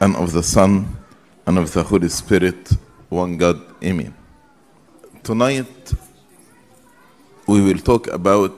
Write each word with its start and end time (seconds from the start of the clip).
and 0.00 0.16
of 0.16 0.32
the 0.32 0.42
Son, 0.42 0.96
and 1.46 1.58
of 1.58 1.72
the 1.72 1.82
Holy 1.82 2.08
Spirit, 2.08 2.72
one 3.08 3.36
God. 3.36 3.60
Amen. 3.82 4.14
Tonight, 5.22 5.92
we 7.46 7.60
will 7.62 7.78
talk 7.78 8.06
about 8.08 8.52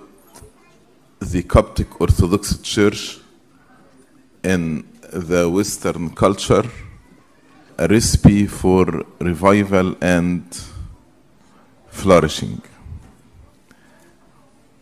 the 1.21 1.43
Coptic 1.43 2.01
Orthodox 2.01 2.59
Church 2.59 3.19
in 4.43 4.87
the 5.13 5.49
Western 5.49 6.11
culture, 6.11 6.65
a 7.79 7.89
recipe 7.89 8.47
for 8.47 9.05
revival 9.19 9.97
and 10.01 10.43
flourishing. 11.89 12.61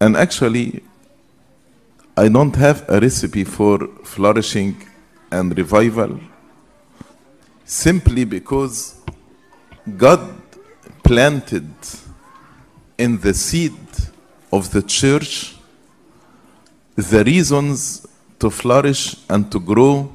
And 0.00 0.16
actually, 0.16 0.82
I 2.16 2.28
don't 2.28 2.56
have 2.56 2.84
a 2.88 2.98
recipe 3.00 3.44
for 3.44 3.86
flourishing 4.02 4.76
and 5.30 5.56
revival 5.56 6.18
simply 7.68 8.24
because 8.24 8.94
God 9.98 10.40
planted 11.04 11.68
in 12.96 13.20
the 13.20 13.34
seed 13.34 13.76
of 14.50 14.70
the 14.72 14.80
church 14.80 15.54
the 16.96 17.22
reasons 17.24 18.06
to 18.38 18.48
flourish 18.48 19.16
and 19.28 19.52
to 19.52 19.60
grow 19.60 20.10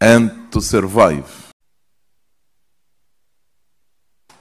and 0.00 0.50
to 0.50 0.62
survive. 0.62 1.52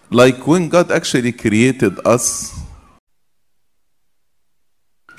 Like 0.10 0.48
when 0.48 0.70
God 0.70 0.90
actually 0.90 1.34
created 1.34 2.00
us, 2.06 2.58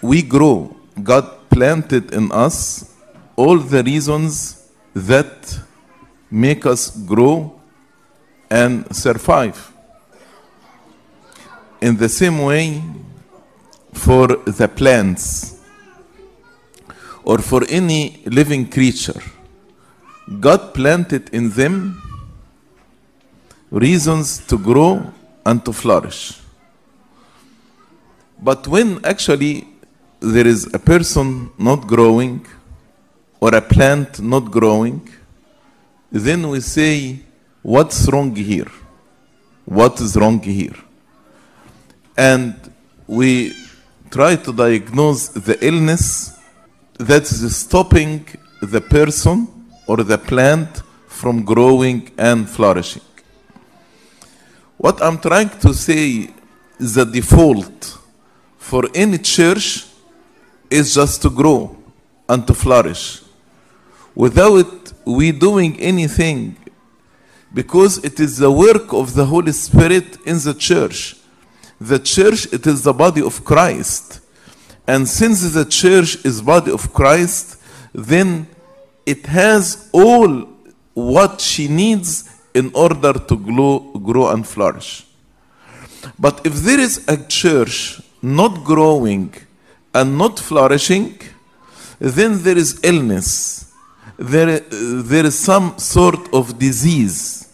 we 0.01 0.23
grow. 0.23 0.75
God 1.03 1.51
planted 1.51 2.15
in 2.15 2.33
us 2.33 2.91
all 3.37 3.59
the 3.59 3.83
reasons 3.83 4.67
that 4.95 5.61
make 6.35 6.67
us 6.67 6.91
grow 6.91 7.61
and 8.51 8.85
survive. 8.95 9.73
In 11.81 11.97
the 11.97 12.09
same 12.09 12.41
way, 12.43 12.83
for 13.93 14.27
the 14.45 14.67
plants 14.67 15.61
or 17.23 17.39
for 17.39 17.63
any 17.69 18.21
living 18.27 18.69
creature, 18.69 19.21
God 20.41 20.75
planted 20.75 21.31
in 21.33 21.51
them 21.51 22.03
reasons 23.71 24.45
to 24.49 24.59
grow 24.59 25.13
and 25.47 25.65
to 25.65 25.73
flourish. 25.73 26.41
But 28.43 28.67
when 28.67 29.05
actually 29.05 29.69
there 30.19 30.47
is 30.47 30.67
a 30.75 30.81
person 30.81 31.51
not 31.59 31.87
growing 31.87 32.45
or 33.41 33.55
a 33.55 33.61
plant 33.61 34.21
not 34.21 34.51
growing, 34.51 35.09
then 36.15 36.49
we 36.49 36.61
say, 36.61 37.19
What's 37.63 38.09
wrong 38.09 38.37
here? 38.37 38.71
What 39.65 40.01
is 40.01 40.17
wrong 40.17 40.41
here? 40.41 40.77
And 42.17 42.55
we 43.07 43.53
try 44.11 44.37
to 44.37 44.53
diagnose 44.53 45.29
the 45.29 45.57
illness 45.67 46.39
that 46.99 47.23
is 47.23 47.57
stopping 47.57 48.29
the 48.63 48.81
person 48.81 49.49
or 49.89 50.05
the 50.05 50.19
plant 50.19 50.83
from 51.09 51.43
growing 51.43 52.13
and 52.17 52.49
flourishing. 52.49 53.03
What 54.77 55.03
I'm 55.03 55.19
trying 55.19 55.49
to 55.61 55.75
say 55.75 56.31
is 56.79 56.95
the 56.95 57.07
default 57.07 57.99
for 58.57 58.85
any 58.95 59.19
church 59.19 59.87
is 60.71 60.95
just 60.95 61.23
to 61.23 61.31
grow 61.31 61.77
and 62.29 62.47
to 62.47 62.55
flourish 62.55 63.24
without 64.15 64.93
we 65.05 65.33
doing 65.33 65.79
anything 65.81 66.57
because 67.53 68.03
it 68.05 68.19
is 68.19 68.39
the 68.39 68.51
work 68.51 68.93
of 68.93 69.15
the 69.15 69.27
Holy 69.27 69.53
Spirit 69.53 70.19
in 70.27 70.39
the 70.39 70.55
church. 70.55 71.17
The 71.81 71.99
church, 71.99 72.53
it 72.53 72.67
is 72.67 72.83
the 72.83 72.93
body 72.93 73.23
of 73.23 73.45
Christ. 73.45 74.21
And 74.87 75.09
since 75.09 75.53
the 75.53 75.65
church 75.65 76.25
is 76.25 76.43
body 76.43 76.73
of 76.73 76.93
Christ, 76.93 77.61
then 77.93 78.49
it 79.07 79.27
has 79.27 79.89
all 79.93 80.49
what 80.95 81.41
she 81.41 81.69
needs 81.69 82.31
in 82.55 82.71
order 82.75 83.13
to 83.13 83.37
grow, 83.37 83.79
grow 83.79 84.29
and 84.31 84.47
flourish. 84.47 85.07
But 86.19 86.45
if 86.47 86.55
there 86.55 86.79
is 86.79 87.05
a 87.09 87.17
church 87.17 88.01
not 88.23 88.65
growing 88.65 89.35
and 89.93 90.19
not 90.19 90.39
flourishing, 90.39 91.21
then 91.99 92.43
there 92.43 92.57
is 92.57 92.81
illness. 92.83 93.73
There, 94.17 94.61
there 94.61 95.27
is 95.27 95.39
some 95.39 95.79
sort 95.79 96.33
of 96.33 96.59
disease. 96.59 97.53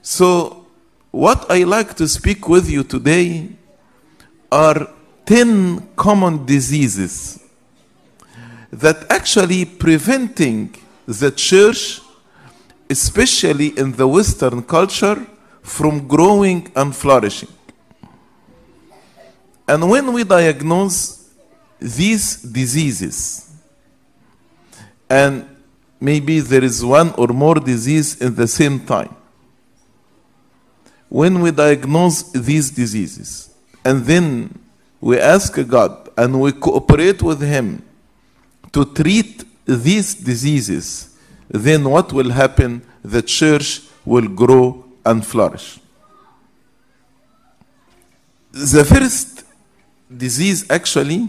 So, 0.00 0.66
what 1.10 1.50
I 1.50 1.64
like 1.64 1.94
to 1.96 2.08
speak 2.08 2.48
with 2.48 2.70
you 2.70 2.82
today 2.82 3.48
are 4.50 4.88
10 5.26 5.88
common 5.96 6.46
diseases 6.46 7.42
that 8.70 9.10
actually 9.10 9.64
preventing 9.64 10.74
the 11.06 11.30
church 11.30 12.00
especially 12.88 13.76
in 13.78 13.92
the 13.92 14.06
western 14.06 14.62
culture 14.62 15.26
from 15.62 16.06
growing 16.06 16.70
and 16.76 16.94
flourishing 16.94 17.48
and 19.66 19.88
when 19.90 20.12
we 20.12 20.22
diagnose 20.22 21.30
these 21.80 22.42
diseases 22.42 23.45
and 25.08 25.48
maybe 26.00 26.40
there 26.40 26.64
is 26.64 26.84
one 26.84 27.12
or 27.16 27.28
more 27.28 27.56
disease 27.56 28.20
in 28.20 28.34
the 28.34 28.46
same 28.46 28.80
time 28.80 29.14
when 31.08 31.40
we 31.40 31.50
diagnose 31.50 32.22
these 32.32 32.70
diseases 32.70 33.54
and 33.84 34.04
then 34.04 34.58
we 35.00 35.18
ask 35.18 35.54
God 35.68 36.10
and 36.16 36.40
we 36.40 36.52
cooperate 36.52 37.22
with 37.22 37.40
Him 37.40 37.82
to 38.72 38.84
treat 38.84 39.44
these 39.64 40.14
diseases, 40.14 41.16
then 41.48 41.88
what 41.88 42.12
will 42.12 42.30
happen? 42.30 42.82
The 43.02 43.22
church 43.22 43.82
will 44.04 44.28
grow 44.28 44.84
and 45.04 45.24
flourish. 45.24 45.78
The 48.52 48.84
first 48.84 49.44
disease 50.14 50.68
actually 50.70 51.28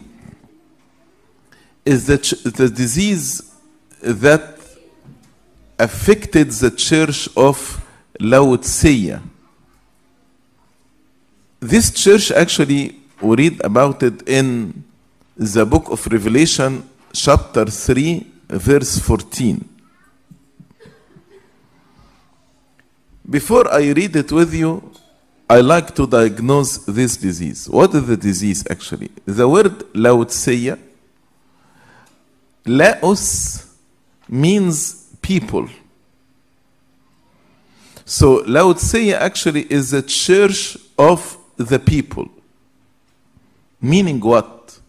is 1.86 2.08
the, 2.08 2.18
the 2.56 2.70
disease 2.70 3.47
that 4.02 4.59
affected 5.80 6.52
the 6.52 6.72
church 6.72 7.30
of 7.35 7.84
Laodicea. 8.19 9.22
This 11.59 11.91
church 11.91 12.31
actually, 12.31 13.00
we 13.22 13.35
read 13.35 13.62
about 13.63 14.03
it 14.03 14.28
in 14.28 14.84
the 15.35 15.66
book 15.66 15.90
of 15.90 16.06
Revelation, 16.08 16.88
chapter 17.13 17.66
3, 17.66 18.25
verse 18.50 19.00
14. 19.00 19.68
Before 23.29 23.72
I 23.74 23.91
read 23.91 24.16
it 24.16 24.31
with 24.31 24.53
you, 24.53 24.91
I 25.50 25.62
like 25.62 25.94
to 25.96 26.08
diagnose 26.08 26.78
this 26.85 27.18
disease. 27.18 27.69
What 27.69 27.94
is 27.94 28.06
the 28.08 28.18
disease 28.18 28.66
actually? 28.69 29.12
The 29.25 29.47
word 29.47 29.84
Laodicea, 29.96 30.78
Laos 32.66 33.66
means 34.30 35.16
people. 35.22 35.68
So 38.06 38.44
Laodicea 38.46 39.20
actually 39.20 39.72
is 39.72 39.94
a 39.94 40.02
church 40.02 40.78
of 40.98 41.38
the 41.58 41.80
people. 41.80 42.30
Meaning 43.82 44.20
what? 44.20 44.80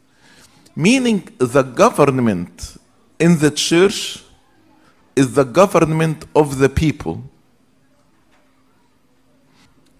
Meaning 0.76 1.28
the 1.38 1.62
government 1.62 2.76
in 3.18 3.38
the 3.38 3.50
church 3.50 4.22
is 5.16 5.34
the 5.34 5.44
government 5.44 6.24
of 6.34 6.58
the 6.58 6.68
people. 6.68 7.22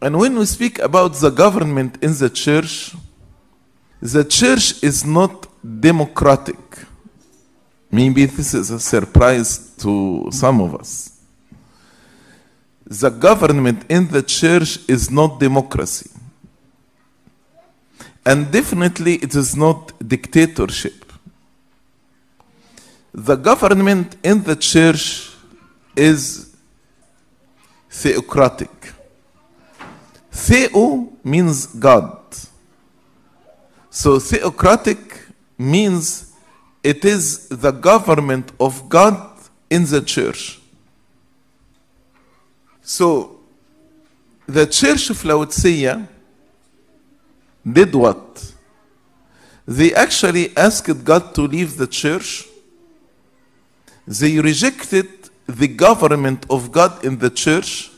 And 0.00 0.16
when 0.16 0.38
we 0.38 0.46
speak 0.46 0.78
about 0.78 1.14
the 1.14 1.30
government 1.30 1.98
in 2.00 2.14
the 2.14 2.30
church, 2.30 2.94
the 4.00 4.24
church 4.24 4.80
is 4.82 5.04
not 5.04 5.48
democratic. 5.80 6.56
Maybe 7.90 8.26
this 8.26 8.54
is 8.54 8.70
a 8.70 8.80
surprise 8.80 9.74
to 9.78 10.28
some 10.30 10.60
of 10.60 10.74
us. 10.74 11.20
The 12.84 13.10
government 13.10 13.84
in 13.88 14.08
the 14.08 14.22
church 14.22 14.78
is 14.88 15.10
not 15.10 15.40
democracy. 15.40 16.10
And 18.24 18.50
definitely 18.50 19.14
it 19.16 19.34
is 19.34 19.56
not 19.56 19.92
dictatorship. 20.06 21.12
The 23.14 23.36
government 23.36 24.16
in 24.22 24.42
the 24.42 24.54
church 24.54 25.30
is 25.96 26.54
theocratic. 27.90 28.70
Theo 30.30 31.10
means 31.24 31.66
God. 31.66 32.18
So 33.90 34.18
theocratic 34.18 35.26
means 35.56 36.27
it 36.82 37.04
is 37.04 37.48
the 37.48 37.70
government 37.70 38.52
of 38.58 38.88
God 38.88 39.38
in 39.70 39.84
the 39.84 40.00
church. 40.00 40.60
So, 42.82 43.40
the 44.46 44.66
church 44.66 45.10
of 45.10 45.22
Laodicea 45.24 46.08
did 47.70 47.94
what? 47.94 48.54
They 49.66 49.94
actually 49.94 50.56
asked 50.56 51.04
God 51.04 51.34
to 51.34 51.42
leave 51.42 51.76
the 51.76 51.86
church. 51.86 52.46
They 54.06 54.38
rejected 54.38 55.08
the 55.46 55.68
government 55.68 56.46
of 56.48 56.72
God 56.72 57.04
in 57.04 57.18
the 57.18 57.28
church. 57.28 57.90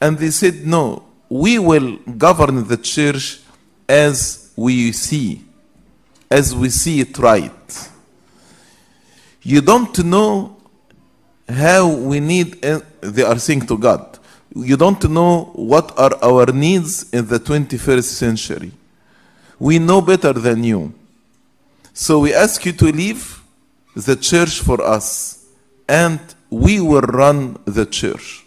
And 0.00 0.18
they 0.18 0.30
said, 0.30 0.64
No, 0.64 1.04
we 1.28 1.58
will 1.58 1.96
govern 2.18 2.68
the 2.68 2.76
church 2.76 3.40
as 3.88 4.52
we 4.54 4.92
see, 4.92 5.42
as 6.32 6.54
we 6.54 6.70
see 6.70 7.00
it 7.00 7.18
right. 7.18 7.90
You 9.42 9.60
don't 9.60 9.96
know 10.04 10.56
how 11.46 11.88
we 11.88 12.20
need, 12.20 12.64
uh, 12.64 12.80
they 13.02 13.22
are 13.22 13.38
saying 13.38 13.66
to 13.66 13.76
God, 13.76 14.18
you 14.56 14.78
don't 14.78 15.02
know 15.10 15.50
what 15.54 15.92
are 15.98 16.16
our 16.24 16.46
needs 16.46 17.12
in 17.12 17.26
the 17.26 17.38
21st 17.38 18.04
century. 18.04 18.72
We 19.58 19.78
know 19.78 20.00
better 20.00 20.32
than 20.32 20.64
you. 20.64 20.94
So 21.92 22.20
we 22.20 22.32
ask 22.32 22.64
you 22.64 22.72
to 22.72 22.86
leave 22.86 23.42
the 23.94 24.16
church 24.16 24.60
for 24.60 24.80
us, 24.82 25.44
and 25.86 26.18
we 26.48 26.80
will 26.80 27.02
run 27.02 27.58
the 27.66 27.84
church. 27.84 28.46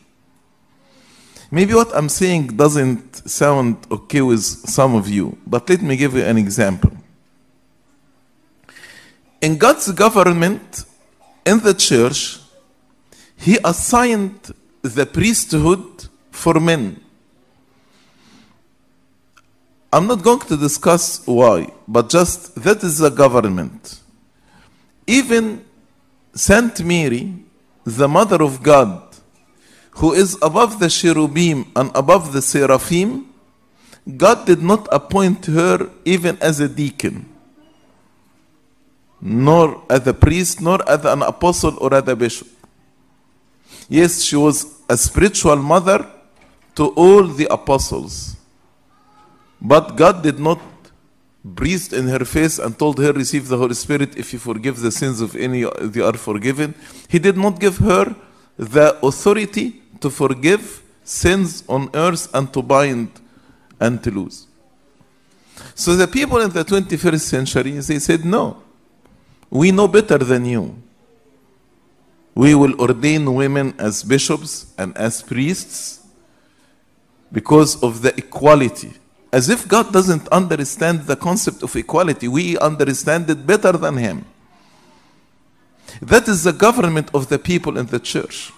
Maybe 1.52 1.76
what 1.76 1.96
I'm 1.96 2.10
saying 2.10 2.58
doesn't 2.58 3.30
sound 3.30 3.78
okay 3.92 4.22
with 4.22 4.42
some 4.42 4.96
of 4.96 5.08
you, 5.08 5.38
but 5.46 5.70
let 5.70 5.84
me 5.84 5.96
give 5.96 6.16
you 6.16 6.24
an 6.24 6.38
example. 6.40 6.92
In 9.45 9.59
God's 9.59 9.92
government, 9.92 10.86
in 11.45 11.59
the 11.59 11.75
church, 11.75 12.39
He 13.38 13.59
assigned 13.63 14.39
the 14.81 15.06
priesthood 15.06 16.07
for 16.31 16.59
men. 16.59 17.00
I'm 19.94 20.07
not 20.07 20.24
going 20.24 20.39
to 20.39 20.57
discuss 20.57 21.27
why, 21.27 21.71
but 21.88 22.09
just 22.09 22.56
that 22.63 22.83
is 22.83 22.97
the 22.97 23.12
government. 23.12 24.00
Even 25.06 25.63
Saint 26.33 26.83
Mary, 26.83 27.36
the 27.83 28.07
Mother 28.07 28.42
of 28.42 28.63
God, 28.63 29.03
who 29.92 30.12
is 30.13 30.39
above 30.42 30.80
the 30.80 30.89
cherubim 30.89 31.71
and 31.75 31.92
above 31.94 32.33
the 32.33 32.42
seraphim, 32.42 33.31
God 34.18 34.47
did 34.47 34.63
not 34.63 34.88
appoint 34.92 35.45
her 35.45 35.92
even 36.03 36.36
as 36.42 36.59
a 36.59 36.68
deacon, 36.68 37.30
nor 39.27 39.81
as 39.89 40.06
a 40.06 40.13
priest, 40.13 40.62
nor 40.62 40.88
as 40.88 41.04
an 41.04 41.24
apostle 41.24 41.75
or 41.81 41.92
as 41.95 42.07
a 42.07 42.16
bishop. 42.16 42.48
Yes, 43.89 44.22
she 44.22 44.36
was 44.36 44.81
a 44.88 44.95
spiritual 44.95 45.56
mother 45.56 46.06
to 46.75 46.89
all 46.89 47.24
the 47.24 47.48
apostles. 47.51 48.36
But 49.60 49.95
God 49.95 50.22
did 50.22 50.38
not 50.38 50.62
breathe 51.44 51.92
in 51.92 52.07
her 52.07 52.24
face 52.24 52.60
and 52.60 52.77
told 52.77 53.00
her, 53.00 53.12
Receive 53.13 53.48
the 53.48 53.57
Holy 53.57 53.74
Spirit. 53.74 54.16
If 54.16 54.31
you 54.31 54.38
forgive 54.38 54.80
the 54.80 54.92
sins 54.92 55.22
of 55.22 55.36
any, 55.36 55.66
they 55.81 56.01
are 56.01 56.13
forgiven. 56.13 56.75
He 57.10 57.18
did 57.18 57.36
not 57.36 57.60
give 57.60 57.78
her 57.78 58.16
the 58.57 59.00
authority 59.01 59.81
to 60.01 60.12
forgive 60.12 60.83
sins 61.04 61.63
on 61.68 61.89
earth 61.95 62.30
and 62.31 62.54
to 62.54 62.62
bind 62.62 63.10
and 63.80 64.04
to 64.04 64.12
lose. 64.12 64.45
So 65.74 65.95
the 65.95 66.07
people 66.07 66.39
in 66.42 66.51
the 66.51 66.63
21st 66.63 67.21
century, 67.21 67.71
they 67.71 67.98
said, 67.98 68.24
No, 68.24 68.62
we 69.56 69.72
know 69.72 69.88
better 69.88 70.18
than 70.18 70.46
you. 70.46 70.75
We 72.36 72.54
will 72.56 72.80
ordain 72.80 73.34
women 73.34 73.74
as 73.80 74.04
bishops 74.04 74.74
and 74.78 74.96
as 74.98 75.22
priests 75.22 76.06
because 77.31 77.81
of 77.81 78.02
the 78.02 78.13
equality. 78.18 78.92
As 79.31 79.48
if 79.48 79.66
God 79.68 79.94
doesn't 79.94 80.28
understand 80.28 81.06
the 81.06 81.16
concept 81.16 81.63
of 81.63 81.74
equality, 81.75 82.28
we 82.28 82.57
understand 82.57 83.30
it 83.30 83.48
better 83.48 83.72
than 83.72 83.96
Him. 83.96 84.25
That 86.02 86.28
is 86.28 86.44
the 86.44 86.52
government 86.52 87.10
of 87.13 87.30
the 87.30 87.40
people 87.40 87.78
in 87.78 87.86
the 87.86 88.00
church. 88.00 88.52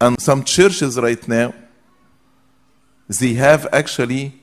And 0.00 0.20
some 0.20 0.42
churches 0.42 0.98
right 0.98 1.26
now, 1.28 1.54
they 3.08 3.34
have 3.34 3.68
actually 3.72 4.34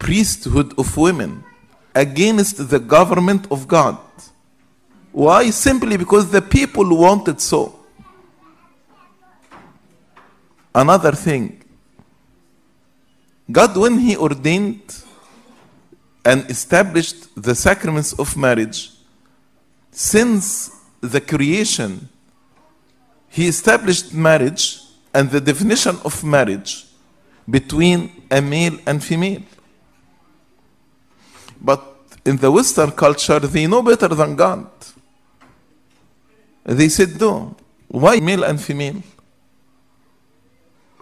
priesthood 0.00 0.76
of 0.76 0.96
women 0.96 1.44
against 1.94 2.68
the 2.70 2.78
government 2.78 3.46
of 3.50 3.68
God. 3.68 3.98
Why? 5.12 5.50
Simply 5.50 5.96
because 5.96 6.30
the 6.30 6.40
people 6.40 6.96
wanted 6.96 7.40
so. 7.40 7.78
Another 10.74 11.12
thing, 11.12 11.62
God, 13.50 13.76
when 13.76 13.98
He 13.98 14.16
ordained 14.16 15.02
and 16.24 16.48
established 16.48 17.28
the 17.36 17.54
sacraments 17.54 18.14
of 18.14 18.36
marriage, 18.36 18.90
since 19.90 20.70
the 21.02 21.20
creation, 21.20 22.08
He 23.28 23.48
established 23.48 24.14
marriage 24.14 24.78
and 25.12 25.30
the 25.30 25.40
definition 25.40 25.98
of 26.04 26.24
marriage 26.24 26.86
between 27.48 28.22
a 28.30 28.40
male 28.40 28.78
and 28.86 29.04
female. 29.04 29.42
But 31.62 31.80
in 32.24 32.36
the 32.36 32.50
Western 32.50 32.90
culture, 32.90 33.38
they 33.38 33.66
know 33.68 33.82
better 33.82 34.08
than 34.08 34.34
God. 34.34 34.68
They 36.64 36.88
said, 36.88 37.20
no. 37.20 37.54
Why 37.88 38.18
male 38.20 38.42
and 38.42 38.60
female? 38.60 39.02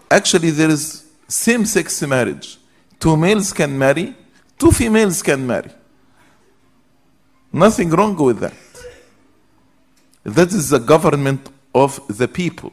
Actually, 0.09 0.51
there 0.51 0.69
is 0.69 1.05
same 1.27 1.65
sex 1.65 2.01
marriage. 2.03 2.57
Two 2.99 3.17
males 3.17 3.51
can 3.51 3.77
marry, 3.77 4.13
two 4.59 4.71
females 4.71 5.23
can 5.23 5.47
marry. 5.47 5.71
Nothing 7.51 7.89
wrong 7.89 8.15
with 8.15 8.39
that. 8.39 8.53
That 10.23 10.49
is 10.49 10.69
the 10.69 10.79
government 10.79 11.49
of 11.73 11.99
the 12.07 12.27
people. 12.27 12.71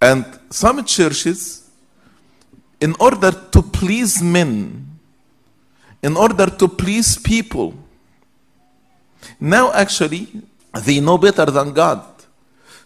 And 0.00 0.24
some 0.48 0.82
churches, 0.84 1.68
in 2.80 2.94
order 2.98 3.32
to 3.32 3.62
please 3.62 4.22
men, 4.22 4.89
in 6.02 6.16
order 6.16 6.46
to 6.46 6.68
please 6.68 7.18
people, 7.18 7.74
now 9.38 9.72
actually 9.72 10.28
they 10.84 11.00
know 11.00 11.18
better 11.18 11.46
than 11.46 11.72
God. 11.72 12.04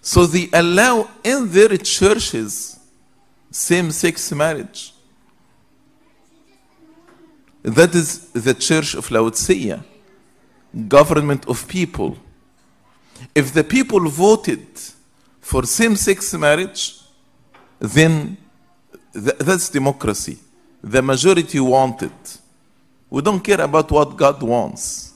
So 0.00 0.26
they 0.26 0.48
allow 0.52 1.08
in 1.22 1.50
their 1.50 1.76
churches 1.76 2.78
same 3.50 3.90
sex 3.92 4.32
marriage. 4.32 4.92
That 7.62 7.94
is 7.94 8.30
the 8.32 8.52
church 8.52 8.94
of 8.94 9.10
Laodicea, 9.10 9.82
government 10.88 11.48
of 11.48 11.66
people. 11.66 12.18
If 13.34 13.54
the 13.54 13.64
people 13.64 14.00
voted 14.10 14.66
for 15.40 15.64
same 15.64 15.96
sex 15.96 16.34
marriage, 16.34 17.00
then 17.78 18.36
th- 19.12 19.38
that's 19.38 19.70
democracy. 19.70 20.38
The 20.82 21.00
majority 21.00 21.60
want 21.60 22.02
it. 22.02 22.38
We 23.14 23.22
don't 23.22 23.38
care 23.38 23.60
about 23.60 23.92
what 23.92 24.16
God 24.16 24.42
wants. 24.42 25.14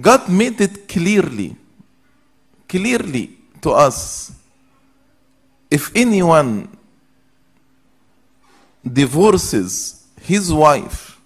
God 0.00 0.28
made 0.28 0.60
it 0.60 0.88
clearly, 0.88 1.54
clearly 2.68 3.38
to 3.60 3.70
us. 3.70 4.32
If 5.70 5.94
anyone 5.94 6.76
divorces 8.84 10.08
his 10.20 10.52
wife 10.52 11.20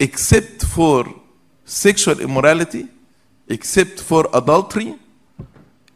except 0.00 0.64
for 0.64 1.06
sexual 1.64 2.18
immorality, 2.18 2.88
except 3.48 4.00
for 4.00 4.28
adultery, 4.34 4.98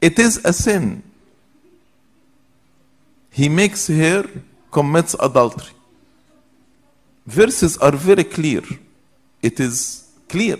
it 0.01 0.21
is 0.21 0.37
a 0.45 0.53
sin. 0.53 1.03
He 3.33 3.49
makes 3.49 3.89
her 3.89 4.31
commits 4.71 5.17
adultery. 5.19 5.76
Verses 7.27 7.77
are 7.79 7.93
very 7.93 8.25
clear. 8.25 8.63
It 9.43 9.59
is 9.59 10.09
clear. 10.29 10.59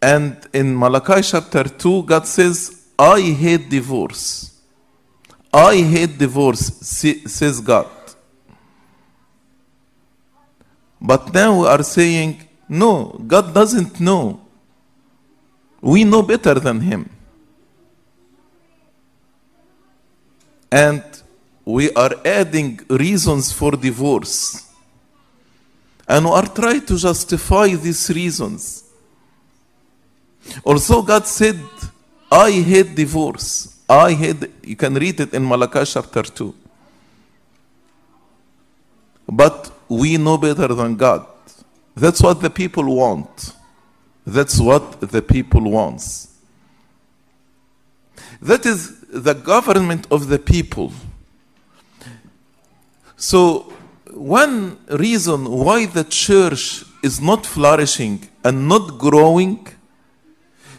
And 0.00 0.36
in 0.52 0.76
Malachi 0.76 1.22
chapter 1.22 1.64
2, 1.64 2.02
God 2.02 2.26
says, 2.26 2.86
I 2.98 3.20
hate 3.20 3.70
divorce. 3.70 4.60
I 5.52 5.76
hate 5.76 6.18
divorce, 6.18 6.60
says 6.80 7.60
God. 7.60 7.88
But 11.00 11.32
now 11.32 11.60
we 11.60 11.66
are 11.66 11.82
saying, 11.82 12.48
no, 12.68 13.20
God 13.26 13.52
doesn't 13.52 14.00
know. 14.00 14.40
We 15.80 16.04
know 16.04 16.22
better 16.22 16.54
than 16.54 16.80
Him. 16.80 17.10
And 20.70 21.02
we 21.64 21.92
are 21.92 22.14
adding 22.24 22.80
reasons 22.88 23.52
for 23.52 23.72
divorce. 23.72 24.68
And 26.08 26.24
we 26.24 26.32
are 26.32 26.46
trying 26.46 26.84
to 26.86 26.96
justify 26.96 27.68
these 27.74 28.10
reasons. 28.10 28.84
Also, 30.64 31.02
God 31.02 31.26
said, 31.26 31.60
I 32.30 32.50
hate 32.50 32.94
divorce. 32.94 33.78
I 33.88 34.12
hate, 34.12 34.50
you 34.64 34.76
can 34.76 34.94
read 34.94 35.20
it 35.20 35.34
in 35.34 35.46
Malachi 35.46 35.84
chapter 35.84 36.22
2. 36.22 36.54
But 39.28 39.70
we 39.88 40.16
know 40.16 40.36
better 40.38 40.68
than 40.68 40.96
God. 40.96 41.26
That's 41.94 42.20
what 42.22 42.40
the 42.40 42.50
people 42.50 42.96
want. 42.96 43.54
That's 44.26 44.58
what 44.58 45.00
the 45.00 45.22
people 45.22 45.70
wants. 45.70 46.28
That 48.40 48.66
is 48.66 49.00
the 49.08 49.34
government 49.34 50.06
of 50.10 50.28
the 50.28 50.38
people. 50.38 50.92
So, 53.22 53.72
one 54.10 54.78
reason 54.88 55.38
why 55.48 55.86
the 55.86 56.02
church 56.02 56.84
is 57.04 57.20
not 57.20 57.46
flourishing 57.46 58.28
and 58.42 58.68
not 58.68 58.98
growing 58.98 59.68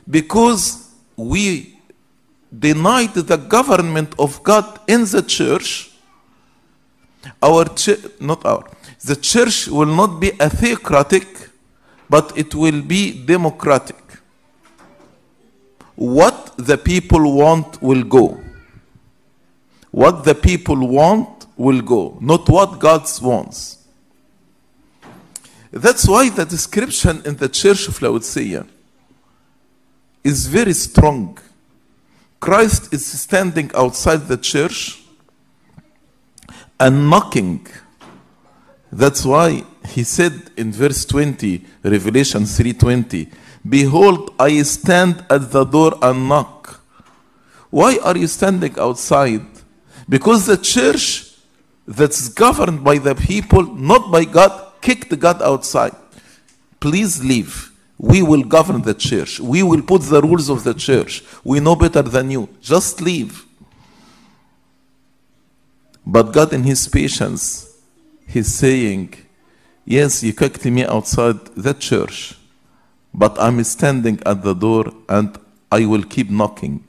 because 0.09 0.91
we 1.15 1.79
denied 2.67 3.13
the 3.13 3.37
government 3.37 4.13
of 4.19 4.43
God 4.43 4.79
in 4.87 5.05
the 5.05 5.23
church 5.23 5.91
our 7.41 7.63
church 7.65 8.03
not 8.19 8.45
our 8.45 8.63
the 9.05 9.15
church 9.15 9.67
will 9.67 9.93
not 10.01 10.19
be 10.19 10.31
a 10.39 10.49
theocratic 10.49 11.27
but 12.09 12.37
it 12.37 12.53
will 12.53 12.81
be 12.81 13.25
democratic. 13.25 13.97
What 15.95 16.53
the 16.57 16.77
people 16.77 17.33
want 17.33 17.81
will 17.81 18.03
go. 18.03 18.39
What 19.89 20.23
the 20.23 20.35
people 20.35 20.87
want 20.87 21.42
will 21.57 21.81
go 21.81 22.17
not 22.21 22.47
what 22.49 22.79
god 22.79 23.03
wants 23.21 23.85
that's 25.71 26.07
why 26.07 26.29
the 26.29 26.45
description 26.45 27.21
in 27.25 27.35
the 27.37 27.49
church 27.49 27.87
of 27.87 28.01
laodicea 28.01 28.65
is 30.23 30.47
very 30.47 30.73
strong 30.73 31.37
christ 32.39 32.93
is 32.93 33.05
standing 33.05 33.71
outside 33.75 34.27
the 34.27 34.37
church 34.37 35.03
and 36.83 37.09
knocking. 37.09 37.65
That's 38.91 39.25
why 39.25 39.63
he 39.87 40.03
said 40.03 40.33
in 40.57 40.71
verse 40.71 41.05
20, 41.05 41.63
Revelation 41.83 42.43
3:20, 42.43 43.31
Behold, 43.67 44.33
I 44.37 44.61
stand 44.63 45.25
at 45.29 45.51
the 45.51 45.63
door 45.63 45.97
and 46.01 46.27
knock. 46.27 46.81
Why 47.69 47.97
are 48.03 48.17
you 48.17 48.27
standing 48.27 48.77
outside? 48.77 49.45
Because 50.07 50.45
the 50.45 50.57
church 50.57 51.22
that's 51.87 52.29
governed 52.29 52.83
by 52.83 52.97
the 52.97 53.15
people, 53.15 53.63
not 53.63 54.11
by 54.11 54.25
God, 54.25 54.71
kicked 54.81 55.17
God 55.19 55.41
outside. 55.41 55.95
Please 56.79 57.23
leave. 57.23 57.71
We 57.97 58.21
will 58.21 58.43
govern 58.43 58.81
the 58.81 58.93
church. 58.93 59.39
We 59.39 59.63
will 59.63 59.81
put 59.81 60.01
the 60.01 60.21
rules 60.21 60.49
of 60.49 60.63
the 60.63 60.73
church. 60.73 61.23
We 61.43 61.59
know 61.59 61.75
better 61.75 62.01
than 62.01 62.31
you. 62.31 62.49
Just 62.61 63.01
leave. 63.01 63.45
But 66.05 66.33
God, 66.33 66.53
in 66.53 66.63
His 66.63 66.87
patience, 66.87 67.77
He's 68.27 68.53
saying, 68.53 69.13
Yes, 69.85 70.23
you 70.23 70.33
kicked 70.33 70.63
me 70.65 70.85
outside 70.85 71.45
the 71.55 71.73
church, 71.73 72.35
but 73.13 73.37
I'm 73.39 73.61
standing 73.63 74.19
at 74.25 74.41
the 74.41 74.53
door 74.53 74.93
and 75.09 75.37
I 75.71 75.85
will 75.85 76.03
keep 76.03 76.29
knocking. 76.29 76.87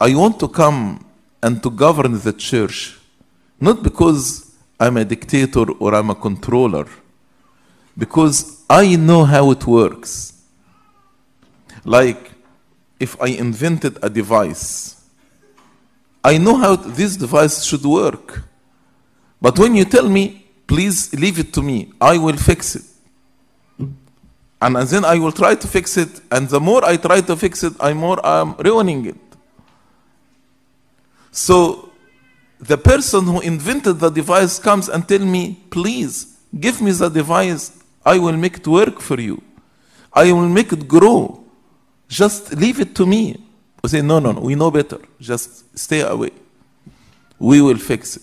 I 0.00 0.14
want 0.14 0.40
to 0.40 0.48
come 0.48 1.04
and 1.42 1.62
to 1.62 1.70
govern 1.70 2.18
the 2.18 2.32
church, 2.32 2.98
not 3.60 3.82
because 3.82 4.54
I'm 4.78 4.96
a 4.96 5.04
dictator 5.04 5.70
or 5.72 5.94
I'm 5.94 6.10
a 6.10 6.14
controller, 6.14 6.86
because 7.96 8.64
I 8.68 8.96
know 8.96 9.24
how 9.24 9.50
it 9.50 9.66
works. 9.66 10.42
Like 11.84 12.32
if 12.98 13.20
I 13.20 13.28
invented 13.28 13.98
a 14.02 14.10
device, 14.10 14.94
I 16.22 16.38
know 16.38 16.56
how 16.56 16.76
this 16.76 17.16
device 17.16 17.64
should 17.64 17.84
work. 17.84 18.42
But 19.40 19.58
when 19.58 19.74
you 19.76 19.84
tell 19.84 20.08
me, 20.08 20.46
please 20.66 21.14
leave 21.14 21.38
it 21.38 21.52
to 21.54 21.62
me, 21.62 21.92
I 22.00 22.18
will 22.18 22.36
fix 22.36 22.74
it. 22.74 22.82
And 24.60 24.76
then 24.76 25.04
I 25.04 25.18
will 25.18 25.32
try 25.32 25.54
to 25.54 25.68
fix 25.68 25.96
it, 25.96 26.20
and 26.30 26.48
the 26.48 26.58
more 26.58 26.84
I 26.84 26.96
try 26.96 27.20
to 27.20 27.36
fix 27.36 27.62
it, 27.62 27.74
I 27.78 27.92
more 27.92 28.24
I 28.24 28.40
am 28.40 28.56
ruining 28.56 29.06
it. 29.06 29.16
So 31.30 31.92
the 32.58 32.78
person 32.78 33.24
who 33.24 33.40
invented 33.40 34.00
the 34.00 34.10
device 34.10 34.58
comes 34.58 34.88
and 34.88 35.06
tell 35.06 35.20
me, 35.20 35.60
please 35.70 36.38
give 36.58 36.80
me 36.80 36.90
the 36.92 37.08
device, 37.08 37.82
I 38.04 38.18
will 38.18 38.36
make 38.36 38.58
it 38.58 38.66
work 38.66 39.00
for 39.00 39.20
you. 39.20 39.42
I 40.12 40.32
will 40.32 40.48
make 40.48 40.72
it 40.72 40.88
grow. 40.88 41.44
Just 42.08 42.54
leave 42.54 42.80
it 42.80 42.94
to 42.94 43.06
me. 43.06 43.42
We 43.82 43.88
say, 43.90 44.00
no, 44.00 44.18
no, 44.18 44.32
no, 44.32 44.40
we 44.40 44.54
know 44.54 44.70
better. 44.70 44.98
Just 45.20 45.78
stay 45.78 46.00
away. 46.00 46.30
We 47.38 47.60
will 47.60 47.76
fix 47.76 48.16
it. 48.16 48.22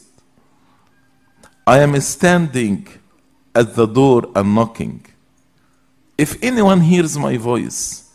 I 1.67 1.79
am 1.79 1.99
standing 2.01 2.87
at 3.53 3.75
the 3.75 3.85
door 3.85 4.29
and 4.35 4.55
knocking. 4.55 5.05
If 6.17 6.41
anyone 6.43 6.81
hears 6.81 7.17
my 7.17 7.37
voice 7.37 8.09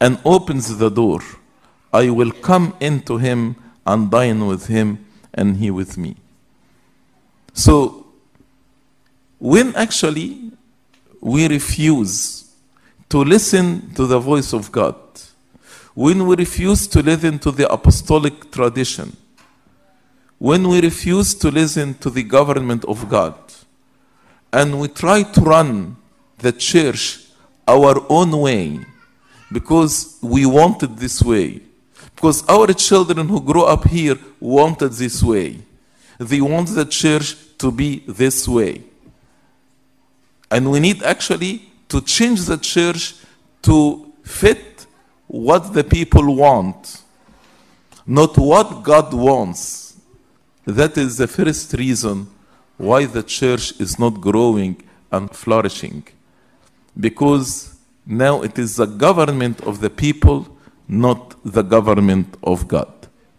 and 0.00 0.18
opens 0.24 0.76
the 0.76 0.90
door, 0.90 1.20
I 1.92 2.10
will 2.10 2.32
come 2.32 2.74
into 2.80 3.18
him 3.18 3.56
and 3.86 4.10
dine 4.10 4.46
with 4.46 4.66
him 4.66 5.06
and 5.34 5.56
he 5.56 5.70
with 5.70 5.96
me. 5.96 6.16
So, 7.54 8.06
when 9.38 9.74
actually 9.74 10.52
we 11.20 11.48
refuse 11.48 12.50
to 13.08 13.18
listen 13.18 13.92
to 13.94 14.06
the 14.06 14.18
voice 14.18 14.52
of 14.52 14.72
God, 14.72 14.94
when 15.94 16.26
we 16.26 16.36
refuse 16.36 16.86
to 16.88 17.02
listen 17.02 17.38
to 17.40 17.50
the 17.50 17.70
apostolic 17.70 18.50
tradition, 18.50 19.16
when 20.38 20.68
we 20.68 20.80
refuse 20.80 21.34
to 21.34 21.50
listen 21.50 21.94
to 21.94 22.10
the 22.10 22.22
government 22.22 22.84
of 22.86 23.08
God, 23.08 23.34
and 24.52 24.80
we 24.80 24.88
try 24.88 25.22
to 25.22 25.40
run 25.40 25.96
the 26.38 26.52
church 26.52 27.20
our 27.68 28.04
own 28.08 28.32
way 28.32 28.80
because 29.52 30.18
we 30.22 30.46
want 30.46 30.82
it 30.82 30.96
this 30.96 31.22
way, 31.22 31.60
because 32.14 32.46
our 32.48 32.72
children 32.72 33.28
who 33.28 33.40
grow 33.40 33.64
up 33.64 33.88
here 33.88 34.18
wanted 34.40 34.92
this 34.92 35.22
way, 35.22 35.58
they 36.18 36.40
want 36.40 36.68
the 36.68 36.84
church 36.84 37.36
to 37.58 37.70
be 37.70 38.02
this 38.06 38.46
way. 38.46 38.82
And 40.50 40.70
we 40.70 40.80
need 40.80 41.02
actually 41.02 41.70
to 41.88 42.00
change 42.00 42.42
the 42.44 42.58
church 42.58 43.14
to 43.62 44.12
fit 44.22 44.86
what 45.26 45.72
the 45.72 45.82
people 45.82 46.36
want, 46.36 47.02
not 48.06 48.36
what 48.36 48.82
God 48.82 49.14
wants. 49.14 49.96
That 50.64 50.96
is 50.96 51.16
the 51.16 51.26
first 51.26 51.72
reason 51.72 52.28
why 52.76 53.06
the 53.06 53.22
church 53.22 53.80
is 53.80 53.98
not 53.98 54.20
growing 54.20 54.82
and 55.10 55.30
flourishing. 55.34 56.04
Because 56.98 57.76
now 58.04 58.42
it 58.42 58.58
is 58.58 58.76
the 58.76 58.86
government 58.86 59.60
of 59.62 59.80
the 59.80 59.90
people, 59.90 60.56
not 60.88 61.36
the 61.44 61.62
government 61.62 62.36
of 62.42 62.68
God. 62.68 62.92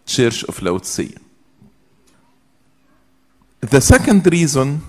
Church 0.06 0.44
of 0.44 0.60
Laodicea. 0.60 1.18
The 3.60 3.80
second 3.80 4.26
reason 4.30 4.82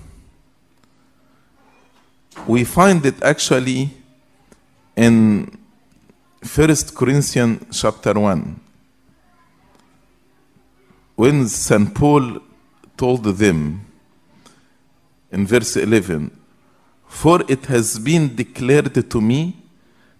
we 2.46 2.64
find 2.64 3.04
it 3.06 3.22
actually 3.22 3.90
in 4.94 5.58
1 6.54 6.74
Corinthians 6.94 7.80
chapter 7.80 8.12
1. 8.12 8.60
When 11.16 11.48
St. 11.48 11.94
Paul 11.94 12.40
told 12.96 13.24
them 13.24 13.86
in 15.32 15.46
verse 15.46 15.76
11, 15.76 16.30
For 17.06 17.42
it 17.48 17.66
has 17.66 17.98
been 17.98 18.36
declared 18.36 19.10
to 19.10 19.20
me 19.20 19.56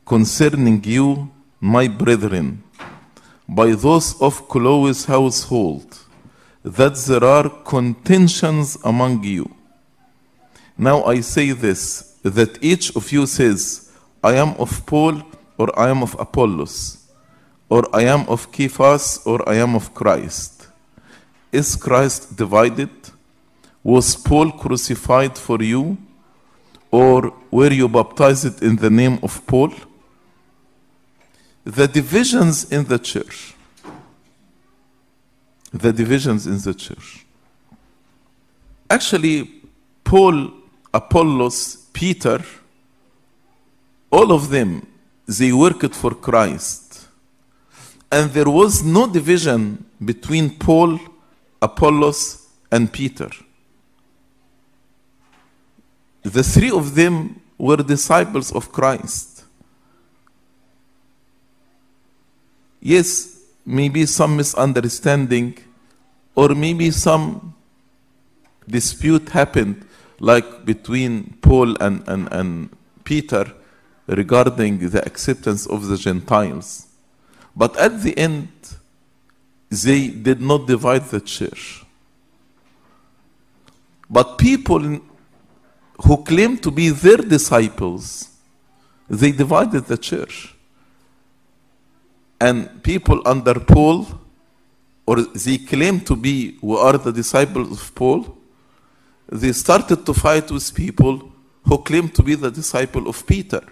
concerning 0.06 0.82
you, 0.84 1.30
my 1.66 1.88
brethren, 1.88 2.62
by 3.48 3.72
those 3.72 4.20
of 4.20 4.48
Chloe's 4.48 5.04
household, 5.04 5.98
that 6.62 6.96
there 7.08 7.24
are 7.24 7.48
contentions 7.64 8.78
among 8.84 9.24
you. 9.24 9.50
Now 10.78 11.02
I 11.04 11.20
say 11.20 11.52
this, 11.52 12.18
that 12.22 12.62
each 12.62 12.94
of 12.94 13.10
you 13.10 13.26
says, 13.26 13.90
I 14.22 14.34
am 14.34 14.50
of 14.58 14.86
Paul, 14.86 15.22
or 15.58 15.76
I 15.78 15.90
am 15.90 16.02
of 16.02 16.14
Apollos, 16.18 16.98
or 17.68 17.82
I 17.94 18.02
am 18.02 18.28
of 18.28 18.48
Cephas, 18.54 19.26
or 19.26 19.48
I 19.48 19.56
am 19.56 19.74
of 19.74 19.92
Christ. 19.92 20.68
Is 21.50 21.74
Christ 21.74 22.36
divided? 22.36 22.90
Was 23.82 24.14
Paul 24.16 24.52
crucified 24.52 25.36
for 25.38 25.62
you? 25.62 25.96
Or 26.90 27.32
were 27.50 27.72
you 27.72 27.88
baptized 27.88 28.62
in 28.62 28.76
the 28.76 28.90
name 28.90 29.18
of 29.22 29.44
Paul? 29.46 29.72
The 31.66 31.86
divisions 31.86 32.70
in 32.72 32.84
the 32.84 32.98
church. 32.98 33.54
The 35.72 35.92
divisions 35.92 36.46
in 36.46 36.58
the 36.58 36.72
church. 36.72 37.26
Actually, 38.88 39.50
Paul 40.04 40.52
Apollos, 40.96 41.88
Peter, 41.92 42.42
all 44.10 44.32
of 44.32 44.48
them, 44.48 44.86
they 45.26 45.52
worked 45.52 45.94
for 45.94 46.12
Christ. 46.14 47.06
And 48.10 48.30
there 48.30 48.48
was 48.48 48.82
no 48.82 49.06
division 49.06 49.84
between 50.02 50.56
Paul, 50.56 50.98
Apollos, 51.60 52.46
and 52.72 52.90
Peter. 52.90 53.28
The 56.22 56.42
three 56.42 56.70
of 56.70 56.94
them 56.94 57.40
were 57.58 57.76
disciples 57.76 58.52
of 58.52 58.72
Christ. 58.72 59.35
Yes, 62.80 63.40
maybe 63.64 64.06
some 64.06 64.36
misunderstanding 64.36 65.58
or 66.34 66.50
maybe 66.50 66.90
some 66.90 67.54
dispute 68.68 69.30
happened 69.30 69.84
like 70.20 70.64
between 70.64 71.36
Paul 71.40 71.76
and, 71.82 72.06
and, 72.08 72.32
and 72.32 72.76
Peter 73.04 73.52
regarding 74.06 74.78
the 74.90 75.04
acceptance 75.04 75.66
of 75.66 75.88
the 75.88 75.96
Gentiles. 75.96 76.86
But 77.54 77.76
at 77.76 78.02
the 78.02 78.16
end, 78.16 78.48
they 79.70 80.08
did 80.08 80.40
not 80.40 80.66
divide 80.66 81.06
the 81.06 81.20
church. 81.20 81.84
But 84.08 84.38
people 84.38 85.00
who 86.04 86.24
claimed 86.24 86.62
to 86.62 86.70
be 86.70 86.90
their 86.90 87.16
disciples, 87.16 88.30
they 89.08 89.32
divided 89.32 89.86
the 89.86 89.96
church. 89.96 90.54
And 92.40 92.82
people 92.82 93.22
under 93.24 93.58
Paul, 93.58 94.06
or 95.06 95.22
they 95.22 95.58
claim 95.58 96.00
to 96.00 96.16
be 96.16 96.58
who 96.60 96.76
are 96.76 96.98
the 96.98 97.12
disciples 97.12 97.72
of 97.80 97.94
Paul, 97.94 98.36
they 99.28 99.52
started 99.52 100.04
to 100.06 100.14
fight 100.14 100.50
with 100.50 100.74
people 100.74 101.32
who 101.64 101.78
claim 101.78 102.08
to 102.10 102.22
be 102.22 102.34
the 102.34 102.50
disciple 102.50 103.08
of 103.08 103.26
Peter. 103.26 103.62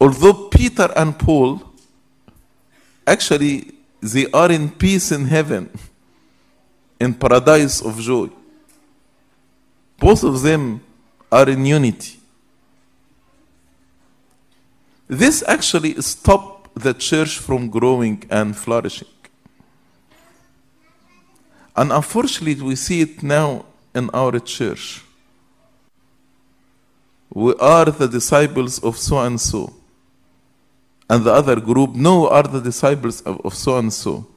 Although 0.00 0.48
Peter 0.48 0.90
and 0.96 1.18
Paul 1.18 1.62
actually 3.06 3.72
they 4.00 4.30
are 4.30 4.50
in 4.50 4.70
peace 4.70 5.12
in 5.12 5.26
heaven, 5.26 5.68
in 6.98 7.12
paradise 7.14 7.82
of 7.82 7.98
joy. 8.00 8.30
Both 9.98 10.24
of 10.24 10.40
them 10.42 10.80
are 11.30 11.48
in 11.48 11.66
unity. 11.66 12.19
This 15.10 15.42
actually 15.48 16.00
stopped 16.02 16.72
the 16.80 16.94
church 16.94 17.38
from 17.38 17.68
growing 17.68 18.22
and 18.30 18.56
flourishing. 18.56 19.08
And 21.74 21.90
unfortunately, 21.90 22.62
we 22.62 22.76
see 22.76 23.00
it 23.00 23.20
now 23.20 23.66
in 23.92 24.08
our 24.14 24.38
church. 24.38 25.02
We 27.28 27.56
are 27.56 27.86
the 27.86 28.06
disciples 28.06 28.78
of 28.84 28.96
so 28.96 29.18
and 29.18 29.40
so. 29.40 29.74
And 31.08 31.24
the 31.24 31.32
other 31.32 31.58
group, 31.58 31.96
no, 31.96 32.28
are 32.28 32.44
the 32.44 32.60
disciples 32.60 33.20
of, 33.22 33.52
so 33.52 33.78
and 33.78 33.92
so. 33.92 34.28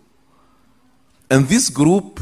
And 1.30 1.48
this 1.48 1.70
group 1.70 2.20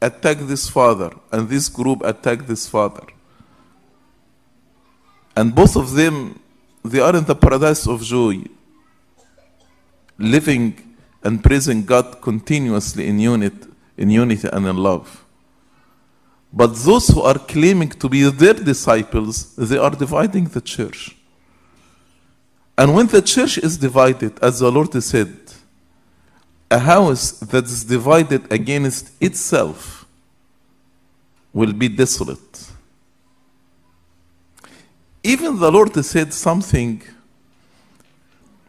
attack 0.00 0.38
this 0.38 0.70
father, 0.70 1.10
and 1.30 1.50
this 1.50 1.68
group 1.68 2.00
attack 2.02 2.46
this 2.46 2.66
father. 2.66 3.04
And 5.36 5.54
both 5.54 5.76
of 5.76 5.92
them, 5.92 6.40
they 6.84 7.00
are 7.00 7.16
in 7.16 7.24
the 7.24 7.34
paradise 7.34 7.86
of 7.86 8.02
joy, 8.02 8.42
living 10.18 10.96
and 11.22 11.42
praising 11.42 11.84
God 11.84 12.20
continuously 12.20 13.06
in 13.06 13.18
unit, 13.18 13.54
in 13.96 14.10
unity 14.10 14.48
and 14.52 14.66
in 14.66 14.76
love. 14.76 15.24
But 16.52 16.74
those 16.74 17.08
who 17.08 17.22
are 17.22 17.38
claiming 17.38 17.90
to 17.90 18.08
be 18.08 18.28
their 18.28 18.54
disciples, 18.54 19.54
they 19.56 19.78
are 19.78 19.90
dividing 19.90 20.46
the 20.46 20.60
church. 20.60 21.16
And 22.76 22.94
when 22.94 23.06
the 23.06 23.22
church 23.22 23.58
is 23.58 23.76
divided, 23.76 24.38
as 24.42 24.60
the 24.60 24.72
Lord 24.72 24.92
said, 25.02 25.36
a 26.70 26.78
house 26.78 27.32
that 27.32 27.64
is 27.64 27.84
divided 27.84 28.50
against 28.52 29.12
itself 29.20 30.06
will 31.52 31.72
be 31.72 31.88
desolate. 31.88 32.69
Even 35.22 35.58
the 35.58 35.70
Lord 35.70 35.94
said 36.04 36.32
something 36.32 37.02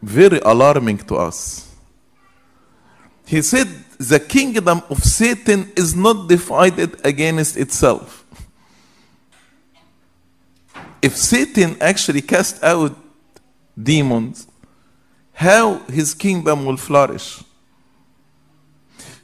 very 0.02 0.38
alarming 0.40 0.98
to 0.98 1.16
us. 1.16 1.74
He 3.26 3.40
said, 3.40 3.68
The 3.98 4.20
kingdom 4.20 4.82
of 4.90 5.02
Satan 5.02 5.72
is 5.76 5.94
not 5.94 6.28
divided 6.28 7.04
against 7.04 7.56
itself. 7.56 8.26
If 11.00 11.16
Satan 11.16 11.76
actually 11.80 12.20
cast 12.20 12.62
out 12.62 12.96
demons, 13.80 14.46
how 15.32 15.78
his 15.88 16.14
kingdom 16.14 16.66
will 16.66 16.76
flourish? 16.76 17.42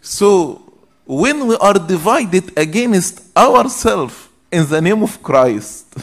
So, 0.00 0.62
when 1.04 1.46
we 1.46 1.56
are 1.56 1.74
divided 1.74 2.56
against 2.56 3.36
ourselves 3.36 4.28
in 4.50 4.66
the 4.66 4.80
name 4.80 5.02
of 5.02 5.22
Christ, 5.22 5.94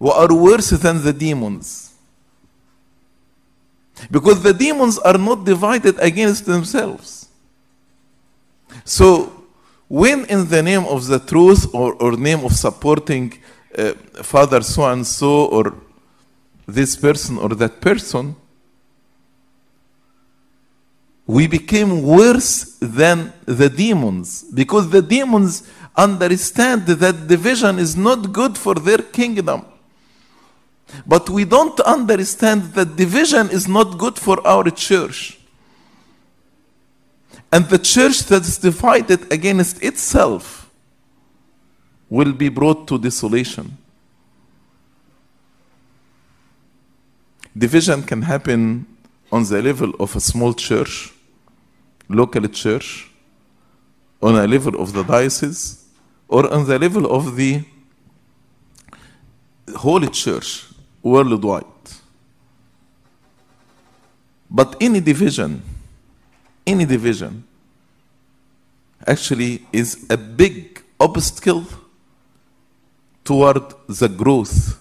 are 0.00 0.34
worse 0.34 0.70
than 0.70 1.02
the 1.02 1.12
demons. 1.12 1.94
Because 4.10 4.42
the 4.42 4.52
demons 4.52 4.98
are 4.98 5.18
not 5.18 5.44
divided 5.44 5.98
against 6.00 6.46
themselves. 6.46 7.28
So, 8.84 9.44
when 9.88 10.24
in 10.26 10.48
the 10.48 10.62
name 10.62 10.84
of 10.84 11.06
the 11.06 11.18
truth 11.18 11.72
or, 11.72 11.94
or 11.94 12.16
name 12.16 12.44
of 12.44 12.52
supporting 12.52 13.38
uh, 13.76 13.92
Father 14.22 14.62
so 14.62 14.84
and 14.86 15.06
so 15.06 15.46
or 15.46 15.74
this 16.66 16.96
person 16.96 17.38
or 17.38 17.50
that 17.50 17.80
person, 17.80 18.34
we 21.26 21.46
became 21.46 22.02
worse 22.02 22.76
than 22.80 23.32
the 23.46 23.68
demons 23.68 24.42
because 24.42 24.90
the 24.90 25.00
demons 25.00 25.70
understand 25.96 26.86
that 26.86 27.26
division 27.28 27.78
is 27.78 27.96
not 27.96 28.32
good 28.32 28.58
for 28.58 28.74
their 28.74 28.98
kingdom. 28.98 29.64
But 31.06 31.28
we 31.28 31.44
don't 31.44 31.78
understand 31.80 32.74
that 32.74 32.96
division 32.96 33.50
is 33.50 33.68
not 33.68 33.98
good 33.98 34.18
for 34.18 34.44
our 34.46 34.70
church. 34.70 35.38
And 37.52 37.68
the 37.68 37.78
church 37.78 38.24
that 38.24 38.42
is 38.42 38.58
divided 38.58 39.32
against 39.32 39.82
itself 39.82 40.70
will 42.08 42.32
be 42.32 42.48
brought 42.48 42.88
to 42.88 42.98
desolation. 42.98 43.76
Division 47.56 48.02
can 48.02 48.22
happen 48.22 48.86
on 49.30 49.44
the 49.44 49.62
level 49.62 49.92
of 50.00 50.16
a 50.16 50.20
small 50.20 50.52
church, 50.52 51.12
local 52.08 52.48
church, 52.48 53.08
on 54.20 54.36
a 54.36 54.46
level 54.46 54.80
of 54.80 54.92
the 54.92 55.04
diocese, 55.04 55.84
or 56.28 56.52
on 56.52 56.66
the 56.66 56.78
level 56.78 57.06
of 57.06 57.36
the 57.36 57.64
holy 59.76 60.08
church 60.08 60.73
worldwide. 61.04 61.64
But 64.50 64.76
any 64.80 65.00
division, 65.00 65.62
any 66.66 66.84
division, 66.84 67.44
actually 69.06 69.66
is 69.72 70.06
a 70.10 70.16
big 70.16 70.82
obstacle 70.98 71.66
toward 73.24 73.62
the 73.88 74.08
growth 74.08 74.80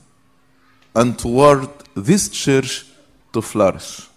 and 0.96 1.18
toward 1.18 1.70
this 1.96 2.30
church 2.30 2.86
to 3.34 3.42
flourish. 3.42 4.08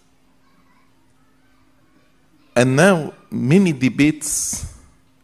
And 2.54 2.76
now, 2.76 3.12
many 3.30 3.72
debates 3.72 4.74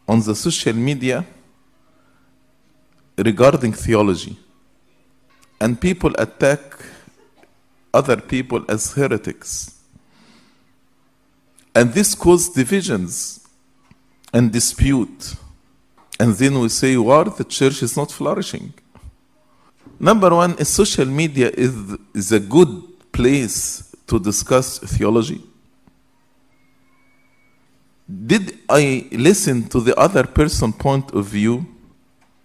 on 0.07 0.19
the 0.21 0.35
social 0.35 0.73
media 0.73 1.25
regarding 3.17 3.73
theology. 3.73 4.37
And 5.59 5.79
people 5.79 6.11
attack 6.17 6.72
other 7.93 8.17
people 8.17 8.65
as 8.67 8.93
heretics. 8.93 9.79
And 11.75 11.93
this 11.93 12.15
causes 12.15 12.49
divisions 12.49 13.47
and 14.33 14.51
dispute. 14.51 15.35
And 16.19 16.33
then 16.33 16.59
we 16.59 16.69
say, 16.69 16.97
well, 16.97 17.25
the 17.25 17.43
church 17.43 17.81
is 17.83 17.97
not 17.97 18.11
flourishing. 18.11 18.73
Number 19.99 20.33
one 20.33 20.57
is 20.57 20.69
social 20.69 21.05
media 21.05 21.49
is, 21.49 21.97
is 22.13 22.31
a 22.31 22.39
good 22.39 22.83
place 23.11 23.95
to 24.07 24.19
discuss 24.19 24.79
theology. 24.79 25.41
Did 28.27 28.59
I 28.69 29.07
listen 29.11 29.69
to 29.69 29.79
the 29.79 29.95
other 29.97 30.25
person 30.25 30.73
point 30.73 31.11
of 31.11 31.25
view 31.25 31.65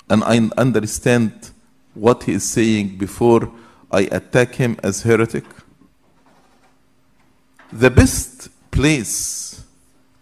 and 0.08 0.22
I 0.24 0.48
understand 0.56 1.50
what 1.94 2.24
he 2.24 2.32
is 2.32 2.48
saying 2.48 2.96
before 2.96 3.50
I 3.90 4.02
attack 4.02 4.54
him 4.54 4.76
as 4.82 5.02
heretic? 5.02 5.44
The 7.72 7.90
best 7.90 8.48
place 8.70 9.64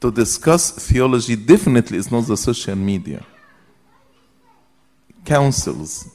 to 0.01 0.11
discuss 0.11 0.71
theology 0.71 1.37
definitely 1.37 1.99
is 1.99 2.11
not 2.11 2.27
the 2.27 2.37
social 2.37 2.77
media. 2.77 3.25
councils 5.27 6.09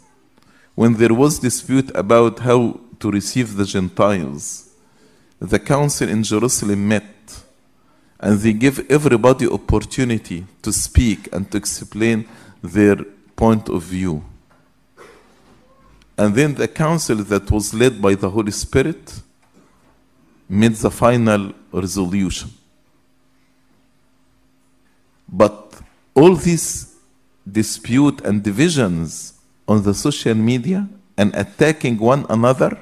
when 0.73 0.95
there 0.95 1.13
was 1.13 1.37
dispute 1.37 1.91
about 1.93 2.39
how 2.39 2.79
to 2.99 3.11
receive 3.11 3.55
the 3.55 3.65
Gentiles. 3.65 4.69
The 5.39 5.59
council 5.59 6.09
in 6.09 6.23
Jerusalem 6.23 6.87
met 6.87 7.43
and 8.19 8.39
they 8.39 8.53
give 8.53 8.89
everybody 8.89 9.47
opportunity 9.47 10.45
to 10.61 10.71
speak 10.71 11.27
and 11.33 11.51
to 11.51 11.57
explain 11.57 12.27
their 12.63 12.95
point 13.35 13.67
of 13.69 13.83
view. 13.83 14.23
And 16.21 16.35
then 16.35 16.53
the 16.53 16.67
council 16.67 17.15
that 17.15 17.49
was 17.49 17.73
led 17.73 17.99
by 17.99 18.13
the 18.13 18.29
Holy 18.29 18.51
Spirit 18.51 19.21
made 20.47 20.75
the 20.75 20.91
final 20.91 21.51
resolution. 21.71 22.51
But 25.27 25.81
all 26.13 26.35
these 26.35 26.95
dispute 27.51 28.21
and 28.21 28.43
divisions 28.43 29.33
on 29.67 29.81
the 29.81 29.95
social 29.95 30.35
media 30.35 30.87
and 31.17 31.33
attacking 31.33 31.97
one 31.97 32.27
another 32.29 32.77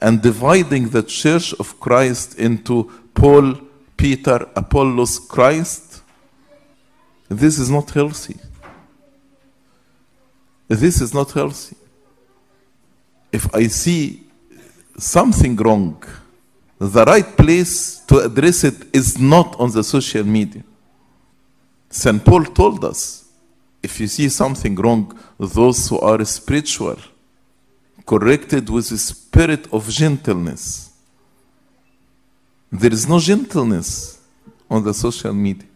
and 0.00 0.22
dividing 0.22 0.90
the 0.90 1.02
church 1.02 1.52
of 1.54 1.80
Christ 1.80 2.38
into 2.38 2.88
Paul, 3.12 3.56
Peter, 3.96 4.48
Apollos, 4.54 5.18
Christ, 5.18 6.02
this 7.28 7.58
is 7.58 7.68
not 7.68 7.90
healthy. 7.90 8.36
This 10.68 11.00
is 11.00 11.12
not 11.12 11.32
healthy. 11.32 11.76
If 13.32 13.54
I 13.54 13.66
see 13.68 14.22
something 14.98 15.56
wrong, 15.56 16.02
the 16.78 17.04
right 17.04 17.36
place 17.36 18.00
to 18.06 18.18
address 18.18 18.64
it 18.64 18.74
is 18.92 19.18
not 19.18 19.58
on 19.58 19.70
the 19.70 19.82
social 19.82 20.24
media. 20.24 20.62
St. 21.88 22.24
Paul 22.24 22.44
told 22.44 22.84
us 22.84 23.24
if 23.82 23.98
you 24.00 24.06
see 24.06 24.28
something 24.28 24.74
wrong, 24.76 25.18
those 25.38 25.88
who 25.88 25.98
are 25.98 26.24
spiritual, 26.24 26.96
corrected 28.06 28.68
with 28.68 28.88
the 28.88 28.98
spirit 28.98 29.72
of 29.72 29.88
gentleness. 29.88 30.92
There 32.70 32.92
is 32.92 33.08
no 33.08 33.18
gentleness 33.18 34.20
on 34.70 34.82
the 34.84 34.94
social 34.94 35.32
media. 35.32 35.68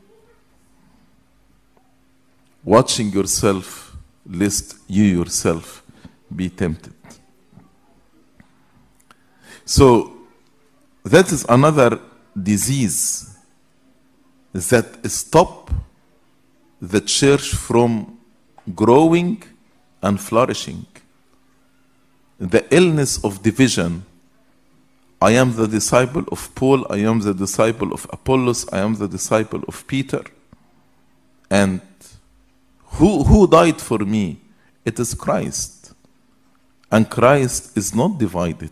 Watching 2.64 3.12
yourself, 3.12 3.96
lest 4.28 4.76
you 4.88 5.04
yourself 5.04 5.82
be 6.34 6.48
tempted. 6.48 6.94
So, 9.66 10.16
that 11.02 11.32
is 11.32 11.44
another 11.48 11.98
disease 12.40 13.36
that 14.52 15.10
stop 15.10 15.70
the 16.80 17.00
church 17.00 17.48
from 17.50 18.18
growing 18.74 19.42
and 20.02 20.20
flourishing. 20.20 20.86
The 22.38 22.64
illness 22.72 23.22
of 23.24 23.42
division. 23.42 24.04
I 25.20 25.32
am 25.32 25.56
the 25.56 25.66
disciple 25.66 26.24
of 26.30 26.54
Paul, 26.54 26.86
I 26.88 26.98
am 26.98 27.20
the 27.20 27.34
disciple 27.34 27.92
of 27.92 28.06
Apollos, 28.12 28.68
I 28.72 28.78
am 28.78 28.94
the 28.94 29.08
disciple 29.08 29.62
of 29.66 29.86
Peter. 29.86 30.22
And 31.50 31.80
who, 32.84 33.24
who 33.24 33.48
died 33.48 33.80
for 33.80 33.98
me? 33.98 34.38
It 34.84 35.00
is 35.00 35.14
Christ. 35.14 35.94
And 36.92 37.10
Christ 37.10 37.76
is 37.76 37.94
not 37.94 38.18
divided. 38.18 38.70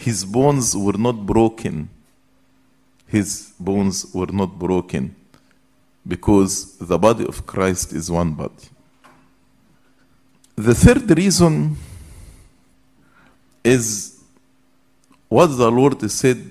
His 0.00 0.24
bones 0.24 0.74
were 0.74 0.96
not 0.96 1.26
broken. 1.26 1.90
His 3.06 3.52
bones 3.60 4.06
were 4.14 4.32
not 4.32 4.58
broken 4.58 5.14
because 6.08 6.78
the 6.78 6.98
body 6.98 7.26
of 7.26 7.44
Christ 7.44 7.92
is 7.92 8.10
one 8.10 8.32
body. 8.32 8.68
The 10.56 10.74
third 10.74 11.10
reason 11.14 11.76
is 13.62 14.22
what 15.28 15.48
the 15.48 15.70
Lord 15.70 16.10
said 16.10 16.50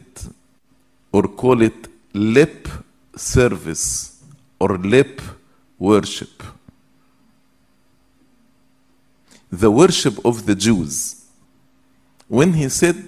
or 1.12 1.24
call 1.24 1.64
it 1.64 1.88
lip 2.14 2.68
service 3.16 4.22
or 4.60 4.78
lip 4.78 5.24
worship. 5.80 6.44
The 9.52 9.72
worship 9.72 10.24
of 10.24 10.46
the 10.46 10.54
Jews. 10.54 11.26
When 12.28 12.54
he 12.54 12.70
said, 12.70 13.08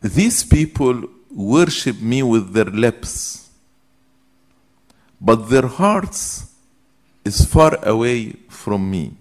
These 0.00 0.44
people 0.44 1.04
worship 1.30 2.00
me 2.00 2.22
with 2.22 2.52
their 2.52 2.66
lips 2.66 3.48
but 5.20 5.48
their 5.50 5.66
hearts 5.66 6.54
is 7.24 7.44
far 7.44 7.78
away 7.84 8.32
from 8.48 8.90
me 8.90 9.14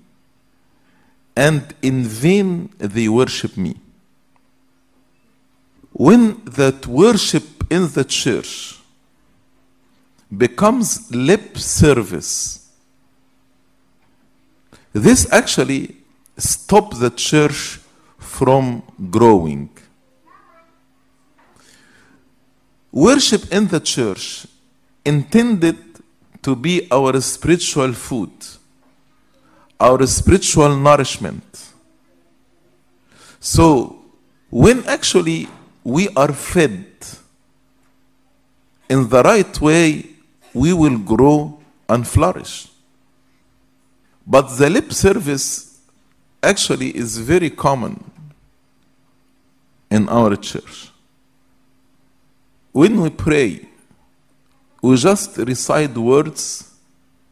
and 1.36 1.74
in 1.82 2.04
vain 2.04 2.70
they 2.78 3.08
worship 3.08 3.58
me. 3.58 3.76
When 5.92 6.44
that 6.46 6.86
worship 6.88 7.46
in 7.72 7.90
the 7.92 8.04
church 8.04 8.80
becomes 10.36 11.10
lip 11.12 11.58
service 11.58 12.70
this 14.94 15.32
actually 15.32 15.96
stops 16.38 17.00
the 17.00 17.10
church 17.10 17.80
from 18.18 18.84
growing 19.10 19.70
worship 22.92 23.52
in 23.52 23.68
the 23.68 23.80
church 23.80 24.48
intended 25.06 25.78
to 26.42 26.56
be 26.56 26.88
our 26.92 27.20
spiritual 27.22 27.94
food, 27.94 28.32
our 29.80 30.06
spiritual 30.08 30.76
nourishment. 30.78 31.74
So, 33.40 34.02
when 34.50 34.86
actually 34.88 35.48
we 35.84 36.10
are 36.10 36.34
fed 36.34 36.86
in 38.90 39.10
the 39.10 39.24
right 39.24 39.62
way, 39.62 40.06
we 40.54 40.74
will 40.74 40.98
grow 40.98 41.60
and 41.90 42.08
flourish. 42.08 42.68
But 44.26 44.58
the 44.58 44.70
lip 44.70 44.92
service 44.92 45.80
actually 46.42 46.96
is 46.96 47.18
very 47.18 47.50
common 47.50 48.04
in 49.90 50.10
our 50.10 50.36
church. 50.36 50.92
When 52.78 53.02
we 53.02 53.10
pray, 53.10 53.68
we 54.84 54.98
just 54.98 55.36
recite 55.38 55.98
words 55.98 56.76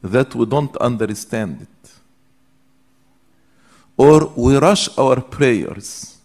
that 0.01 0.34
we 0.34 0.43
don't 0.47 0.75
understand 0.77 1.67
it. 1.67 1.89
Or 3.95 4.34
we 4.36 4.58
rush 4.58 4.89
our 4.97 5.21
prayers. 5.21 6.17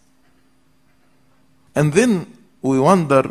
And 1.75 1.93
then 1.93 2.35
we 2.63 2.81
wonder 2.81 3.31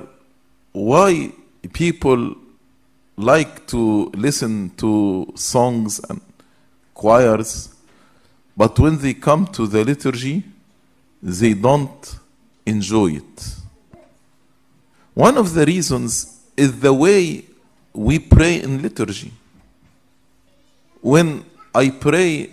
why 0.74 1.32
people 1.74 2.36
like 3.18 3.66
to 3.70 4.12
listen 4.14 4.70
to 4.78 5.34
songs 5.34 6.00
and 6.08 6.22
choirs, 6.94 7.74
but 8.56 8.78
when 8.78 9.00
they 9.00 9.16
come 9.16 9.48
to 9.48 9.66
the 9.66 9.84
liturgy, 9.84 10.44
they 11.24 11.56
don't 11.56 12.20
enjoy 12.68 13.14
it. 13.14 13.59
One 15.14 15.38
of 15.38 15.54
the 15.54 15.66
reasons 15.66 16.40
is 16.56 16.80
the 16.80 16.94
way 16.94 17.46
we 17.94 18.20
pray 18.20 18.62
in 18.62 18.82
liturgy. 18.82 19.32
When 21.02 21.46
I 21.74 21.90
pray 21.90 22.52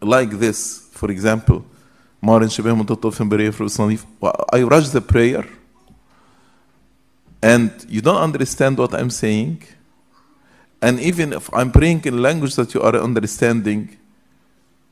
like 0.00 0.30
this, 0.30 0.88
for 0.92 1.10
example, 1.10 1.64
I 2.22 2.36
rush 4.62 4.88
the 4.88 5.04
prayer 5.06 5.44
and 7.42 7.70
you 7.88 8.00
don't 8.00 8.22
understand 8.22 8.78
what 8.78 8.94
I'm 8.94 9.10
saying. 9.10 9.62
And 10.80 10.98
even 11.00 11.34
if 11.34 11.52
I'm 11.52 11.70
praying 11.70 12.04
in 12.06 12.22
language 12.22 12.54
that 12.56 12.72
you 12.72 12.80
are 12.80 12.96
understanding, 12.96 13.96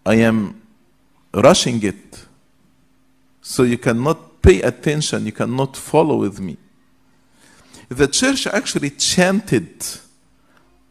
I 0.05 0.17
am 0.17 0.61
rushing 1.33 1.83
it. 1.83 2.27
So 3.41 3.63
you 3.63 3.79
cannot 3.79 4.43
pay 4.43 4.61
attention, 4.61 5.25
you 5.25 5.33
cannot 5.33 5.77
follow 5.77 6.17
with 6.17 6.39
me 6.41 6.57
the 7.93 8.09
church 8.09 8.47
actually 8.47 8.91
chanted 8.91 9.85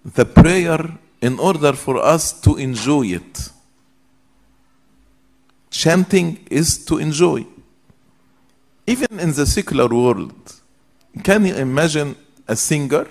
the 0.04 0.26
prayer 0.26 0.98
in 1.22 1.40
order 1.40 1.74
for 1.74 1.98
us 1.98 2.40
to 2.42 2.58
enjoy 2.58 3.06
it. 3.08 3.50
Chanting 5.70 6.46
is 6.50 6.84
to 6.86 6.98
enjoy. 6.98 7.46
Even 8.86 9.20
in 9.20 9.32
the 9.32 9.46
secular 9.46 9.88
world, 9.88 10.54
can 11.24 11.46
you 11.46 11.56
imagine 11.56 12.16
a 12.48 12.56
singer 12.56 13.08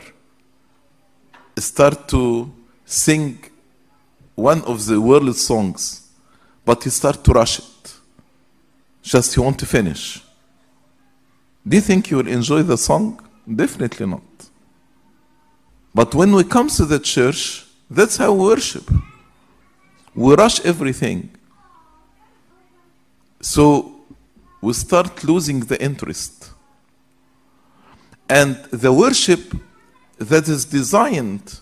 start 1.57 2.09
to 2.09 2.53
sing 2.85 3.39
one 4.35 4.63
of 4.63 4.87
the 4.87 5.01
world 5.01 5.35
songs, 5.37 6.09
but 6.65 6.85
he 6.85 6.91
start 6.91 7.23
to 7.25 7.33
rush 7.33 7.61
it? 7.61 7.95
Just 9.03 9.35
he 9.35 9.41
want 9.41 9.59
to 9.59 9.67
finish. 9.67 10.23
Do 11.67 11.77
you 11.77 11.81
think 11.81 12.11
you 12.11 12.19
will 12.19 12.29
enjoy 12.29 12.63
the 12.63 12.77
song? 12.77 13.21
Definitely 13.55 14.07
not. 14.07 14.23
But 15.95 16.15
when 16.15 16.33
we 16.33 16.45
come 16.45 16.69
to 16.69 16.85
the 16.85 17.01
church, 17.01 17.67
that's 17.91 18.17
how 18.17 18.33
we 18.33 18.45
worship. 18.45 18.89
we 20.15 20.35
rush 20.35 20.61
everything. 20.65 21.31
So 23.41 23.97
we 24.61 24.73
start 24.73 25.25
losing 25.25 25.61
the 25.61 25.81
interest. 25.83 26.51
And 28.29 28.57
the 28.71 28.93
worship 28.93 29.55
that 30.19 30.49
is 30.49 30.65
designed 30.65 31.61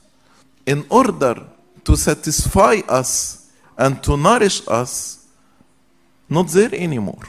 in 0.67 0.85
order 0.91 1.43
to 1.85 1.97
satisfy 1.97 2.81
us 2.89 3.51
and 3.77 4.03
to 4.03 4.17
nourish 4.17 4.61
us, 4.69 5.27
not 6.29 6.49
there 6.49 6.75
anymore. 6.75 7.23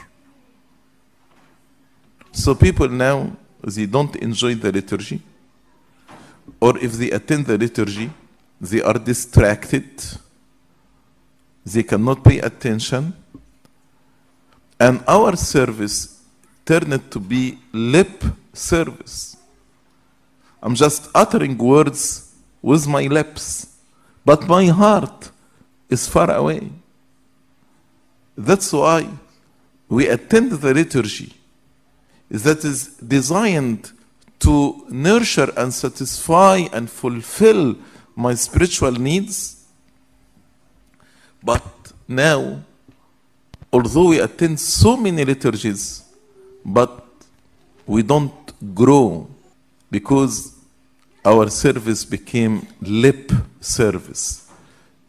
So 2.32 2.54
people 2.54 2.88
now, 2.88 3.36
they 3.62 3.86
don't 3.86 4.14
enjoy 4.16 4.54
the 4.54 4.72
liturgy, 4.72 5.20
or 6.60 6.78
if 6.78 6.92
they 6.92 7.10
attend 7.10 7.46
the 7.46 7.58
liturgy, 7.58 8.10
they 8.60 8.82
are 8.82 8.98
distracted, 8.98 9.88
they 11.64 11.82
cannot 11.82 12.24
pay 12.24 12.38
attention, 12.40 13.14
and 14.78 15.02
our 15.06 15.36
service 15.36 16.22
turned 16.64 17.10
to 17.10 17.18
be 17.18 17.58
lip 17.72 18.24
service. 18.52 19.36
I'm 20.62 20.74
just 20.74 21.10
uttering 21.14 21.56
words 21.56 22.34
with 22.62 22.86
my 22.86 23.06
lips, 23.06 23.76
but 24.24 24.46
my 24.46 24.66
heart 24.66 25.30
is 25.88 26.06
far 26.06 26.30
away. 26.30 26.70
That's 28.36 28.72
why 28.72 29.08
we 29.88 30.08
attend 30.08 30.52
the 30.52 30.72
liturgy 30.72 31.34
that 32.30 32.64
is 32.64 32.96
designed 32.96 33.92
to 34.38 34.86
nurture 34.88 35.52
and 35.56 35.74
satisfy 35.74 36.66
and 36.72 36.88
fulfill 36.88 37.76
my 38.16 38.34
spiritual 38.34 38.92
needs. 38.92 39.66
But 41.42 41.64
now, 42.08 42.62
although 43.72 44.08
we 44.08 44.20
attend 44.20 44.60
so 44.60 44.96
many 44.96 45.24
liturgies, 45.24 46.04
but 46.64 47.06
we 47.86 48.02
don't 48.02 48.74
grow 48.74 49.28
because 49.90 50.54
our 51.24 51.50
service 51.50 52.04
became 52.04 52.66
lip 52.80 53.32
service. 53.60 54.48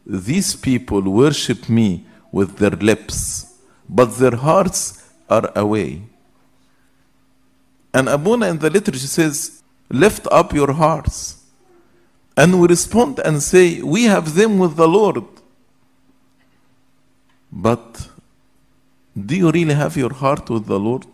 These 0.05 0.55
people 0.55 1.01
worship 1.01 1.69
me 1.69 2.05
with 2.31 2.57
their 2.57 2.71
lips, 2.71 3.59
but 3.87 4.17
their 4.17 4.35
hearts 4.35 5.07
are 5.29 5.51
away. 5.55 6.01
And 7.93 8.07
Abuna 8.07 8.47
in 8.47 8.59
the 8.59 8.69
liturgy 8.69 8.99
says, 8.99 9.61
Lift 9.89 10.27
up 10.31 10.53
your 10.53 10.71
hearts. 10.73 11.43
And 12.37 12.61
we 12.61 12.67
respond 12.67 13.19
and 13.19 13.43
say, 13.43 13.81
We 13.81 14.05
have 14.05 14.35
them 14.35 14.57
with 14.57 14.75
the 14.75 14.87
Lord. 14.87 15.25
But 17.51 18.07
do 19.13 19.35
you 19.35 19.51
really 19.51 19.73
have 19.73 19.97
your 19.97 20.13
heart 20.13 20.49
with 20.49 20.67
the 20.67 20.79
Lord? 20.79 21.05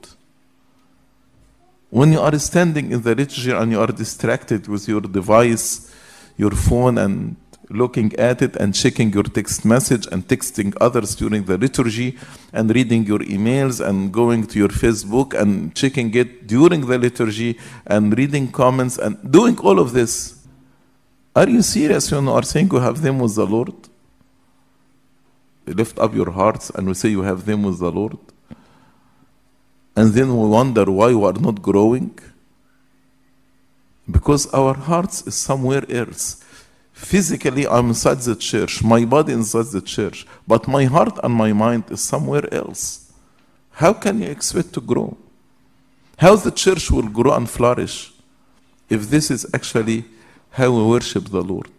When 1.89 2.11
you 2.11 2.19
are 2.19 2.37
standing 2.37 2.91
in 2.91 3.01
the 3.01 3.15
liturgy 3.15 3.51
and 3.51 3.71
you 3.71 3.79
are 3.79 3.87
distracted 3.87 4.67
with 4.67 4.87
your 4.87 5.01
device, 5.01 5.91
your 6.37 6.51
phone, 6.51 6.97
and 6.97 7.37
looking 7.69 8.15
at 8.15 8.41
it 8.41 8.55
and 8.55 8.73
checking 8.73 9.11
your 9.11 9.23
text 9.23 9.65
message 9.65 10.07
and 10.11 10.27
texting 10.27 10.75
others 10.79 11.15
during 11.15 11.43
the 11.43 11.57
liturgy 11.57 12.17
and 12.53 12.73
reading 12.73 13.05
your 13.05 13.19
emails 13.19 13.85
and 13.85 14.11
going 14.13 14.47
to 14.47 14.57
your 14.59 14.69
Facebook 14.69 15.33
and 15.33 15.75
checking 15.75 16.13
it 16.13 16.47
during 16.47 16.85
the 16.85 16.97
liturgy 16.97 17.57
and 17.85 18.17
reading 18.17 18.51
comments 18.51 18.97
and 18.97 19.31
doing 19.31 19.57
all 19.59 19.79
of 19.79 19.93
this. 19.93 20.45
Are 21.35 21.49
you 21.49 21.61
serious 21.61 22.11
when 22.11 22.25
you 22.25 22.31
are 22.31 22.43
saying 22.43 22.69
you 22.71 22.79
have 22.79 23.01
them 23.01 23.19
with 23.19 23.35
the 23.35 23.45
Lord? 23.45 23.75
lift 25.73 25.99
up 25.99 26.13
your 26.13 26.31
hearts 26.31 26.69
and 26.69 26.87
we 26.87 26.93
say 26.93 27.09
you 27.09 27.21
have 27.21 27.45
them 27.45 27.63
with 27.63 27.79
the 27.79 27.91
Lord. 27.91 28.17
And 29.95 30.13
then 30.13 30.29
we 30.29 30.47
wonder 30.47 30.85
why 30.85 31.13
we 31.13 31.23
are 31.25 31.33
not 31.33 31.61
growing. 31.61 32.17
Because 34.09 34.47
our 34.53 34.75
hearts 34.75 35.25
is 35.27 35.35
somewhere 35.35 35.83
else. 35.89 36.43
Physically, 36.97 37.67
I'm 37.67 37.89
inside 37.89 38.19
the 38.21 38.35
church, 38.35 38.83
my 38.83 39.05
body 39.05 39.33
inside 39.33 39.67
the 39.67 39.81
church, 39.81 40.25
but 40.47 40.67
my 40.67 40.85
heart 40.85 41.19
and 41.23 41.33
my 41.33 41.53
mind 41.53 41.85
is 41.89 42.01
somewhere 42.01 42.51
else. 42.53 43.11
How 43.71 43.93
can 43.93 44.21
you 44.21 44.29
expect 44.29 44.73
to 44.73 44.81
grow? 44.81 45.15
How 46.17 46.35
the 46.35 46.51
church 46.51 46.89
will 46.89 47.07
grow 47.07 47.33
and 47.33 47.49
flourish 47.49 48.11
if 48.89 49.09
this 49.09 49.29
is 49.29 49.45
actually 49.53 50.05
how 50.49 50.71
we 50.71 50.83
worship 50.83 51.25
the 51.25 51.43
Lord? 51.43 51.69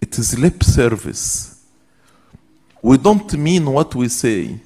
It 0.00 0.18
is 0.18 0.38
lip 0.38 0.62
service 0.62 1.52
we 2.82 2.98
don't 2.98 3.32
mean 3.34 3.64
what 3.70 3.94
we 3.94 4.08
say. 4.08 4.58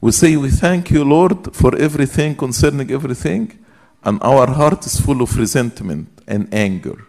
We 0.00 0.12
say, 0.12 0.36
We 0.36 0.50
thank 0.50 0.90
you, 0.92 1.02
Lord, 1.02 1.54
for 1.54 1.76
everything 1.76 2.36
concerning 2.36 2.90
everything, 2.92 3.58
and 4.04 4.22
our 4.22 4.46
heart 4.46 4.86
is 4.86 5.00
full 5.00 5.20
of 5.20 5.36
resentment 5.36 6.08
and 6.28 6.48
anger 6.54 7.06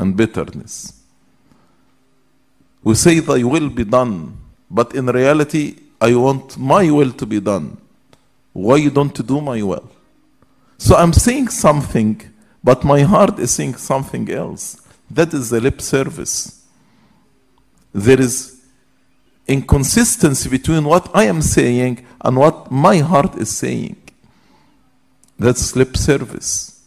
and 0.00 0.16
bitterness. 0.16 0.94
We 2.82 2.94
say, 2.94 3.20
Thy 3.20 3.42
will 3.44 3.68
be 3.68 3.84
done, 3.84 4.38
but 4.70 4.94
in 4.94 5.06
reality, 5.06 5.76
I 6.00 6.14
want 6.14 6.56
my 6.56 6.90
will 6.90 7.12
to 7.12 7.26
be 7.26 7.38
done. 7.38 7.76
Why 8.54 8.76
you 8.76 8.90
don't 8.90 9.14
do 9.26 9.40
my 9.40 9.62
will? 9.62 9.88
So 10.78 10.96
I'm 10.96 11.12
saying 11.12 11.48
something, 11.48 12.22
but 12.64 12.82
my 12.82 13.02
heart 13.02 13.38
is 13.38 13.50
saying 13.50 13.74
something 13.74 14.30
else. 14.30 14.80
That 15.10 15.34
is 15.34 15.50
the 15.50 15.60
lip 15.60 15.82
service. 15.82 16.64
There 17.92 18.20
is 18.20 18.62
inconsistency 19.46 20.48
between 20.48 20.84
what 20.84 21.10
I 21.14 21.24
am 21.24 21.42
saying 21.42 22.06
and 22.22 22.36
what 22.38 22.70
my 22.70 22.98
heart 22.98 23.34
is 23.36 23.54
saying. 23.54 24.00
That's 25.38 25.76
lip 25.76 25.96
service. 25.96 26.82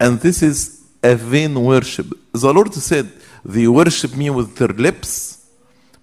And 0.00 0.20
this 0.20 0.42
is 0.42 0.73
a 1.04 1.14
vain 1.14 1.54
worship. 1.62 2.08
The 2.32 2.52
Lord 2.52 2.74
said, 2.74 3.12
They 3.44 3.68
worship 3.68 4.16
me 4.16 4.30
with 4.30 4.56
their 4.56 4.74
lips, 4.86 5.46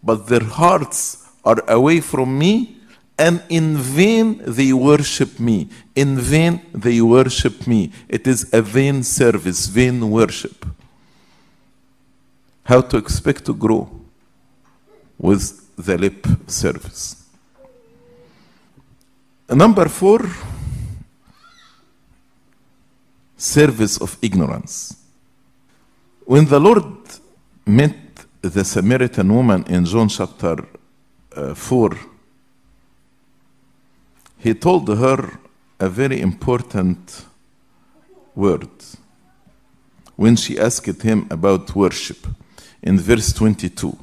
but 0.02 0.28
their 0.28 0.44
hearts 0.44 1.28
are 1.44 1.62
away 1.68 2.00
from 2.00 2.38
me, 2.38 2.78
and 3.18 3.44
in 3.50 3.76
vain 3.78 4.42
they 4.46 4.72
worship 4.72 5.40
me. 5.40 5.68
In 5.96 6.18
vain 6.18 6.62
they 6.74 7.02
worship 7.02 7.68
me. 7.68 7.92
It 8.08 8.28
is 8.28 8.54
a 8.54 8.62
vain 8.62 9.04
service, 9.04 9.68
vain 9.68 10.10
worship. 10.10 10.66
How 12.64 12.82
to 12.82 12.98
expect 12.98 13.46
to 13.46 13.54
grow? 13.54 14.02
with 15.22 15.76
the 15.76 15.98
lip 15.98 16.26
service. 16.48 17.16
Number 19.48 19.88
four, 19.88 20.20
service 23.42 23.98
of 23.98 24.18
ignorance. 24.22 24.96
When 26.26 26.46
the 26.46 26.60
Lord 26.60 26.86
met 27.66 27.96
the 28.42 28.64
Samaritan 28.64 29.34
woman 29.34 29.64
in 29.68 29.86
John 29.86 30.10
chapter 30.10 30.66
uh, 31.36 31.54
4, 31.54 31.98
he 34.38 34.54
told 34.54 34.88
her 34.88 35.40
a 35.80 35.90
very 35.90 36.22
important 36.22 37.26
word 38.36 38.70
when 40.16 40.36
she 40.36 40.60
asked 40.60 41.02
him 41.02 41.28
about 41.30 41.76
worship 41.76 42.28
in 42.82 43.00
verse 43.00 43.34
22 43.34 43.98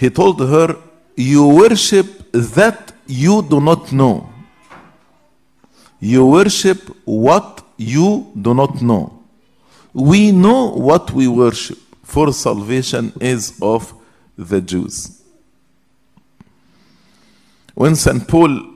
he 0.00 0.08
told 0.08 0.40
her, 0.40 0.76
You 1.14 1.46
worship 1.46 2.32
that 2.32 2.94
you 3.06 3.42
do 3.42 3.60
not 3.60 3.92
know. 3.92 4.30
You 6.00 6.24
worship 6.24 6.80
what 7.04 7.62
you 7.80 8.30
do 8.40 8.52
not 8.52 8.82
know. 8.82 9.22
We 9.94 10.32
know 10.32 10.66
what 10.70 11.12
we 11.12 11.26
worship, 11.28 11.78
for 12.02 12.30
salvation 12.30 13.12
is 13.20 13.58
of 13.62 13.94
the 14.36 14.60
Jews. 14.60 15.22
When 17.74 17.96
St. 17.96 18.28
Paul 18.28 18.74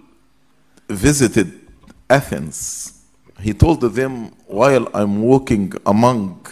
visited 0.88 1.60
Athens, 2.08 3.02
he 3.40 3.52
told 3.52 3.82
them, 3.82 4.28
While 4.46 4.88
I'm 4.94 5.20
walking 5.20 5.74
among 5.84 6.46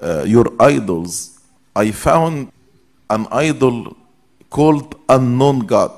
uh, 0.00 0.24
your 0.26 0.46
idols, 0.58 1.38
I 1.74 1.90
found 1.90 2.50
an 3.10 3.26
idol 3.30 3.94
called 4.48 4.94
unknown 5.06 5.66
God. 5.66 5.92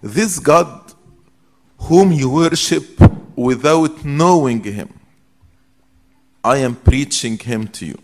This 0.00 0.38
God 0.38 0.92
whom 1.78 2.12
you 2.12 2.30
worship 2.30 3.00
without 3.36 4.04
knowing 4.04 4.64
him. 4.64 4.92
I 6.42 6.58
am 6.58 6.74
preaching 6.74 7.38
him 7.38 7.68
to 7.68 7.86
you. 7.86 7.98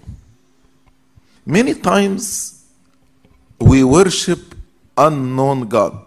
Many 1.46 1.74
times 1.74 2.64
we 3.58 3.82
worship 3.82 4.54
unknown 4.96 5.68
God. 5.68 6.06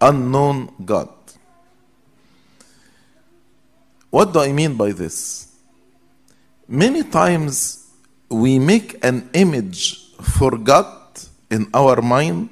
Unknown 0.00 0.72
God. 0.84 1.10
What 4.10 4.32
do 4.32 4.40
I 4.40 4.52
mean 4.52 4.74
by 4.74 4.92
this? 4.92 5.54
Many 6.66 7.02
times 7.02 7.86
we 8.30 8.58
make 8.58 9.02
an 9.04 9.30
image 9.32 10.12
for 10.16 10.56
God 10.56 10.86
in 11.50 11.68
our 11.72 12.02
mind, 12.02 12.50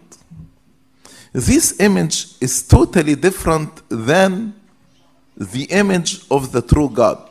this 1.36 1.78
image 1.80 2.28
is 2.40 2.66
totally 2.66 3.14
different 3.14 3.86
than 3.90 4.54
the 5.36 5.64
image 5.64 6.24
of 6.30 6.50
the 6.50 6.62
true 6.62 6.88
God. 6.88 7.28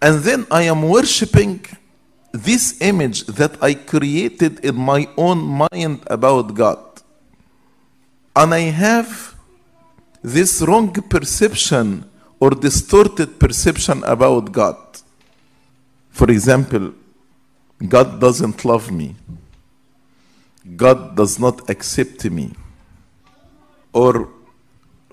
And 0.00 0.20
then 0.20 0.46
I 0.48 0.62
am 0.62 0.88
worshiping 0.88 1.66
this 2.30 2.80
image 2.80 3.26
that 3.26 3.60
I 3.60 3.74
created 3.74 4.64
in 4.64 4.76
my 4.76 5.08
own 5.16 5.40
mind 5.40 6.04
about 6.06 6.54
God. 6.54 6.78
And 8.36 8.54
I 8.54 8.70
have 8.70 9.34
this 10.22 10.62
wrong 10.62 10.92
perception 10.92 12.08
or 12.38 12.50
distorted 12.50 13.40
perception 13.40 14.04
about 14.04 14.52
God. 14.52 14.76
For 16.10 16.30
example, 16.30 16.94
God 17.88 18.20
doesn't 18.20 18.64
love 18.64 18.92
me. 18.92 19.16
God 20.76 21.16
does 21.16 21.40
not 21.40 21.68
accept 21.68 22.24
me. 22.30 22.52
Or, 23.92 24.28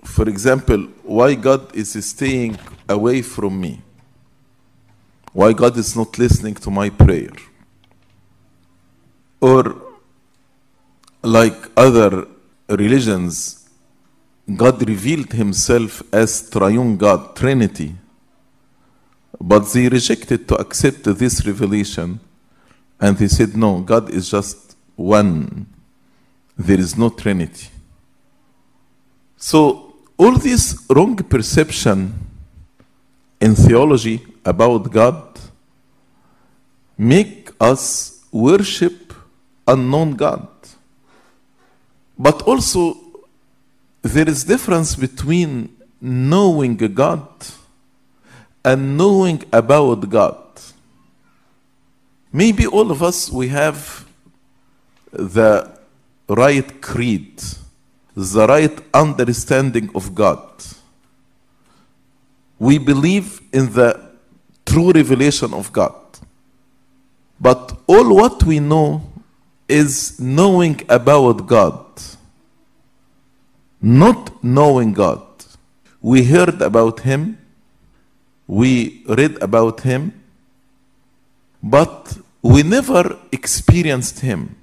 for 0.04 0.30
example, 0.30 0.88
why 1.04 1.36
God 1.36 1.76
is 1.76 1.94
staying 2.06 2.58
away 2.88 3.22
from 3.22 3.60
me. 3.60 3.82
Why 5.34 5.54
God 5.54 5.78
is 5.78 5.96
not 5.96 6.18
listening 6.18 6.56
to 6.56 6.72
my 6.72 6.90
prayer. 6.90 7.32
Or, 9.40 9.76
like 11.22 11.56
other 11.76 12.28
religions, 12.70 13.70
God 14.56 14.88
revealed 14.88 15.34
himself 15.34 16.02
as 16.13 16.50
triune 16.50 16.98
God, 16.98 17.36
Trinity. 17.36 17.96
But 19.40 19.72
they 19.72 19.90
rejected 19.90 20.48
to 20.48 20.56
accept 20.56 21.04
this 21.04 21.46
revelation 21.46 22.20
and 23.00 23.18
they 23.18 23.28
said, 23.28 23.56
no, 23.56 23.82
God 23.82 24.10
is 24.10 24.32
just 24.32 24.76
one. 24.96 25.68
There 26.58 26.80
is 26.80 26.98
no 26.98 27.10
Trinity. 27.10 27.68
So, 29.38 29.93
all 30.17 30.38
this 30.38 30.86
wrong 30.89 31.15
perception 31.15 32.13
in 33.39 33.56
theology 33.56 34.26
about 34.43 34.91
God 34.91 35.39
make 36.97 37.52
us 37.60 38.26
worship 38.32 39.13
unknown 39.67 40.15
God. 40.15 40.47
But 42.17 42.41
also, 42.43 42.97
there 44.02 44.28
is 44.28 44.43
difference 44.43 44.95
between 44.95 45.76
knowing 46.02 46.78
God 46.78 47.28
and 48.63 48.97
knowing 48.97 49.43
about 49.54 50.10
God. 50.10 50.43
Maybe 52.32 52.65
all 52.67 52.91
of 52.91 53.04
us 53.04 53.32
we 53.32 53.47
have 53.50 54.06
the 55.12 55.78
right 56.28 56.82
creed, 56.82 57.41
the 58.17 58.47
right 58.47 58.80
understanding 58.95 59.91
of 59.93 60.15
God. 60.15 60.49
We 62.58 62.80
believe 62.80 63.41
in 63.53 63.71
the 63.73 64.10
true 64.65 64.91
revelation 64.91 65.53
of 65.53 65.71
God. 65.71 65.93
But 67.39 67.80
all 67.86 68.15
what 68.15 68.43
we 68.43 68.60
know 68.60 69.03
is 69.69 70.19
knowing 70.19 70.82
about 70.89 71.45
God, 71.45 71.86
not 73.80 74.43
knowing 74.43 74.93
God. 74.93 75.21
We 76.01 76.23
heard 76.23 76.60
about 76.63 77.01
Him, 77.01 77.38
we 78.47 79.03
read 79.08 79.38
about 79.43 79.82
Him, 79.82 80.23
but 81.62 82.17
we 82.41 82.63
never 82.63 83.19
experienced 83.32 84.21
Him. 84.21 84.56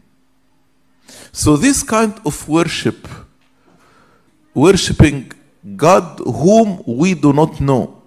So, 1.30 1.56
this 1.56 1.84
kind 1.84 2.14
of 2.26 2.48
worship, 2.48 3.06
worshiping 4.54 5.32
God 5.76 6.20
whom 6.20 6.82
we 6.86 7.14
do 7.14 7.32
not 7.32 7.60
know, 7.60 8.02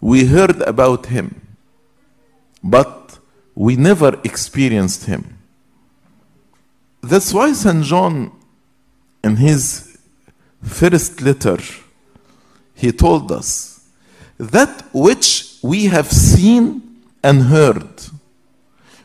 we 0.00 0.24
heard 0.24 0.62
about 0.62 1.06
Him, 1.06 1.40
but 2.62 3.18
we 3.54 3.76
never 3.76 4.20
experienced 4.24 5.04
Him. 5.04 5.38
That's 7.02 7.32
why 7.32 7.52
St. 7.52 7.84
John, 7.84 8.32
in 9.22 9.36
his 9.36 9.98
first 10.62 11.20
letter, 11.22 11.58
he 12.74 12.92
told 12.92 13.30
us 13.32 13.86
that 14.36 14.84
which 14.92 15.56
we 15.62 15.86
have 15.86 16.10
seen 16.10 17.02
and 17.22 17.42
heard, 17.42 17.88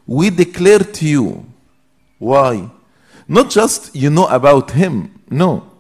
we 0.06 0.30
declare 0.30 0.80
to 0.80 1.08
you. 1.08 1.46
Why? 2.20 2.70
Not 3.28 3.50
just 3.50 3.96
you 3.96 4.10
know 4.10 4.28
about 4.28 4.72
him, 4.72 5.22
no. 5.30 5.72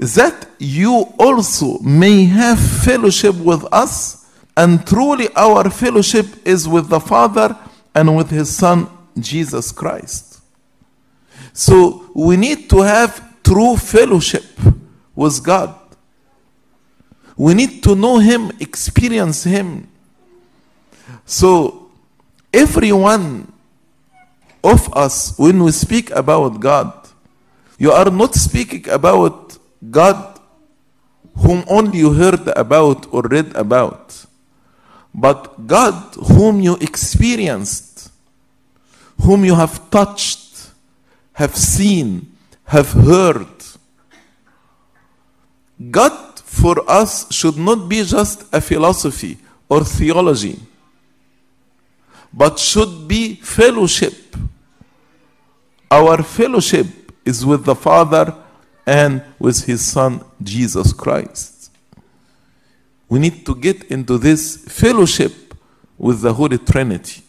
That 0.00 0.48
you 0.58 1.12
also 1.18 1.78
may 1.80 2.24
have 2.24 2.58
fellowship 2.58 3.34
with 3.34 3.66
us, 3.70 4.26
and 4.56 4.86
truly 4.86 5.28
our 5.36 5.68
fellowship 5.68 6.26
is 6.46 6.66
with 6.66 6.88
the 6.88 7.00
Father 7.00 7.54
and 7.94 8.16
with 8.16 8.30
his 8.30 8.56
Son, 8.56 8.88
Jesus 9.18 9.70
Christ. 9.72 10.40
So 11.52 12.10
we 12.14 12.38
need 12.38 12.70
to 12.70 12.80
have 12.80 13.42
true 13.42 13.76
fellowship 13.76 14.46
with 15.14 15.44
God. 15.44 15.74
We 17.36 17.52
need 17.52 17.82
to 17.82 17.94
know 17.94 18.18
Him, 18.18 18.52
experience 18.58 19.44
Him. 19.44 19.86
So 21.26 21.90
everyone 22.54 23.52
of 24.64 24.92
us, 24.94 25.38
when 25.38 25.62
we 25.62 25.72
speak 25.72 26.10
about 26.10 26.58
God, 26.58 26.92
you 27.78 27.92
are 27.92 28.10
not 28.10 28.34
speaking 28.34 28.88
about 28.88 29.58
God 29.88 30.38
whom 31.36 31.64
only 31.68 31.98
you 31.98 32.12
heard 32.12 32.48
about 32.56 33.06
or 33.12 33.22
read 33.22 33.54
about, 33.56 34.26
but 35.14 35.66
God 35.66 36.14
whom 36.14 36.60
you 36.60 36.76
experienced, 36.76 38.10
whom 39.22 39.44
you 39.44 39.54
have 39.54 39.90
touched, 39.90 40.70
have 41.32 41.56
seen, 41.56 42.32
have 42.64 42.92
heard. 42.92 43.46
God 45.90 46.40
for 46.40 46.88
us 46.90 47.32
should 47.32 47.56
not 47.56 47.88
be 47.88 48.04
just 48.04 48.44
a 48.52 48.60
philosophy 48.60 49.38
or 49.68 49.82
theology, 49.82 50.58
but 52.32 52.58
should 52.58 53.08
be 53.08 53.36
fellowship. 53.36 54.36
Our 55.90 56.22
fellowship 56.22 56.86
is 57.24 57.46
with 57.46 57.64
the 57.64 57.74
Father 57.74 58.34
and 58.86 59.22
with 59.38 59.64
His 59.64 59.84
Son, 59.84 60.24
Jesus 60.42 60.92
Christ. 60.92 61.70
We 63.08 63.18
need 63.18 63.44
to 63.46 63.54
get 63.54 63.84
into 63.84 64.18
this 64.18 64.56
fellowship 64.56 65.54
with 65.98 66.20
the 66.20 66.32
Holy 66.32 66.58
Trinity. 66.58 67.22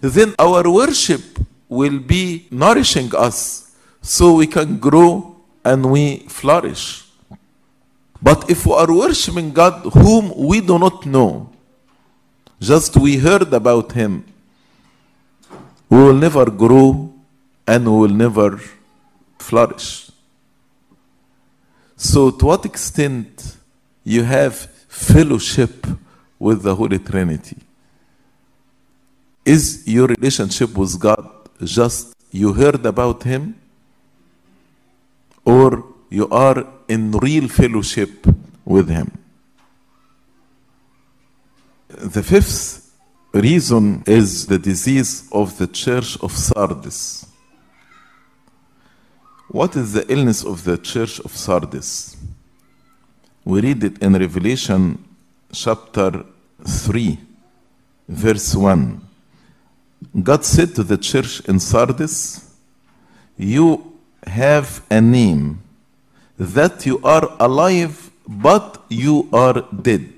Then 0.00 0.34
our 0.38 0.68
worship 0.70 1.22
will 1.68 1.98
be 1.98 2.46
nourishing 2.50 3.10
us 3.16 3.74
so 4.00 4.34
we 4.34 4.46
can 4.46 4.78
grow 4.78 5.36
and 5.64 5.90
we 5.90 6.18
flourish. 6.28 7.04
But 8.22 8.48
if 8.48 8.64
we 8.64 8.72
are 8.72 8.92
worshiping 8.92 9.52
God 9.52 9.82
whom 9.92 10.32
we 10.36 10.60
do 10.60 10.78
not 10.78 11.04
know, 11.04 11.50
just 12.60 12.96
we 12.96 13.16
heard 13.16 13.52
about 13.52 13.90
Him, 13.92 14.24
we 15.90 15.98
will 15.98 16.14
never 16.14 16.48
grow 16.48 17.12
and 17.66 17.84
we 17.84 17.90
will 17.90 18.14
never 18.14 18.60
flourish. 19.38 20.11
So, 22.02 22.32
to 22.32 22.46
what 22.46 22.66
extent 22.66 23.58
you 24.02 24.24
have 24.24 24.56
fellowship 24.88 25.86
with 26.36 26.64
the 26.64 26.74
Holy 26.74 26.98
Trinity? 26.98 27.58
Is 29.44 29.84
your 29.86 30.08
relationship 30.08 30.76
with 30.76 30.98
God 30.98 31.30
just 31.62 32.12
you 32.32 32.54
heard 32.54 32.84
about 32.86 33.22
Him? 33.22 33.54
Or 35.44 35.84
you 36.10 36.28
are 36.28 36.66
in 36.88 37.12
real 37.12 37.46
fellowship 37.46 38.26
with 38.64 38.88
Him? 38.88 39.16
The 41.86 42.24
fifth 42.24 42.90
reason 43.32 44.02
is 44.08 44.46
the 44.46 44.58
disease 44.58 45.28
of 45.30 45.56
the 45.56 45.68
church 45.68 46.18
of 46.20 46.32
Sardis. 46.32 47.31
What 49.52 49.76
is 49.76 49.92
the 49.92 50.10
illness 50.10 50.44
of 50.44 50.64
the 50.64 50.78
church 50.78 51.20
of 51.20 51.36
Sardis? 51.36 52.16
We 53.44 53.60
read 53.60 53.84
it 53.84 53.98
in 54.02 54.14
Revelation 54.14 55.04
chapter 55.52 56.24
3, 56.64 57.18
verse 58.08 58.56
1. 58.56 59.00
God 60.22 60.44
said 60.46 60.74
to 60.76 60.82
the 60.82 60.96
church 60.96 61.40
in 61.40 61.60
Sardis, 61.60 62.56
You 63.36 63.92
have 64.26 64.82
a 64.90 65.02
name 65.02 65.60
that 66.38 66.86
you 66.86 66.98
are 67.04 67.36
alive, 67.38 68.10
but 68.26 68.82
you 68.88 69.28
are 69.34 69.66
dead. 69.82 70.08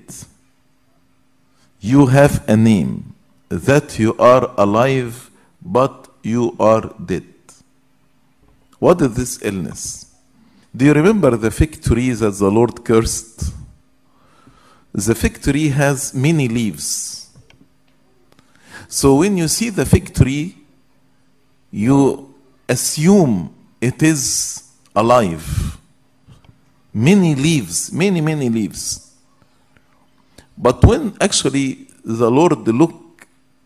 You 1.81 2.05
have 2.05 2.47
a 2.47 2.55
name. 2.55 3.11
that 3.49 3.99
you 3.99 4.15
are 4.17 4.51
alive, 4.57 5.29
but 5.61 6.07
you 6.23 6.55
are 6.59 6.93
dead. 7.05 7.34
What 8.79 9.01
is 9.01 9.13
this 9.15 9.39
illness? 9.41 10.13
Do 10.75 10.85
you 10.85 10.93
remember 10.93 11.35
the 11.37 11.51
fig 11.51 11.81
tree 11.81 12.11
that 12.11 12.31
the 12.31 12.51
Lord 12.51 12.83
cursed? 12.83 13.53
The 14.93 15.15
fig 15.15 15.41
tree 15.41 15.69
has 15.69 16.13
many 16.13 16.47
leaves. 16.47 17.29
So 18.87 19.15
when 19.15 19.37
you 19.37 19.47
see 19.47 19.69
the 19.69 19.85
fig 19.85 20.13
tree, 20.13 20.57
you 21.71 22.33
assume 22.67 23.53
it 23.81 24.01
is 24.03 24.71
alive. 24.95 25.77
Many 26.93 27.35
leaves, 27.35 27.91
many, 27.91 28.21
many 28.21 28.49
leaves. 28.49 29.13
But 30.57 30.83
when 30.83 31.15
actually 31.19 31.87
the 32.03 32.31
Lord 32.31 32.67
looked 32.67 33.25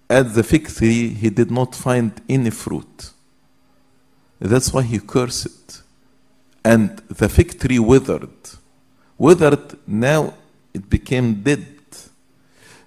at 0.10 0.34
the 0.34 0.43
fig 0.43 0.68
tree, 0.68 1.10
he 1.10 1.30
did 1.30 1.51
not 1.51 1.76
find 1.76 2.12
any 2.28 2.49
fruit. 2.49 3.12
That's 4.39 4.73
why 4.73 4.83
he 4.83 4.99
cursed. 4.99 5.83
And 6.63 6.97
the 7.09 7.29
fig 7.29 7.59
tree 7.59 7.79
withered. 7.79 8.29
Withered, 9.17 9.77
now 9.87 10.33
it 10.73 10.89
became 10.89 11.41
dead. 11.41 11.65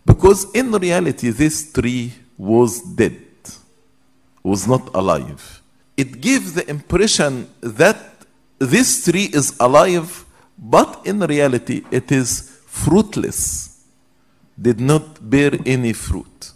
Because 0.04 0.50
in 0.52 0.72
reality, 0.72 1.30
this 1.30 1.72
tree 1.72 2.12
was 2.36 2.80
dead, 2.80 3.22
was 4.42 4.66
not 4.66 4.90
alive. 4.94 5.62
It 5.96 6.20
gives 6.20 6.54
the 6.54 6.68
impression 6.68 7.48
that 7.60 7.98
this 8.58 9.04
tree 9.04 9.30
is 9.32 9.56
alive, 9.60 10.24
but 10.58 11.02
in 11.04 11.20
reality, 11.20 11.84
it 11.90 12.10
is 12.10 12.60
fruitless, 12.66 13.84
did 14.60 14.80
not 14.80 15.28
bear 15.30 15.52
any 15.66 15.92
fruit. 15.92 16.52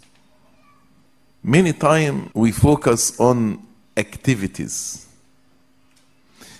Many 1.43 1.73
times 1.73 2.31
we 2.33 2.51
focus 2.51 3.17
on 3.19 3.66
activities. 3.97 5.07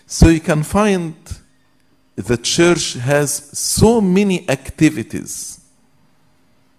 So 0.06 0.30
you 0.30 0.40
can 0.40 0.64
find 0.64 1.16
the 2.16 2.38
church 2.38 2.94
has 2.94 3.32
so 3.58 4.02
many 4.02 4.50
activities, 4.50 5.62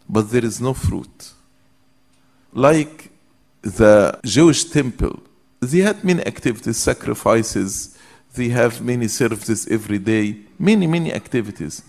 but 0.09 0.31
there 0.31 0.45
is 0.45 0.61
no 0.61 0.75
fruit. 0.75 1.33
Like 2.53 3.11
the 3.63 4.19
Jewish 4.25 4.65
temple, 4.65 5.21
they 5.61 5.79
had 5.79 6.03
many 6.03 6.27
activities, 6.27 6.77
sacrifices, 6.77 7.97
they 8.35 8.49
have 8.49 8.81
many 8.81 9.09
services 9.09 9.69
every 9.69 9.99
day, 9.99 10.37
many, 10.59 10.87
many 10.87 11.13
activities. 11.13 11.83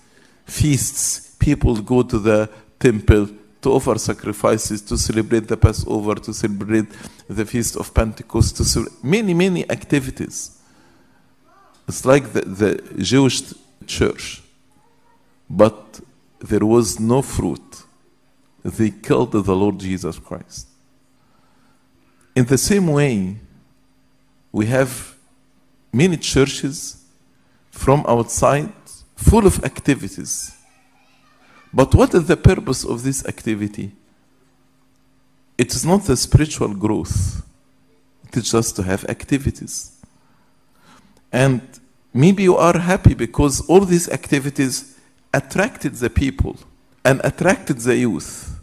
Feasts, 0.45 1.35
people 1.39 1.75
go 1.81 2.03
to 2.03 2.19
the 2.19 2.49
temple 2.79 3.29
to 3.61 3.73
offer 3.73 3.97
sacrifices, 3.97 4.81
to 4.81 4.97
celebrate 4.97 5.47
the 5.47 5.57
Passover, 5.57 6.15
to 6.15 6.33
celebrate 6.33 6.87
the 7.27 7.45
Feast 7.45 7.75
of 7.75 7.93
Pentecost, 7.93 8.55
to 8.57 8.63
celebrate 8.63 9.03
many, 9.03 9.33
many 9.33 9.69
activities. 9.69 10.57
It's 11.87 12.05
like 12.05 12.31
the, 12.31 12.41
the 12.41 13.03
Jewish 13.03 13.53
church. 13.85 14.41
But 15.49 15.99
there 16.39 16.65
was 16.65 16.99
no 16.99 17.21
fruit. 17.21 17.83
They 18.63 18.91
killed 18.91 19.31
the 19.31 19.55
Lord 19.55 19.79
Jesus 19.79 20.19
Christ. 20.19 20.67
In 22.35 22.45
the 22.45 22.57
same 22.57 22.87
way, 22.87 23.37
we 24.51 24.67
have 24.67 25.15
many 25.91 26.17
churches 26.17 27.03
from 27.71 28.05
outside 28.07 28.71
full 29.15 29.45
of 29.45 29.63
activities. 29.63 30.55
But 31.73 31.93
what 31.93 32.13
is 32.13 32.27
the 32.27 32.37
purpose 32.37 32.83
of 32.83 33.03
this 33.03 33.25
activity? 33.25 33.91
It 35.57 35.75
is 35.75 35.85
not 35.85 36.03
the 36.03 36.17
spiritual 36.17 36.73
growth, 36.73 37.43
it 38.27 38.37
is 38.37 38.51
just 38.51 38.75
to 38.77 38.83
have 38.83 39.05
activities. 39.05 39.97
And 41.31 41.61
maybe 42.13 42.43
you 42.43 42.55
are 42.55 42.77
happy 42.77 43.13
because 43.13 43.61
all 43.67 43.81
these 43.81 44.09
activities 44.09 44.97
attracted 45.33 45.95
the 45.95 46.09
people 46.09 46.57
and 47.05 47.21
attracted 47.23 47.77
the 47.79 47.97
youth. 47.97 48.59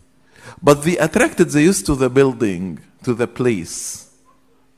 But 0.63 0.83
they 0.83 0.97
attracted 0.99 1.51
the 1.51 1.63
youth 1.63 1.85
to 1.85 1.95
the 1.95 2.11
building, 2.11 2.81
to 3.05 3.15
the 3.15 3.27
place, 3.27 4.11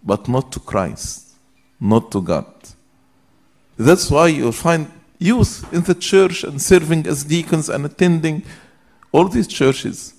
but 0.02 0.28
not 0.28 0.52
to 0.52 0.60
Christ, 0.60 1.34
not 1.80 2.10
to 2.12 2.20
God. 2.20 2.52
That's 3.76 4.10
why 4.10 4.28
you'll 4.28 4.52
find 4.52 4.90
youth 5.18 5.66
in 5.72 5.82
the 5.82 5.94
church 5.94 6.44
and 6.44 6.60
serving 6.60 7.06
as 7.06 7.24
deacons 7.24 7.68
and 7.68 7.84
attending 7.84 8.44
all 9.12 9.28
these 9.28 9.48
churches, 9.48 10.14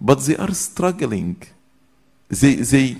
but 0.00 0.20
they 0.20 0.36
are 0.36 0.52
struggling. 0.52 1.42
They, 2.28 2.54
they 2.54 2.96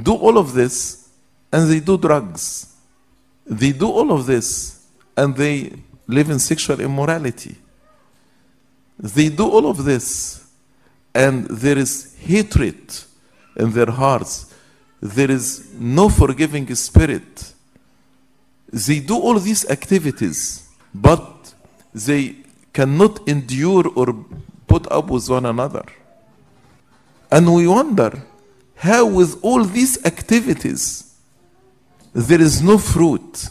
do 0.00 0.14
all 0.14 0.38
of 0.38 0.54
this 0.54 1.08
and 1.52 1.70
they 1.70 1.80
do 1.80 1.98
drugs. 1.98 2.74
They 3.46 3.72
do 3.72 3.90
all 3.90 4.12
of 4.12 4.26
this 4.26 4.86
and 5.16 5.34
they 5.36 5.72
live 6.06 6.30
in 6.30 6.38
sexual 6.38 6.80
immorality. 6.80 7.56
They 8.98 9.28
do 9.28 9.48
all 9.48 9.68
of 9.68 9.84
this 9.84 10.46
and 11.14 11.46
there 11.46 11.78
is 11.78 12.14
hatred 12.18 12.94
in 13.56 13.72
their 13.72 13.90
hearts. 13.90 14.54
There 15.00 15.30
is 15.30 15.74
no 15.74 16.08
forgiving 16.08 16.72
spirit. 16.74 17.51
They 18.72 19.00
do 19.00 19.16
all 19.16 19.38
these 19.38 19.68
activities, 19.68 20.66
but 20.94 21.52
they 21.92 22.36
cannot 22.72 23.28
endure 23.28 23.86
or 23.94 24.24
put 24.66 24.90
up 24.90 25.10
with 25.10 25.28
one 25.28 25.44
another. 25.44 25.84
And 27.30 27.54
we 27.54 27.66
wonder 27.66 28.22
how, 28.76 29.06
with 29.06 29.38
all 29.42 29.62
these 29.64 30.02
activities, 30.06 31.14
there 32.14 32.40
is 32.40 32.62
no 32.62 32.78
fruit. 32.78 33.48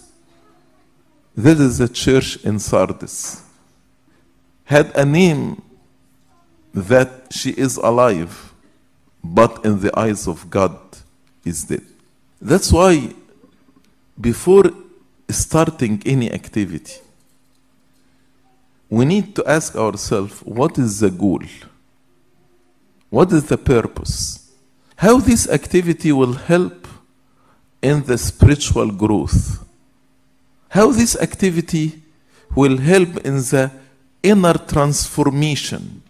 That 1.35 1.59
is 1.59 1.77
the 1.77 1.87
church 1.87 2.37
in 2.43 2.59
Sardis. 2.59 3.43
Had 4.65 4.95
a 4.95 5.05
name 5.05 5.61
that 6.73 7.27
she 7.31 7.51
is 7.51 7.77
alive, 7.77 8.53
but 9.23 9.63
in 9.63 9.79
the 9.81 9.97
eyes 9.97 10.27
of 10.27 10.49
God 10.49 10.77
is 11.45 11.63
dead. 11.65 11.85
That's 12.41 12.71
why 12.71 13.13
before 14.19 14.71
starting 15.31 16.01
any 16.05 16.31
activity, 16.31 16.99
we 18.89 19.05
need 19.05 19.35
to 19.35 19.45
ask 19.45 19.75
ourselves 19.75 20.39
what 20.43 20.77
is 20.77 20.99
the 20.99 21.09
goal? 21.09 21.43
What 23.09 23.31
is 23.31 23.45
the 23.45 23.57
purpose? 23.57 24.51
How 24.95 25.17
this 25.17 25.49
activity 25.49 26.11
will 26.11 26.33
help 26.33 26.87
in 27.81 28.03
the 28.03 28.17
spiritual 28.17 28.91
growth? 28.91 29.65
How 30.69 30.91
this 30.91 31.15
activity 31.15 32.01
will 32.55 32.77
help 32.77 33.17
in 33.25 33.35
the 33.37 33.71
inner 34.23 34.53
transformation, 34.53 36.01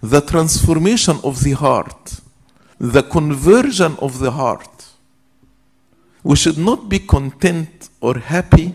the 0.00 0.20
transformation 0.20 1.18
of 1.22 1.42
the 1.42 1.52
heart, 1.52 2.20
the 2.78 3.02
conversion 3.02 3.96
of 4.00 4.18
the 4.18 4.30
heart. 4.30 4.79
We 6.22 6.36
should 6.36 6.58
not 6.58 6.88
be 6.88 6.98
content 6.98 7.88
or 8.00 8.18
happy 8.18 8.74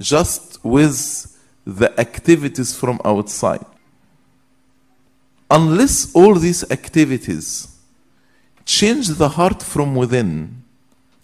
just 0.00 0.64
with 0.64 1.36
the 1.66 1.98
activities 2.00 2.74
from 2.76 3.00
outside. 3.04 3.64
Unless 5.50 6.14
all 6.14 6.34
these 6.34 6.68
activities 6.70 7.68
change 8.64 9.08
the 9.08 9.28
heart 9.28 9.62
from 9.62 9.94
within 9.94 10.62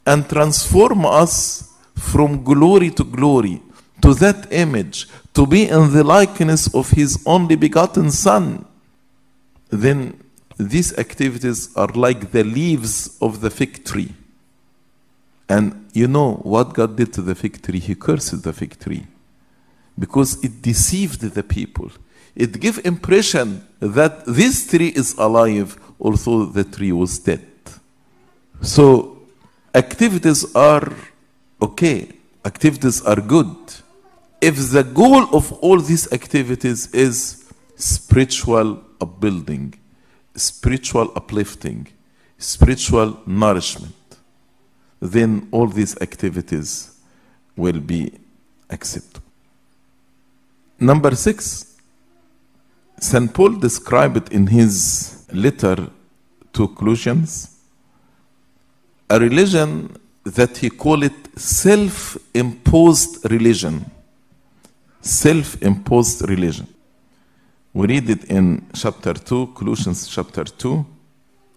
and 0.07 0.29
transform 0.29 1.07
us 1.07 1.73
from 1.95 2.45
glory 2.45 2.91
to 2.91 3.05
glory 3.05 3.61
to 4.03 4.15
that 4.15 4.53
image, 4.53 5.09
to 5.35 5.47
be 5.47 5.69
in 5.69 5.93
the 5.93 6.05
likeness 6.05 6.73
of 6.75 6.91
His 6.91 7.23
only 7.27 7.57
begotten 7.57 8.11
Son, 8.11 8.65
then 9.69 10.23
these 10.59 10.97
activities 10.99 11.75
are 11.77 11.89
like 11.89 12.33
the 12.33 12.45
leaves 12.45 13.17
of 13.21 13.41
the 13.41 13.51
fig 13.51 13.85
tree. 13.85 14.13
And 15.51 15.91
you 15.93 16.07
know 16.07 16.35
what 16.55 16.75
God 16.75 16.97
did 16.97 17.13
to 17.15 17.23
the 17.23 17.35
fig 17.35 17.61
tree? 17.61 17.81
He 17.81 17.97
cursed 17.97 18.41
the 18.41 18.53
fig 18.53 18.79
tree 18.79 19.05
because 19.99 20.43
it 20.45 20.63
deceived 20.63 21.23
the 21.23 21.43
people. 21.43 21.91
It 22.37 22.61
gave 22.61 22.87
impression 22.87 23.67
that 23.81 24.25
this 24.27 24.69
tree 24.71 24.93
is 24.95 25.15
alive, 25.19 25.77
although 25.99 26.45
the 26.47 26.63
tree 26.63 26.93
was 26.93 27.19
dead. 27.19 27.49
So 28.63 29.19
activities 29.75 30.55
are 30.55 30.89
okay. 31.61 32.13
Activities 32.45 33.03
are 33.03 33.21
good. 33.21 33.57
If 34.41 34.55
the 34.71 34.85
goal 34.85 35.35
of 35.35 35.53
all 35.55 35.81
these 35.81 36.13
activities 36.13 36.95
is 36.95 37.53
spiritual 37.75 38.85
upbuilding, 39.01 39.75
spiritual 40.37 41.11
uplifting, 41.17 41.89
spiritual 42.39 43.19
nourishment, 43.27 43.95
then 45.01 45.49
all 45.51 45.67
these 45.67 45.97
activities 46.01 47.01
will 47.57 47.81
be 47.81 48.13
accepted. 48.69 49.23
Number 50.79 51.15
six, 51.15 51.77
St. 52.99 53.33
Paul 53.33 53.59
described 53.59 54.33
in 54.33 54.47
his 54.47 55.27
letter 55.33 55.89
to 56.53 56.69
Colossians, 56.69 57.57
a 59.09 59.19
religion 59.19 59.97
that 60.25 60.57
he 60.59 60.69
called 60.69 61.05
it 61.05 61.39
self-imposed 61.39 63.31
religion. 63.31 63.91
Self-imposed 65.01 66.29
religion. 66.29 66.67
We 67.73 67.87
read 67.87 68.11
it 68.11 68.25
in 68.25 68.67
chapter 68.75 69.15
2, 69.15 69.55
Colossians 69.55 70.07
chapter 70.09 70.45
2, 70.45 70.85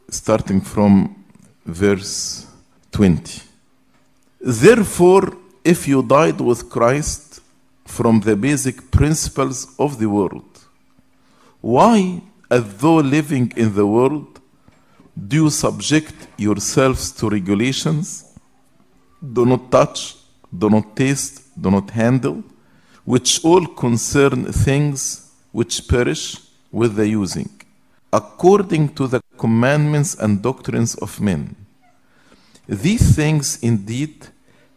starting 0.09 0.61
from 0.61 1.23
verse 1.65 2.47
20. 2.93 3.41
Therefore, 4.39 5.35
if 5.63 5.87
you 5.87 6.03
died 6.03 6.39
with 6.39 6.69
Christ 6.69 7.41
from 7.85 8.19
the 8.19 8.35
basic 8.35 8.91
principles 8.91 9.75
of 9.79 9.97
the 9.99 10.07
world, 10.07 10.45
why, 11.59 12.21
as 12.51 12.63
though 12.77 12.97
living 12.97 13.51
in 13.57 13.73
the 13.73 13.87
world, 13.87 14.39
do 15.27 15.43
you 15.43 15.49
subject 15.49 16.13
yourselves 16.37 17.11
to 17.13 17.29
regulations? 17.29 18.37
Do 19.21 19.45
not 19.45 19.71
touch, 19.71 20.15
do 20.55 20.69
not 20.69 20.95
taste, 20.95 21.41
do 21.59 21.71
not 21.71 21.89
handle, 21.89 22.43
which 23.05 23.43
all 23.43 23.65
concern 23.65 24.51
things 24.51 25.31
which 25.51 25.87
perish 25.87 26.37
with 26.71 26.95
the 26.95 27.07
using, 27.07 27.49
according 28.11 28.89
to 28.95 29.07
the 29.07 29.21
commandments 29.37 30.15
and 30.15 30.41
doctrines 30.43 30.95
of 30.95 31.19
men. 31.19 31.55
These 32.67 33.15
things 33.15 33.59
indeed 33.61 34.27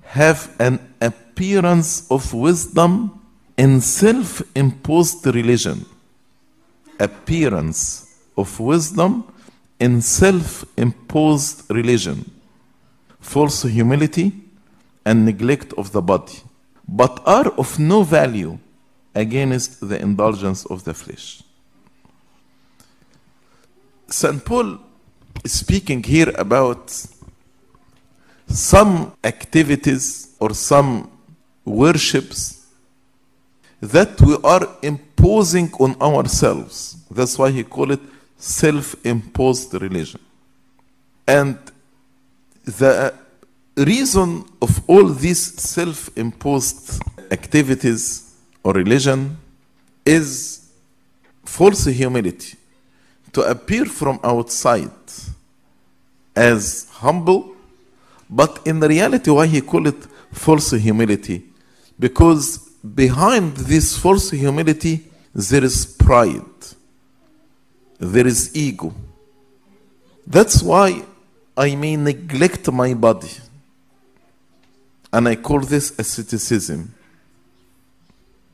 have 0.02 0.54
an 0.58 0.80
appearance 1.00 2.10
of 2.10 2.32
wisdom 2.34 3.20
in 3.56 3.80
self 3.80 4.42
imposed 4.54 5.26
religion. 5.26 5.86
Appearance 6.98 8.14
of 8.36 8.58
wisdom 8.58 9.24
in 9.78 10.02
self 10.02 10.64
imposed 10.76 11.70
religion. 11.70 12.30
False 13.20 13.62
humility 13.62 14.32
and 15.04 15.24
neglect 15.24 15.72
of 15.74 15.92
the 15.92 16.02
body, 16.02 16.40
but 16.88 17.22
are 17.26 17.48
of 17.52 17.78
no 17.78 18.02
value 18.02 18.58
against 19.14 19.88
the 19.88 20.00
indulgence 20.00 20.64
of 20.66 20.84
the 20.84 20.92
flesh. 20.94 21.42
St. 24.08 24.44
Paul 24.44 24.78
is 25.44 25.52
speaking 25.52 26.02
here 26.02 26.32
about 26.36 26.90
some 28.46 29.12
activities 29.24 30.34
or 30.38 30.54
some 30.54 31.10
worships 31.64 32.66
that 33.80 34.20
we 34.20 34.36
are 34.44 34.68
imposing 34.82 35.70
on 35.80 36.00
ourselves. 36.00 36.96
That's 37.10 37.38
why 37.38 37.50
he 37.50 37.64
called 37.64 37.92
it 37.92 38.00
self-imposed 38.38 39.74
religion. 39.74 40.20
And 41.26 41.58
the 42.64 43.14
reason 43.76 44.44
of 44.62 44.80
all 44.88 45.06
these 45.08 45.60
self-imposed 45.60 47.02
activities 47.30 48.34
or 48.62 48.72
religion 48.72 49.36
is 50.04 50.70
false 51.44 51.84
humility 51.84 52.56
to 53.32 53.42
appear 53.42 53.84
from 53.84 54.18
outside 54.22 54.90
as 56.34 56.88
humble 56.90 57.55
but 58.28 58.60
in 58.66 58.80
the 58.80 58.88
reality 58.88 59.30
why 59.30 59.46
he 59.46 59.60
called 59.60 59.86
it 59.88 60.04
false 60.32 60.72
humility? 60.72 61.44
Because 61.98 62.58
behind 62.94 63.56
this 63.56 63.96
false 63.96 64.30
humility 64.30 65.04
there 65.34 65.64
is 65.64 65.86
pride. 65.86 66.42
There 67.98 68.26
is 68.26 68.54
ego. 68.54 68.94
That's 70.26 70.62
why 70.62 71.02
i 71.56 71.74
may 71.74 71.96
neglect 71.96 72.70
my 72.70 72.94
body. 72.94 73.30
And 75.12 75.28
i 75.28 75.36
call 75.36 75.60
this 75.60 75.98
asceticism. 75.98 76.92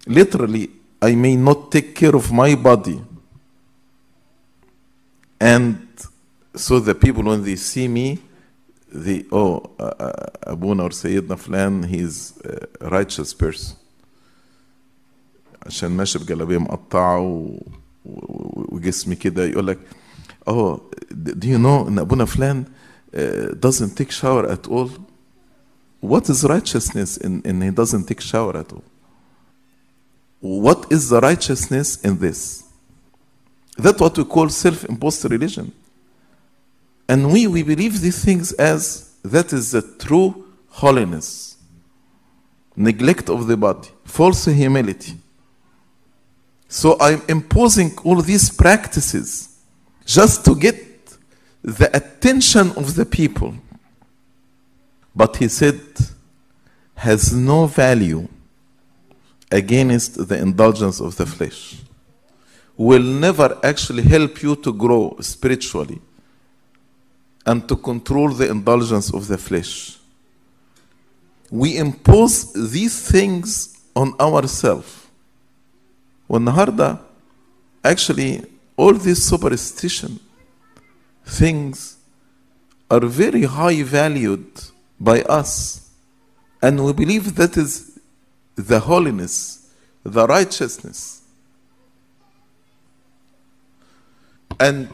Literally 0.07 0.71
i 1.01 1.15
may 1.15 1.37
not 1.37 1.73
take 1.73 1.95
care 1.95 2.15
of 2.15 2.31
my 2.31 2.55
body. 2.55 3.01
And 5.41 5.89
so 6.55 6.79
the 6.79 6.95
people 6.95 7.25
when 7.25 7.43
they 7.43 7.57
see 7.57 7.89
me 7.89 8.21
the 8.92 9.26
oh 9.32 9.70
uh, 9.80 9.84
uh, 9.84 10.12
Abuna 10.44 10.84
or 10.84 10.90
Sayyidina 10.90 11.38
Flan 11.38 11.84
he's 11.84 12.34
a 12.82 12.90
righteous 12.90 13.34
person 13.34 13.76
عشان 15.66 15.92
ماشي 15.92 16.20
بجلابيه 16.20 16.58
مقطعه 16.58 17.20
و... 17.20 17.60
و... 18.06 18.76
وجسمي 18.76 19.16
كده 19.16 19.46
يقول 19.46 19.68
لك 19.68 19.80
oh 20.50 20.80
do 21.14 21.46
you 21.46 21.58
know 21.58 21.88
ان 21.88 22.00
ابونا 22.00 22.26
فلان 22.26 22.66
uh, 22.66 23.20
doesn't 23.68 23.96
take 23.98 24.12
shower 24.12 24.50
at 24.50 24.68
all 24.68 24.90
what 26.02 26.30
is 26.30 26.44
righteousness 26.44 27.18
in, 27.18 27.42
in 27.46 27.62
he 27.62 27.72
doesn't 27.72 28.08
take 28.08 28.22
shower 28.22 28.56
at 28.58 28.72
all 28.74 28.84
what 30.42 30.86
is 30.92 31.10
the 31.10 31.20
righteousness 31.20 31.98
in 32.06 32.18
this 32.20 32.64
that's 33.78 34.00
what 34.02 34.18
we 34.18 34.24
call 34.24 34.50
self-imposed 34.50 35.26
religion 35.32 35.72
and 37.09 37.33
we, 37.33 37.47
we 37.47 37.63
believe 37.63 38.01
these 38.01 38.25
things 38.25 38.53
as 38.53 39.17
that 39.23 39.53
is 39.53 39.73
the 39.73 39.83
true 39.99 40.47
holiness. 40.69 41.57
Neglect 42.75 43.29
of 43.29 43.47
the 43.47 43.57
body, 43.57 43.89
false 44.05 44.47
humility. 44.47 45.15
So 46.69 46.97
I'm 47.01 47.23
imposing 47.29 47.93
all 48.03 48.23
these 48.23 48.51
practices 48.51 49.59
just 50.07 50.45
to 50.47 50.55
get 50.55 50.77
the 51.63 51.95
attention 51.95 52.71
of 52.73 52.95
the 52.95 53.05
people. 53.05 53.55
But 55.15 55.37
he 55.37 55.49
said, 55.49 55.81
has 56.95 57.35
no 57.35 57.67
value 57.67 58.27
against 59.51 60.29
the 60.29 60.39
indulgence 60.39 61.01
of 61.01 61.17
the 61.17 61.27
flesh. 61.27 61.83
Will 62.77 63.03
never 63.03 63.59
actually 63.63 64.05
help 64.05 64.43
you 64.43 64.57
to 64.57 64.73
grow 64.73 65.17
spiritually 65.21 66.01
and 67.46 67.68
to 67.70 67.76
control 67.76 68.30
the 68.30 68.50
indulgence 68.50 69.14
of 69.14 69.28
the 69.28 69.38
flesh. 69.38 69.98
We 71.50 71.78
impose 71.78 72.54
these 72.72 73.10
things 73.10 73.78
on 73.96 74.14
ourselves. 74.20 75.08
والنهارده 76.30 77.00
actually 77.86 78.46
all 78.76 78.94
these 78.94 79.24
superstition 79.24 80.20
things 81.26 81.98
are 82.92 83.06
very 83.06 83.44
high 83.44 83.82
valued 83.84 84.48
by 85.00 85.22
us 85.24 85.90
and 86.62 86.84
we 86.86 86.92
believe 86.94 87.36
that 87.36 87.56
is 87.58 87.98
the 88.56 88.80
holiness 88.80 89.70
the 90.04 90.26
righteousness 90.28 91.22
and 94.60 94.90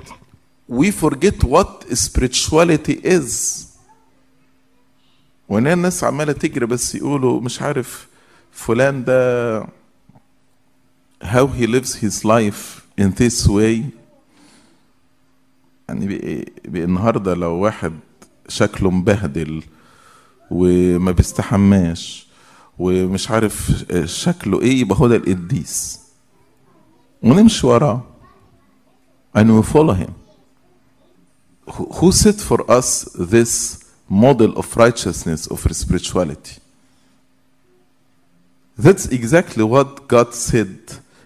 we 0.69 0.91
forget 0.91 1.45
what 1.45 1.85
spirituality 1.95 3.01
is. 3.05 3.64
وهنا 5.49 5.73
الناس 5.73 6.05
عمالة 6.05 6.33
تجري 6.33 6.66
بس 6.66 6.95
يقولوا 6.95 7.41
مش 7.41 7.62
عارف 7.62 8.09
فلان 8.53 9.05
ده 9.05 9.62
how 11.25 11.47
he 11.59 11.66
lives 11.66 11.95
his 11.95 12.25
life 12.25 12.83
in 13.01 13.12
this 13.12 13.47
way. 13.49 13.83
يعني 15.89 16.45
النهارده 16.66 17.35
لو 17.35 17.53
واحد 17.55 17.93
شكله 18.49 18.91
مبهدل 18.91 19.62
وما 20.51 21.11
بيستحماش 21.12 22.27
ومش 22.79 23.31
عارف 23.31 23.85
شكله 24.05 24.61
إيه 24.62 24.81
يبقى 24.81 24.99
هو 25.01 25.09
ده 25.09 25.16
القديس. 25.16 26.01
ونمشي 27.23 27.66
وراه. 27.66 28.03
And 29.39 29.47
we 29.51 29.62
follow 29.62 29.95
him. 29.95 30.28
who 31.68 32.11
set 32.11 32.36
for 32.36 32.70
us 32.70 33.03
this 33.18 33.84
model 34.09 34.57
of 34.57 34.76
righteousness 34.78 35.47
of 35.47 35.59
spirituality 35.76 36.59
that's 38.78 39.05
exactly 39.07 39.64
what 39.64 40.07
God 40.07 40.34
said 40.34 40.78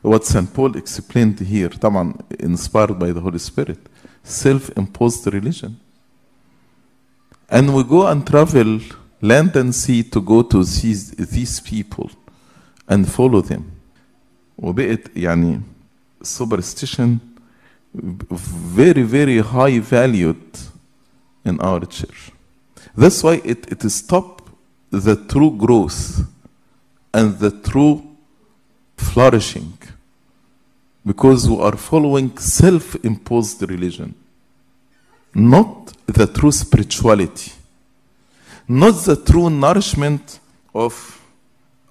what 0.01 0.23
St. 0.25 0.53
Paul 0.53 0.77
explained 0.77 1.39
here 1.39 1.69
طبعا 1.69 2.13
inspired 2.39 2.99
by 2.99 3.11
the 3.11 3.19
Holy 3.21 3.39
Spirit 3.39 3.79
self-imposed 4.23 5.33
religion 5.33 5.79
and 7.49 7.73
we 7.73 7.83
go 7.83 8.07
and 8.07 8.25
travel 8.27 8.79
land 9.21 9.55
and 9.55 9.73
sea 9.73 10.03
to 10.03 10.21
go 10.21 10.43
to 10.43 10.63
see 10.63 10.93
these 11.17 11.59
people 11.59 12.09
and 12.87 13.07
follow 13.09 13.41
them 13.41 13.63
وبقت 14.57 15.09
يعني 15.15 15.61
superstition 16.23 17.19
very 17.94 19.02
very 19.02 19.38
high 19.38 19.78
valued 19.78 20.42
in 21.44 21.60
our 21.60 21.80
church 21.84 22.30
that's 22.96 23.22
why 23.22 23.40
it, 23.44 23.70
it 23.70 23.88
stop 23.90 24.48
the 24.90 25.16
true 25.16 25.50
growth 25.50 26.20
and 27.14 27.38
the 27.38 27.50
true 27.50 28.02
flourishing 28.96 29.76
because 31.04 31.48
we 31.48 31.60
are 31.60 31.76
following 31.76 32.36
self 32.38 32.94
imposed 33.04 33.62
religion, 33.68 34.14
not 35.34 35.92
the 36.06 36.26
true 36.26 36.52
spirituality, 36.52 37.52
not 38.68 38.92
the 39.04 39.16
true 39.16 39.50
nourishment 39.50 40.38
of 40.74 41.20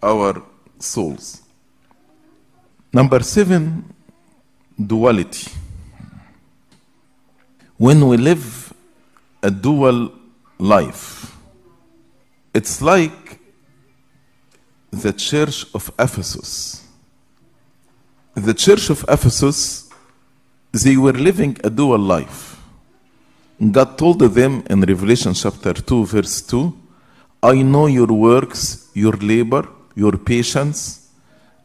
our 0.02 0.42
souls. 0.80 1.42
Number 2.94 3.22
seven, 3.22 3.94
duality. 4.80 5.52
When 7.82 8.08
we 8.08 8.16
live 8.18 8.76
a 9.42 9.50
dual 9.50 10.12
life, 10.60 11.36
it's 12.54 12.80
like 12.80 13.40
the 14.92 15.12
church 15.12 15.66
of 15.74 15.92
Ephesus. 15.98 16.86
The 18.36 18.54
church 18.54 18.92
of 18.92 19.04
Ephesus, 19.10 19.90
they 20.72 20.96
were 20.96 21.14
living 21.14 21.58
a 21.64 21.72
dual 21.72 21.98
life. 21.98 22.62
God 23.72 23.98
told 23.98 24.20
them 24.20 24.64
in 24.70 24.82
Revelation 24.82 25.34
chapter 25.34 25.74
2, 25.74 26.06
verse 26.06 26.44
2 26.44 26.72
I 27.42 27.64
know 27.64 27.88
your 27.88 28.14
works, 28.14 28.92
your 28.94 29.14
labor, 29.14 29.68
your 29.96 30.18
patience, 30.18 31.10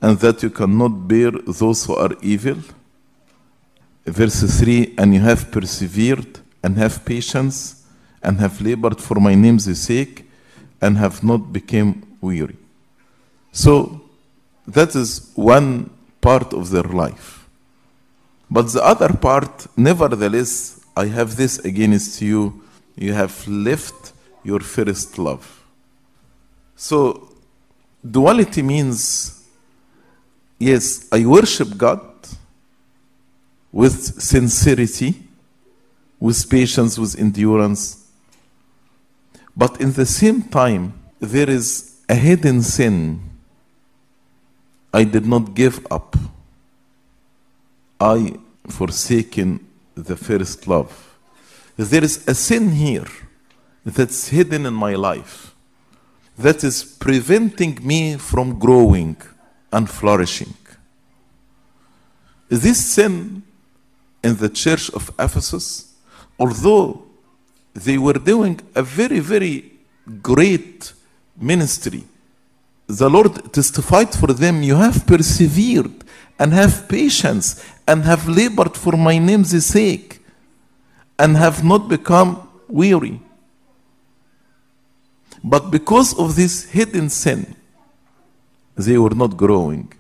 and 0.01 0.19
that 0.21 0.43
you 0.43 0.49
cannot 0.49 1.07
bear 1.07 1.33
those 1.33 1.85
who 1.85 1.95
are 1.95 2.15
evil. 2.23 2.57
Verse 4.07 4.43
3 4.43 4.95
And 4.99 5.15
you 5.15 5.21
have 5.21 5.51
persevered 5.51 6.39
and 6.63 6.77
have 6.77 7.05
patience 7.05 7.85
and 8.23 8.39
have 8.39 8.61
labored 8.61 9.01
for 9.01 9.21
my 9.21 9.35
name's 9.35 9.79
sake 9.81 10.29
and 10.81 10.97
have 10.97 11.23
not 11.23 11.53
become 11.53 12.03
weary. 12.21 12.57
So 13.53 14.03
that 14.67 14.95
is 14.95 15.33
one 15.35 15.91
part 16.21 16.53
of 16.53 16.71
their 16.71 16.85
life. 16.85 17.49
But 18.51 18.73
the 18.73 18.85
other 18.85 19.13
part, 19.13 19.67
nevertheless, 19.77 20.81
I 20.97 21.07
have 21.07 21.37
this 21.37 21.59
against 21.59 22.23
you. 22.23 22.63
You 22.95 23.13
have 23.13 23.47
left 23.47 24.13
your 24.45 24.61
first 24.61 25.19
love. 25.19 25.65
So, 26.77 27.29
duality 28.09 28.63
means 28.63 29.43
yes, 30.59 31.09
I 31.13 31.27
worship 31.27 31.77
God 31.77 32.16
with 33.77 34.23
sincerity, 34.23 35.23
with 36.19 36.49
patience, 36.49 36.99
with 36.99 37.15
endurance. 37.19 38.11
But 39.55 39.79
in 39.83 39.93
the 39.93 40.07
same 40.07 40.45
time, 40.45 40.95
there 41.21 41.51
is 41.51 42.01
a 42.09 42.15
hidden 42.15 42.63
sin 42.63 43.21
I 44.95 45.05
did 45.05 45.27
not 45.27 45.53
give 45.53 45.87
up. 45.91 46.17
I 48.01 48.39
forsaken 48.67 49.67
the 49.95 50.17
first 50.17 50.67
love. 50.67 51.19
There 51.77 52.03
is 52.03 52.27
a 52.27 52.35
sin 52.35 52.71
here 52.71 53.11
that's 53.85 54.29
hidden 54.29 54.65
in 54.65 54.73
my 54.73 54.95
life 54.95 55.55
that 56.39 56.65
is 56.65 56.83
preventing 56.83 57.79
me 57.83 58.17
from 58.17 58.59
growing 58.59 59.19
and 59.71 59.91
flourishing. 59.91 60.55
This 62.49 62.83
sin 62.83 63.43
in 64.27 64.37
the 64.37 64.49
church 64.49 64.91
of 64.91 65.11
Ephesus, 65.19 65.95
although 66.39 67.03
they 67.75 67.99
were 67.99 68.19
doing 68.33 68.61
a 68.75 68.83
very, 68.83 69.21
very 69.21 69.73
great 70.23 70.93
ministry, 71.53 72.03
the 72.87 73.09
Lord 73.09 73.53
testified 73.53 74.13
for 74.15 74.33
them, 74.33 74.63
You 74.63 74.77
have 74.77 75.07
persevered 75.07 75.97
and 76.39 76.53
have 76.53 76.89
patience 76.89 77.65
and 77.87 78.05
have 78.05 78.29
labored 78.29 78.77
for 78.77 78.97
my 78.97 79.19
name's 79.19 79.65
sake 79.65 80.21
and 81.19 81.37
have 81.37 81.65
not 81.65 81.89
become 81.89 82.49
weary. 82.69 83.21
But 85.43 85.71
because 85.71 86.19
of 86.19 86.37
this 86.37 86.65
hidden 86.71 87.09
sin, 87.09 87.55
they 88.77 88.99
were 88.99 89.15
not 89.15 89.37
growing. 89.37 89.93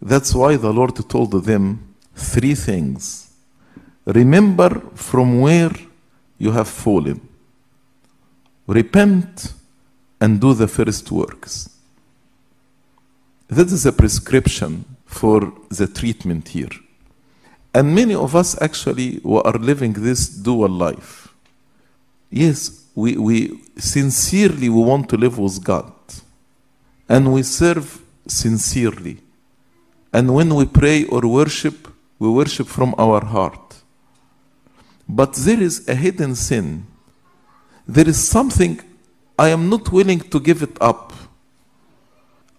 That's 0.00 0.34
why 0.34 0.56
the 0.56 0.72
Lord 0.72 0.96
told 1.08 1.32
them 1.44 1.94
three 2.14 2.54
things. 2.54 3.31
Remember 4.06 4.80
from 4.94 5.40
where 5.40 5.72
you 6.38 6.50
have 6.52 6.68
fallen. 6.68 7.20
Repent 8.66 9.54
and 10.20 10.40
do 10.40 10.54
the 10.54 10.68
first 10.68 11.10
works. 11.10 11.68
That 13.48 13.66
is 13.66 13.86
a 13.86 13.92
prescription 13.92 14.84
for 15.04 15.52
the 15.68 15.86
treatment 15.86 16.48
here. 16.48 16.70
And 17.74 17.94
many 17.94 18.14
of 18.14 18.34
us 18.34 18.60
actually 18.60 19.20
who 19.22 19.40
are 19.40 19.58
living 19.58 19.92
this 19.92 20.28
dual 20.28 20.68
life. 20.68 21.34
Yes, 22.30 22.84
we, 22.94 23.16
we 23.16 23.60
sincerely 23.78 24.68
we 24.68 24.82
want 24.82 25.08
to 25.10 25.16
live 25.16 25.38
with 25.38 25.62
God. 25.62 25.92
And 27.08 27.32
we 27.32 27.42
serve 27.42 28.02
sincerely. 28.26 29.18
And 30.12 30.34
when 30.34 30.54
we 30.54 30.66
pray 30.66 31.04
or 31.04 31.26
worship, 31.26 31.88
we 32.18 32.28
worship 32.28 32.66
from 32.66 32.94
our 32.98 33.24
heart. 33.24 33.81
But 35.08 35.34
there 35.34 35.60
is 35.60 35.88
a 35.88 35.94
hidden 35.94 36.34
sin. 36.34 36.86
There 37.86 38.08
is 38.08 38.28
something 38.28 38.80
I 39.38 39.48
am 39.48 39.68
not 39.68 39.90
willing 39.92 40.20
to 40.20 40.40
give 40.40 40.62
it 40.62 40.76
up. 40.80 41.12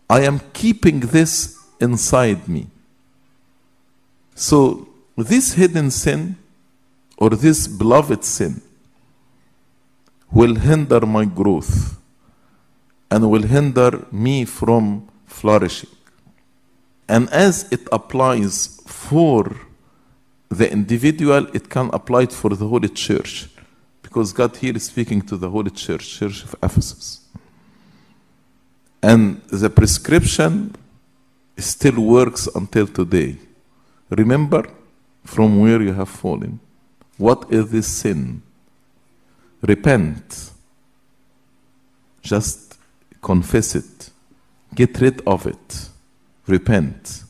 I 0.09 0.21
am 0.21 0.41
keeping 0.53 0.99
this 0.99 1.57
inside 1.79 2.47
me. 2.47 2.67
So, 4.35 4.87
this 5.15 5.53
hidden 5.53 5.91
sin 5.91 6.37
or 7.17 7.29
this 7.31 7.67
beloved 7.67 8.23
sin 8.23 8.61
will 10.31 10.55
hinder 10.55 11.01
my 11.01 11.25
growth 11.25 11.99
and 13.09 13.29
will 13.29 13.43
hinder 13.43 14.05
me 14.11 14.43
from 14.43 15.07
flourishing. 15.27 15.89
And 17.07 17.29
as 17.29 17.71
it 17.71 17.87
applies 17.91 18.81
for 18.87 19.55
the 20.53 20.71
individual, 20.71 21.47
it 21.53 21.69
can 21.69 21.89
apply 21.93 22.23
it 22.23 22.31
for 22.31 22.49
the 22.49 22.67
Holy 22.67 22.89
Church. 22.89 23.47
Because 24.01 24.33
God 24.33 24.55
here 24.57 24.75
is 24.75 24.83
speaking 24.83 25.21
to 25.23 25.37
the 25.37 25.49
Holy 25.49 25.71
Church, 25.71 26.07
Church 26.19 26.43
of 26.43 26.55
Ephesus. 26.61 27.21
And 29.01 29.41
the 29.43 29.69
prescription 29.69 30.75
still 31.57 31.99
works 31.99 32.47
until 32.55 32.87
today. 32.87 33.37
Remember 34.09 34.65
from 35.25 35.59
where 35.59 35.81
you 35.81 35.93
have 35.93 36.09
fallen. 36.09 36.59
What 37.17 37.51
is 37.51 37.71
this 37.71 37.87
sin? 37.87 38.41
Repent. 39.61 40.51
Just 42.21 42.77
confess 43.21 43.75
it. 43.75 44.09
Get 44.75 44.99
rid 44.99 45.21
of 45.27 45.47
it. 45.47 45.89
Repent. 46.47 47.23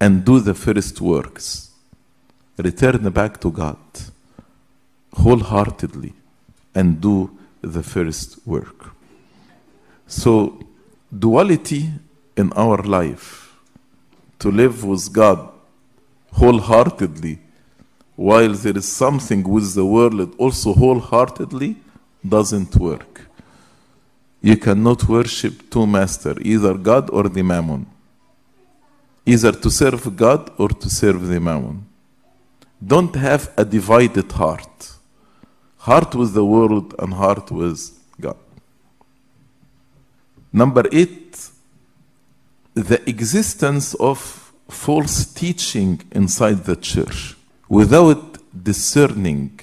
And 0.00 0.24
do 0.24 0.40
the 0.40 0.54
first 0.54 1.00
works. 1.00 1.70
Return 2.56 3.10
back 3.10 3.40
to 3.40 3.50
God 3.50 3.76
wholeheartedly 5.12 6.12
and 6.74 7.00
do 7.00 7.30
the 7.60 7.82
first 7.82 8.38
work. 8.46 8.90
So, 10.06 10.60
duality 11.16 11.90
in 12.36 12.52
our 12.52 12.82
life 12.82 13.56
to 14.38 14.50
live 14.50 14.84
with 14.84 15.12
God 15.12 15.48
wholeheartedly 16.32 17.38
while 18.16 18.52
there 18.52 18.76
is 18.76 18.90
something 18.90 19.42
with 19.42 19.74
the 19.74 19.84
world 19.84 20.34
also 20.38 20.72
wholeheartedly 20.72 21.76
doesn't 22.26 22.76
work. 22.76 23.22
You 24.40 24.56
cannot 24.56 25.08
worship 25.08 25.70
two 25.70 25.86
masters, 25.86 26.38
either 26.42 26.74
God 26.74 27.10
or 27.10 27.28
the 27.28 27.42
mammon. 27.42 27.86
Either 29.24 29.52
to 29.52 29.70
serve 29.70 30.14
God 30.16 30.50
or 30.58 30.68
to 30.68 30.90
serve 30.90 31.26
the 31.26 31.40
mammon. 31.40 31.86
Don't 32.86 33.14
have 33.14 33.52
a 33.56 33.64
divided 33.64 34.30
heart. 34.32 34.92
Heart 35.78 36.14
with 36.14 36.34
the 36.34 36.44
world 36.44 36.94
and 36.98 37.14
heart 37.14 37.50
with 37.50 37.80
God. 38.20 38.36
Number 40.52 40.84
eight, 40.92 41.50
the 42.74 43.08
existence 43.08 43.94
of 43.94 44.52
false 44.68 45.24
teaching 45.24 46.00
inside 46.12 46.64
the 46.64 46.76
church 46.76 47.36
without 47.68 48.38
discerning. 48.62 49.60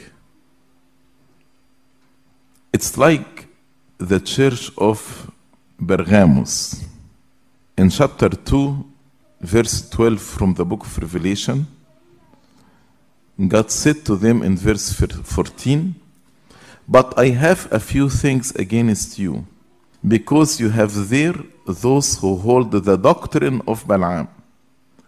It's 2.74 2.98
like 2.98 3.48
the 3.98 4.20
church 4.20 4.72
of 4.78 5.32
Pergamos. 5.86 6.84
In 7.78 7.90
chapter 7.90 8.30
2, 8.30 8.86
verse 9.42 9.90
12 9.90 10.22
from 10.22 10.54
the 10.54 10.66
book 10.66 10.86
of 10.86 10.98
Revelation, 10.98 11.68
God 13.48 13.72
said 13.72 14.06
to 14.06 14.16
them 14.16 14.44
in 14.44 14.56
verse 14.56 14.94
14, 14.94 15.96
But 16.88 17.18
I 17.18 17.30
have 17.30 17.68
a 17.72 17.80
few 17.80 18.10
things 18.10 18.54
against 18.56 19.18
you, 19.18 19.48
because 20.08 20.60
you 20.60 20.70
have 20.70 21.10
there 21.10 21.34
those 21.66 22.20
who 22.20 22.36
hold 22.36 22.72
the 22.72 22.98
doctrine 22.98 23.62
of 23.68 23.88
Balaam, 23.88 24.28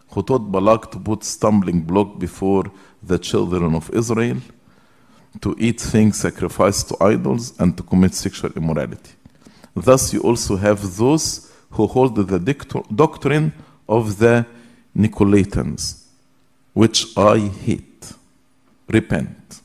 who 0.09 0.23
taught 0.23 0.51
Balak 0.51 0.91
to 0.91 0.99
put 0.99 1.23
stumbling 1.23 1.81
block 1.81 2.17
before 2.17 2.71
the 3.01 3.19
children 3.19 3.75
of 3.75 3.89
Israel, 3.93 4.37
to 5.41 5.55
eat 5.59 5.81
things 5.81 6.19
sacrificed 6.19 6.89
to 6.89 7.03
idols, 7.03 7.53
and 7.59 7.75
to 7.77 7.83
commit 7.83 8.13
sexual 8.13 8.51
immorality. 8.55 9.11
Thus, 9.75 10.13
you 10.13 10.21
also 10.21 10.55
have 10.55 10.97
those 10.97 11.51
who 11.71 11.87
hold 11.87 12.15
the 12.15 12.39
doctrine 12.95 13.53
of 13.89 14.17
the 14.17 14.45
Nicolaitans, 14.95 16.03
which 16.73 17.17
I 17.17 17.37
hate. 17.39 18.13
Repent. 18.87 19.61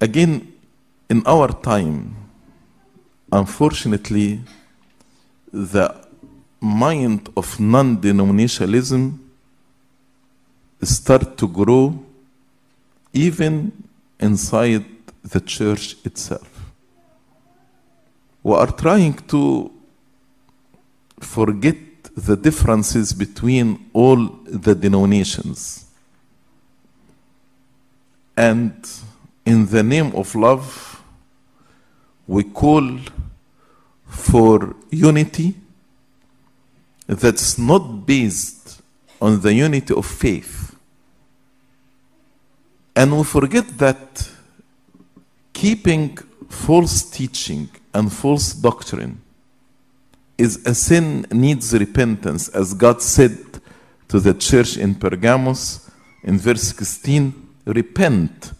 Again, 0.00 0.52
in 1.08 1.22
our 1.26 1.48
time, 1.52 2.16
unfortunately, 3.30 4.40
the 5.52 5.94
mind 6.60 7.28
of 7.36 7.60
non-denominationalism 7.60 9.18
start 10.82 11.36
to 11.36 11.48
grow 11.48 11.98
even 13.12 13.72
inside 14.18 14.84
the 15.22 15.40
church 15.40 15.96
itself. 16.04 16.72
We 18.42 18.54
are 18.54 18.72
trying 18.72 19.14
to 19.28 19.70
forget 21.20 21.76
the 22.16 22.36
differences 22.36 23.12
between 23.12 23.90
all 23.92 24.26
the 24.44 24.74
denominations. 24.74 25.83
And 28.36 28.74
in 29.44 29.66
the 29.66 29.82
name 29.82 30.12
of 30.14 30.34
love, 30.34 31.02
we 32.26 32.44
call 32.44 32.98
for 34.06 34.74
unity 34.90 35.54
that's 37.06 37.58
not 37.58 38.06
based 38.06 38.80
on 39.20 39.40
the 39.40 39.52
unity 39.52 39.94
of 39.94 40.06
faith. 40.06 40.76
And 42.96 43.16
we 43.16 43.24
forget 43.24 43.66
that 43.78 44.30
keeping 45.52 46.16
false 46.48 47.02
teaching 47.02 47.68
and 47.92 48.12
false 48.12 48.52
doctrine 48.52 49.20
is 50.38 50.64
a 50.66 50.74
sin 50.74 51.26
needs 51.30 51.72
repentance, 51.72 52.48
as 52.48 52.74
God 52.74 53.02
said 53.02 53.38
to 54.08 54.18
the 54.20 54.34
church 54.34 54.76
in 54.76 54.94
Pergamos 54.94 55.90
in 56.22 56.38
verse 56.38 56.62
16 56.62 57.43
Repent, 57.64 58.52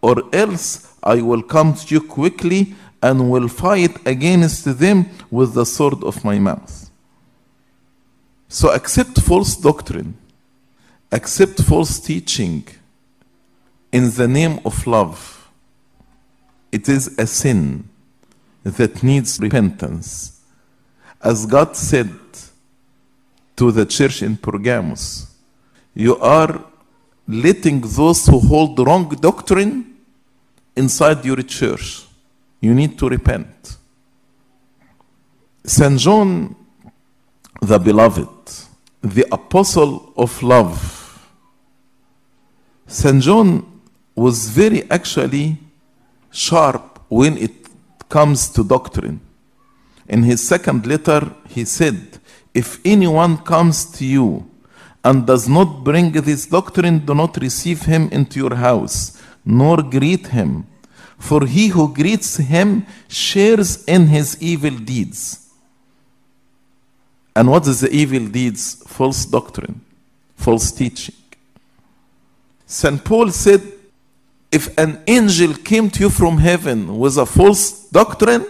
or 0.00 0.22
else 0.32 0.94
I 1.02 1.22
will 1.22 1.42
come 1.42 1.74
to 1.74 1.94
you 1.94 2.00
quickly 2.00 2.74
and 3.02 3.30
will 3.30 3.48
fight 3.48 3.96
against 4.06 4.78
them 4.78 5.06
with 5.30 5.54
the 5.54 5.64
sword 5.64 6.04
of 6.04 6.24
my 6.24 6.38
mouth. 6.38 6.90
So 8.48 8.72
accept 8.72 9.20
false 9.20 9.56
doctrine, 9.56 10.16
accept 11.10 11.62
false 11.62 11.98
teaching 12.00 12.66
in 13.92 14.10
the 14.10 14.28
name 14.28 14.60
of 14.64 14.86
love. 14.86 15.48
It 16.70 16.88
is 16.88 17.18
a 17.18 17.26
sin 17.26 17.88
that 18.62 19.02
needs 19.02 19.40
repentance. 19.40 20.40
As 21.22 21.46
God 21.46 21.76
said 21.76 22.10
to 23.56 23.72
the 23.72 23.86
church 23.86 24.22
in 24.22 24.36
Pergamos, 24.36 25.34
you 25.94 26.16
are 26.18 26.64
letting 27.30 27.80
those 27.80 28.26
who 28.26 28.38
hold 28.40 28.78
wrong 28.78 29.08
doctrine 29.08 29.96
inside 30.76 31.24
your 31.24 31.42
church. 31.42 32.04
You 32.60 32.74
need 32.74 32.98
to 32.98 33.08
repent. 33.08 33.76
St. 35.64 35.98
John 35.98 36.56
the 37.60 37.78
Beloved, 37.78 38.28
the 39.02 39.26
apostle 39.30 40.12
of 40.16 40.42
love, 40.42 41.00
St. 42.86 43.22
John 43.22 43.80
was 44.16 44.48
very 44.48 44.90
actually 44.90 45.58
sharp 46.32 47.00
when 47.08 47.38
it 47.38 47.52
comes 48.08 48.48
to 48.50 48.64
doctrine. 48.64 49.20
In 50.08 50.24
his 50.24 50.46
second 50.46 50.86
letter, 50.86 51.32
he 51.48 51.64
said, 51.64 52.18
If 52.52 52.80
anyone 52.84 53.38
comes 53.38 53.84
to 53.92 54.04
you 54.04 54.49
and 55.04 55.26
does 55.26 55.48
not 55.48 55.82
bring 55.82 56.12
this 56.12 56.46
doctrine, 56.46 56.98
do 57.00 57.14
not 57.14 57.36
receive 57.38 57.82
him 57.82 58.08
into 58.10 58.38
your 58.38 58.54
house, 58.54 59.20
nor 59.44 59.82
greet 59.82 60.28
him. 60.28 60.66
For 61.18 61.46
he 61.46 61.68
who 61.68 61.92
greets 61.92 62.36
him 62.36 62.86
shares 63.08 63.84
in 63.84 64.06
his 64.06 64.40
evil 64.42 64.76
deeds. 64.76 65.48
And 67.34 67.50
what 67.50 67.66
is 67.66 67.80
the 67.80 67.90
evil 67.90 68.26
deeds? 68.26 68.82
False 68.86 69.24
doctrine, 69.24 69.80
false 70.36 70.72
teaching. 70.72 71.14
St. 72.66 73.04
Paul 73.04 73.30
said, 73.30 73.62
if 74.52 74.76
an 74.78 75.02
angel 75.06 75.54
came 75.54 75.90
to 75.90 76.00
you 76.00 76.10
from 76.10 76.38
heaven 76.38 76.98
with 76.98 77.16
a 77.18 77.26
false 77.26 77.88
doctrine, 77.88 78.46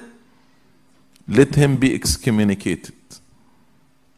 let 1.28 1.54
him 1.54 1.76
be 1.76 1.94
excommunicated. 1.94 2.94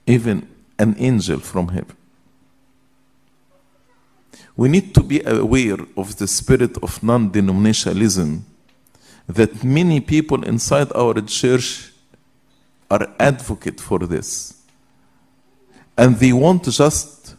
Even 0.07 0.49
an 0.79 0.95
angel 0.99 1.41
from 1.41 1.69
heaven. 1.69 1.97
We 4.57 4.69
need 4.69 4.95
to 4.95 5.03
be 5.03 5.23
aware 5.25 5.79
of 5.97 6.17
the 6.17 6.27
spirit 6.27 6.77
of 6.83 7.03
non 7.03 7.31
denominationalism 7.31 8.43
that 9.29 9.65
many 9.65 10.01
people 10.01 10.45
inside 10.45 10.93
our 10.95 11.21
church 11.23 11.93
are 12.91 13.09
advocate 13.19 13.81
for 13.81 14.01
this. 14.01 14.63
And 15.97 16.17
they 16.17 16.33
want 16.33 16.65
just 16.65 17.37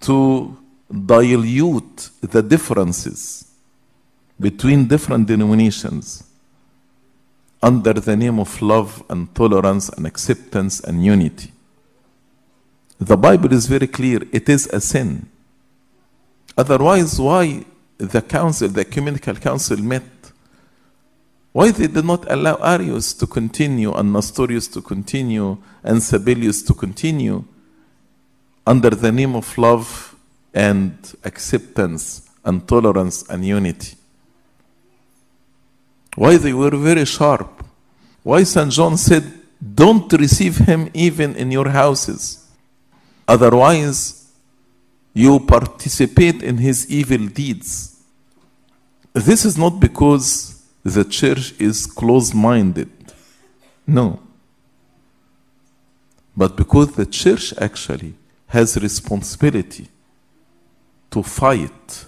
to 0.00 0.56
dilute 0.90 2.10
the 2.20 2.42
differences 2.42 3.50
between 4.38 4.86
different 4.86 5.26
denominations 5.26 6.22
under 7.62 7.94
the 7.94 8.16
name 8.16 8.38
of 8.38 8.60
love 8.62 9.02
and 9.08 9.34
tolerance 9.34 9.88
and 9.88 10.06
acceptance 10.06 10.80
and 10.80 11.04
unity. 11.04 11.50
The 13.00 13.16
Bible 13.16 13.52
is 13.52 13.66
very 13.66 13.86
clear 13.86 14.20
it 14.30 14.48
is 14.48 14.66
a 14.68 14.80
sin. 14.80 15.28
Otherwise, 16.56 17.20
why 17.20 17.64
the 17.98 18.22
council, 18.22 18.68
the 18.68 18.80
ecumenical 18.80 19.34
council 19.34 19.76
met? 19.78 20.02
Why 21.52 21.70
they 21.70 21.86
did 21.86 22.04
not 22.04 22.30
allow 22.30 22.56
Arius 22.56 23.14
to 23.14 23.26
continue 23.26 23.92
and 23.92 24.12
Nestorius 24.12 24.68
to 24.68 24.82
continue 24.82 25.56
and 25.82 25.98
Sabellius 25.98 26.66
to 26.66 26.74
continue 26.74 27.44
under 28.66 28.90
the 28.90 29.12
name 29.12 29.34
of 29.34 29.56
love 29.56 30.14
and 30.52 30.96
acceptance 31.24 32.28
and 32.44 32.66
tolerance 32.66 33.28
and 33.28 33.44
unity? 33.44 33.96
Why 36.14 36.36
they 36.38 36.52
were 36.52 36.76
very 36.76 37.04
sharp? 37.04 37.64
Why 38.22 38.42
St. 38.42 38.70
John 38.72 38.96
said, 38.96 39.24
Don't 39.74 40.10
receive 40.12 40.56
him 40.56 40.90
even 40.92 41.36
in 41.36 41.50
your 41.50 41.68
houses. 41.68 42.46
Otherwise, 43.28 44.25
you 45.16 45.40
participate 45.40 46.42
in 46.42 46.58
his 46.58 46.90
evil 46.90 47.26
deeds. 47.28 48.02
This 49.14 49.46
is 49.46 49.56
not 49.56 49.80
because 49.80 50.62
the 50.84 51.04
church 51.04 51.54
is 51.58 51.86
close 51.86 52.34
minded. 52.34 52.90
No. 53.86 54.20
But 56.36 56.54
because 56.54 56.92
the 56.92 57.06
church 57.06 57.54
actually 57.56 58.12
has 58.48 58.76
responsibility 58.76 59.88
to 61.12 61.22
fight 61.22 62.04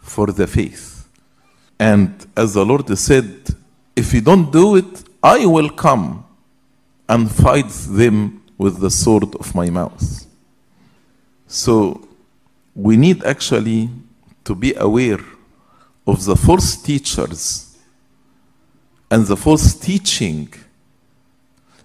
for 0.00 0.28
the 0.28 0.46
faith. 0.46 1.06
And 1.78 2.26
as 2.34 2.54
the 2.54 2.64
Lord 2.64 2.88
said, 2.98 3.54
if 3.94 4.14
you 4.14 4.22
don't 4.22 4.50
do 4.50 4.76
it, 4.76 5.04
I 5.22 5.44
will 5.44 5.68
come 5.68 6.24
and 7.06 7.30
fight 7.30 7.68
them 7.68 8.42
with 8.56 8.80
the 8.80 8.90
sword 8.90 9.34
of 9.34 9.54
my 9.54 9.68
mouth. 9.68 10.26
So 11.46 12.06
we 12.76 12.96
need 12.96 13.24
actually 13.24 13.88
to 14.44 14.54
be 14.54 14.74
aware 14.74 15.20
of 16.06 16.24
the 16.26 16.36
false 16.36 16.76
teachers 16.76 17.78
and 19.10 19.26
the 19.26 19.36
false 19.36 19.74
teaching 19.74 20.52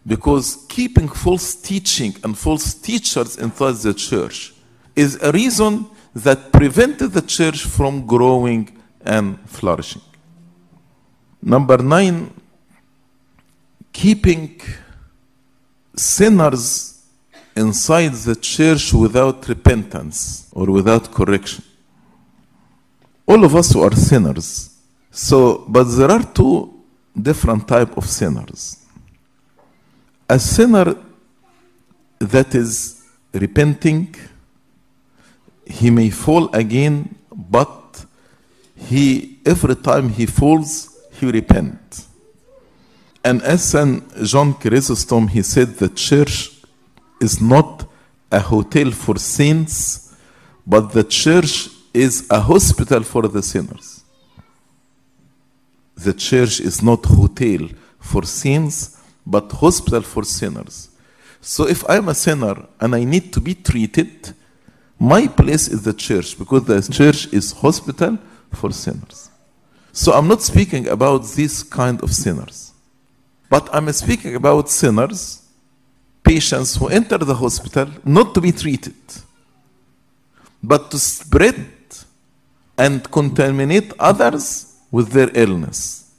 because 0.06 0.66
keeping 0.68 1.08
false 1.08 1.56
teaching 1.56 2.14
and 2.24 2.38
false 2.38 2.74
teachers 2.74 3.38
inside 3.38 3.76
the 3.76 3.94
church 3.94 4.54
is 4.96 5.18
a 5.24 5.32
reason 5.32 5.86
that 6.14 6.52
prevented 6.52 7.14
the 7.14 7.22
church 7.22 7.64
from 7.64 8.06
growing 8.06 8.78
and 9.06 9.40
flourishing. 9.50 10.02
Number 11.42 11.78
nine, 11.78 12.34
keeping 13.94 14.60
sinners 15.96 16.91
inside 17.62 18.14
the 18.28 18.36
church 18.36 18.94
without 18.94 19.48
repentance 19.48 20.50
or 20.52 20.66
without 20.78 21.12
correction. 21.12 21.64
All 23.26 23.44
of 23.46 23.56
us 23.56 23.76
are 23.76 23.96
sinners. 23.96 24.50
So, 25.12 25.64
but 25.68 25.86
there 25.86 26.12
are 26.12 26.24
two 26.24 26.74
different 27.30 27.68
type 27.68 27.96
of 27.98 28.06
sinners. 28.06 28.62
A 30.30 30.40
sinner 30.40 30.96
that 32.20 32.54
is 32.56 33.04
repenting 33.34 34.16
he 35.66 35.90
may 35.90 36.10
fall 36.10 36.54
again, 36.54 37.16
but 37.32 38.06
he 38.76 39.40
every 39.46 39.76
time 39.76 40.10
he 40.10 40.26
falls, 40.26 40.98
he 41.20 41.32
repents. 41.32 42.08
And 43.24 43.42
as 43.44 43.64
Saint 43.64 44.04
John 44.24 44.54
Chrysostom, 44.56 45.28
he 45.28 45.44
said 45.44 45.76
the 45.76 45.90
church 45.90 46.51
is 47.22 47.40
not 47.40 47.86
a 48.32 48.40
hotel 48.40 48.92
for 48.92 49.18
saints, 49.18 50.16
but 50.66 50.92
the 50.92 51.04
church 51.04 51.70
is 51.94 52.28
a 52.30 52.40
hospital 52.40 53.04
for 53.04 53.28
the 53.28 53.44
sinners. 53.44 54.04
The 55.96 56.14
church 56.14 56.60
is 56.60 56.82
not 56.82 57.06
hotel 57.06 57.70
for 58.00 58.24
saints, 58.24 58.98
but 59.26 59.52
hospital 59.52 60.02
for 60.02 60.24
sinners. 60.24 60.90
So 61.42 61.68
if 61.68 61.88
I'm 61.90 62.10
a 62.10 62.16
sinner 62.16 62.66
and 62.80 62.96
I 62.96 63.04
need 63.04 63.34
to 63.34 63.42
be 63.42 63.56
treated, 63.56 64.34
my 65.00 65.28
place 65.28 65.68
is 65.68 65.84
the 65.84 65.94
church 65.94 66.38
because 66.38 66.66
the 66.66 66.82
church 66.82 67.32
is 67.34 67.52
hospital 67.52 68.18
for 68.52 68.72
sinners. 68.72 69.30
So 69.92 70.14
I'm 70.14 70.28
not 70.28 70.42
speaking 70.42 70.88
about 70.88 71.24
this 71.24 71.64
kind 71.64 72.02
of 72.02 72.14
sinners, 72.14 72.72
but 73.50 73.68
I'm 73.74 73.92
speaking 73.92 74.36
about 74.36 74.70
sinners, 74.70 75.41
patients 76.24 76.76
who 76.76 76.88
enter 76.88 77.18
the 77.18 77.36
hospital 77.36 77.88
not 78.06 78.34
to 78.34 78.42
be 78.42 78.52
treated, 78.52 78.96
but 80.62 80.92
to 80.92 81.00
spread 81.00 81.66
and 82.78 83.10
contaminate 83.12 83.94
others 84.00 84.76
with 84.92 85.10
their 85.10 85.30
illness. 85.34 86.12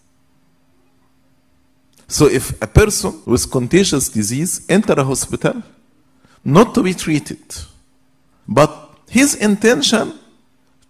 So 2.09 2.27
if 2.27 2.61
a 2.61 2.67
person 2.67 3.23
with 3.25 3.51
contagious 3.51 4.09
disease 4.09 4.67
enter 4.69 4.93
a 4.93 5.05
hospital, 5.05 5.63
not 6.45 6.75
to 6.75 6.83
be 6.83 6.93
treated, 6.93 7.43
but 8.47 8.71
his 9.09 9.35
intention 9.37 10.19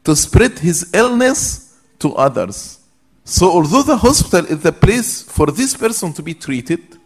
to 0.05 0.17
spread 0.17 0.59
his 0.59 0.91
illness 0.93 1.79
to 2.01 2.15
others. 2.15 2.81
So 3.25 3.51
although 3.51 3.83
the 3.83 3.97
hospital 3.97 4.47
is 4.47 4.63
the 4.63 4.73
place 4.73 5.23
for 5.23 5.47
this 5.47 5.77
person 5.77 6.13
to 6.15 6.23
be 6.23 6.35
treated, 6.35 6.99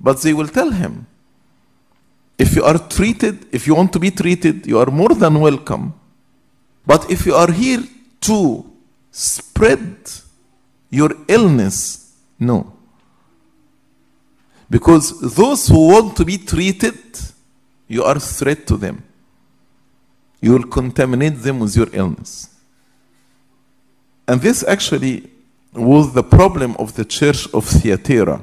but 0.00 0.22
they 0.22 0.32
will 0.32 0.46
tell 0.46 0.70
him, 0.70 1.06
if 2.38 2.54
you 2.54 2.62
are 2.62 2.78
treated, 2.78 3.46
if 3.52 3.66
you 3.66 3.74
want 3.74 3.92
to 3.92 3.98
be 3.98 4.10
treated, 4.10 4.66
you 4.66 4.78
are 4.78 4.90
more 4.90 5.14
than 5.14 5.40
welcome. 5.40 5.92
But 6.86 7.10
if 7.10 7.26
you 7.26 7.34
are 7.34 7.50
here 7.50 7.82
to 8.22 8.64
spread 9.10 9.96
your 10.88 11.10
illness, 11.26 12.14
no. 12.38 12.72
Because 14.70 15.34
those 15.34 15.66
who 15.66 15.88
want 15.88 16.16
to 16.16 16.24
be 16.24 16.38
treated, 16.38 16.98
you 17.88 18.04
are 18.04 18.16
a 18.16 18.20
threat 18.20 18.66
to 18.68 18.76
them. 18.76 19.02
You 20.40 20.52
will 20.52 20.68
contaminate 20.68 21.42
them 21.42 21.58
with 21.58 21.74
your 21.76 21.88
illness. 21.92 22.54
And 24.28 24.40
this 24.40 24.62
actually 24.62 25.30
was 25.72 26.12
the 26.12 26.22
problem 26.22 26.76
of 26.78 26.94
the 26.94 27.04
church 27.04 27.48
of 27.52 27.64
Thyatira 27.64 28.40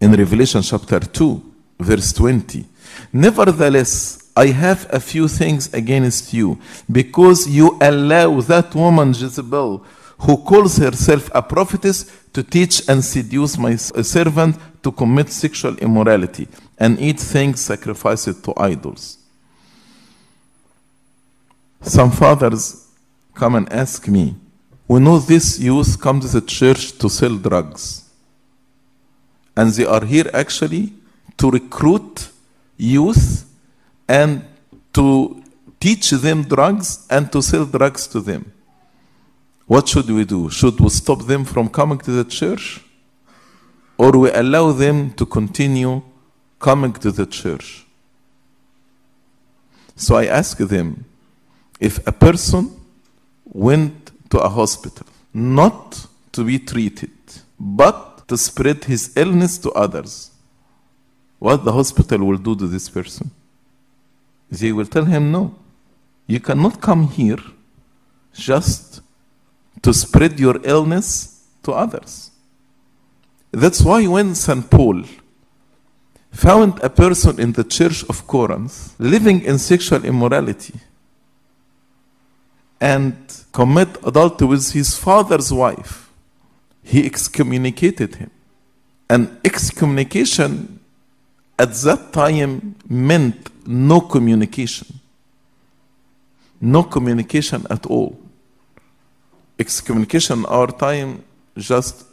in 0.00 0.12
Revelation 0.12 0.62
chapter 0.62 1.00
2, 1.00 1.54
verse 1.80 2.12
20. 2.12 2.66
Nevertheless, 3.12 4.30
I 4.36 4.48
have 4.48 4.86
a 4.90 5.00
few 5.00 5.26
things 5.28 5.72
against 5.74 6.32
you, 6.32 6.60
because 6.90 7.48
you 7.48 7.76
allow 7.80 8.40
that 8.42 8.74
woman 8.74 9.14
Jezebel, 9.14 9.84
who 10.20 10.36
calls 10.36 10.76
herself 10.76 11.30
a 11.34 11.42
prophetess, 11.42 12.10
to 12.32 12.42
teach 12.42 12.88
and 12.88 13.04
seduce 13.04 13.58
my 13.58 13.74
servant 13.76 14.56
to 14.82 14.92
commit 14.92 15.30
sexual 15.30 15.76
immorality 15.78 16.46
and 16.78 17.00
eat 17.00 17.18
things 17.18 17.60
sacrificed 17.60 18.44
to 18.44 18.54
idols. 18.56 19.18
Some 21.80 22.10
fathers 22.10 22.86
come 23.34 23.54
and 23.54 23.72
ask 23.72 24.06
me, 24.06 24.36
we 24.86 25.00
know 25.00 25.18
this 25.18 25.58
youth 25.58 26.00
come 26.00 26.20
to 26.20 26.28
the 26.28 26.40
church 26.40 26.96
to 26.98 27.08
sell 27.08 27.36
drugs. 27.36 28.08
And 29.56 29.70
they 29.72 29.84
are 29.84 30.04
here 30.04 30.30
actually 30.32 30.92
to 31.38 31.50
recruit 31.50 32.30
youth 32.78 33.44
and 34.08 34.44
to 34.94 35.42
teach 35.78 36.10
them 36.10 36.44
drugs 36.44 37.06
and 37.10 37.30
to 37.32 37.42
sell 37.42 37.66
drugs 37.66 38.06
to 38.08 38.20
them. 38.20 38.52
What 39.66 39.86
should 39.88 40.08
we 40.08 40.24
do? 40.24 40.48
Should 40.48 40.80
we 40.80 40.88
stop 40.88 41.26
them 41.26 41.44
from 41.44 41.68
coming 41.68 41.98
to 41.98 42.10
the 42.10 42.24
church? 42.24 42.80
Or 43.98 44.12
we 44.12 44.30
allow 44.30 44.72
them 44.72 45.12
to 45.14 45.26
continue 45.26 46.02
coming 46.58 46.94
to 46.94 47.12
the 47.12 47.26
church? 47.26 47.84
So 49.96 50.16
I 50.16 50.26
ask 50.26 50.56
them 50.56 51.04
if 51.80 52.06
a 52.06 52.12
person 52.12 52.80
went 53.44 54.12
to 54.30 54.38
a 54.38 54.48
hospital 54.48 55.06
not 55.34 56.06
to 56.32 56.44
be 56.44 56.58
treated, 56.58 57.10
but 57.58 58.26
to 58.28 58.36
spread 58.36 58.84
his 58.84 59.16
illness 59.16 59.58
to 59.58 59.70
others, 59.72 60.30
what 61.38 61.64
the 61.64 61.72
hospital 61.72 62.24
will 62.26 62.38
do 62.38 62.56
to 62.56 62.66
this 62.66 62.88
person? 62.88 63.30
They 64.50 64.72
will 64.72 64.86
tell 64.86 65.04
him, 65.04 65.30
no, 65.30 65.54
you 66.26 66.40
cannot 66.40 66.80
come 66.80 67.08
here 67.08 67.38
just 68.32 69.00
to 69.82 69.92
spread 69.92 70.40
your 70.40 70.60
illness 70.64 71.46
to 71.62 71.72
others. 71.72 72.30
That's 73.50 73.80
why 73.82 74.06
when 74.06 74.34
St. 74.34 74.68
Paul 74.70 75.04
found 76.30 76.78
a 76.82 76.90
person 76.90 77.40
in 77.40 77.52
the 77.52 77.64
church 77.64 78.04
of 78.04 78.26
Corinth 78.26 78.94
living 78.98 79.42
in 79.42 79.58
sexual 79.58 80.04
immorality 80.04 80.74
and 82.80 83.16
commit 83.52 83.88
adultery 84.04 84.48
with 84.48 84.72
his 84.72 84.96
father's 84.96 85.52
wife, 85.52 86.10
he 86.82 87.04
excommunicated 87.04 88.16
him. 88.16 88.30
And 89.10 89.38
excommunication 89.44 90.77
at 91.58 91.72
that 91.74 92.12
time 92.12 92.76
meant 92.88 93.50
no 93.66 94.00
communication. 94.00 94.86
No 96.60 96.84
communication 96.84 97.66
at 97.70 97.86
all. 97.86 98.18
Excommunication 99.58 100.46
our 100.46 100.68
time 100.68 101.24
just 101.56 102.04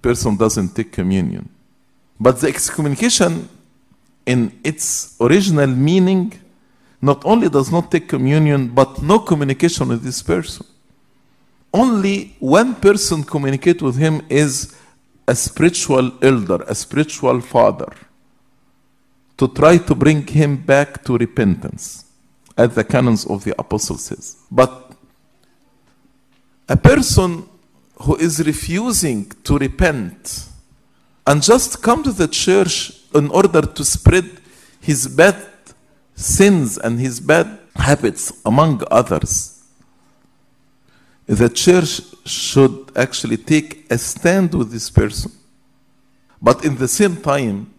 person 0.00 0.36
doesn't 0.36 0.74
take 0.74 0.92
communion. 0.92 1.48
But 2.18 2.40
the 2.40 2.48
excommunication 2.48 3.48
in 4.24 4.58
its 4.64 5.16
original 5.20 5.66
meaning 5.66 6.32
not 7.02 7.24
only 7.24 7.48
does 7.48 7.70
not 7.70 7.90
take 7.90 8.08
communion, 8.08 8.68
but 8.68 9.02
no 9.02 9.18
communication 9.18 9.88
with 9.88 10.02
this 10.02 10.22
person. 10.22 10.66
Only 11.72 12.34
one 12.40 12.74
person 12.74 13.22
communicate 13.22 13.82
with 13.82 13.96
him 13.96 14.22
is 14.30 14.74
a 15.28 15.34
spiritual 15.34 16.12
elder, 16.22 16.64
a 16.66 16.74
spiritual 16.74 17.40
father, 17.40 17.92
to 19.36 19.48
try 19.48 19.78
to 19.78 19.94
bring 19.94 20.26
him 20.26 20.56
back 20.56 21.04
to 21.04 21.18
repentance, 21.18 22.04
as 22.56 22.74
the 22.74 22.84
canons 22.84 23.26
of 23.26 23.44
the 23.44 23.58
apostle 23.58 23.98
says. 23.98 24.36
But 24.50 24.92
a 26.68 26.76
person 26.76 27.48
who 28.02 28.16
is 28.16 28.44
refusing 28.44 29.30
to 29.44 29.58
repent 29.58 30.46
and 31.26 31.42
just 31.42 31.82
come 31.82 32.02
to 32.02 32.12
the 32.12 32.28
church 32.28 32.92
in 33.14 33.28
order 33.30 33.62
to 33.62 33.84
spread 33.84 34.40
his 34.80 35.08
bad 35.08 35.36
sins 36.14 36.78
and 36.78 36.98
his 36.98 37.20
bad 37.20 37.58
habits 37.74 38.32
among 38.44 38.82
others, 38.90 39.64
the 41.26 41.48
church 41.48 42.00
should 42.24 42.90
actually 42.96 43.36
take 43.36 43.84
a 43.90 43.98
stand 43.98 44.54
with 44.54 44.70
this 44.70 44.88
person. 44.88 45.32
But 46.40 46.64
in 46.64 46.76
the 46.76 46.88
same 46.88 47.16
time, 47.16 47.74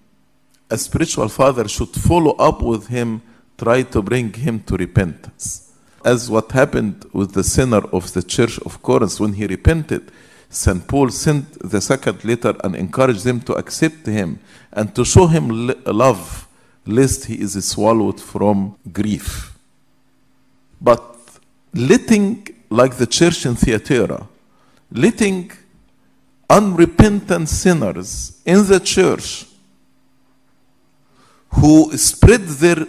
a 0.70 0.78
spiritual 0.78 1.30
father 1.30 1.68
should 1.68 1.90
follow 1.90 2.32
up 2.34 2.62
with 2.62 2.88
him, 2.88 3.22
try 3.58 3.84
to 3.84 4.02
bring 4.02 4.34
him 4.34 4.60
to 4.64 4.76
repentance. 4.76 5.74
As 6.04 6.30
what 6.30 6.52
happened 6.52 7.06
with 7.14 7.34
the 7.34 7.44
sinner 7.44 7.82
of 7.92 8.14
the 8.14 8.24
church 8.24 8.60
of 8.60 8.82
Corinth 8.82 9.20
when 9.20 9.34
he 9.34 9.48
repented, 9.48 10.12
St. 10.50 10.88
Paul 10.88 11.10
sent 11.10 11.60
the 11.60 11.82
second 11.82 12.24
letter 12.24 12.56
and 12.64 12.76
encouraged 12.76 13.24
them 13.24 13.42
to 13.42 13.54
accept 13.54 14.06
him 14.06 14.40
and 14.72 14.94
to 14.96 15.04
show 15.04 15.28
him 15.28 15.74
love 15.86 16.48
lest 16.86 17.26
he 17.26 17.36
is 17.36 17.54
swallowed 17.68 18.20
from 18.22 18.78
grief. 18.94 19.58
But 20.80 21.16
letting, 21.74 22.48
like 22.70 22.96
the 22.96 23.08
church 23.08 23.46
in 23.46 23.56
Thyatira, 23.56 24.28
letting 24.92 25.52
unrepentant 26.50 27.50
sinners 27.50 28.42
in 28.46 28.66
the 28.68 28.80
church 28.80 29.47
who 31.56 31.96
spread 31.98 32.42
their 32.42 32.86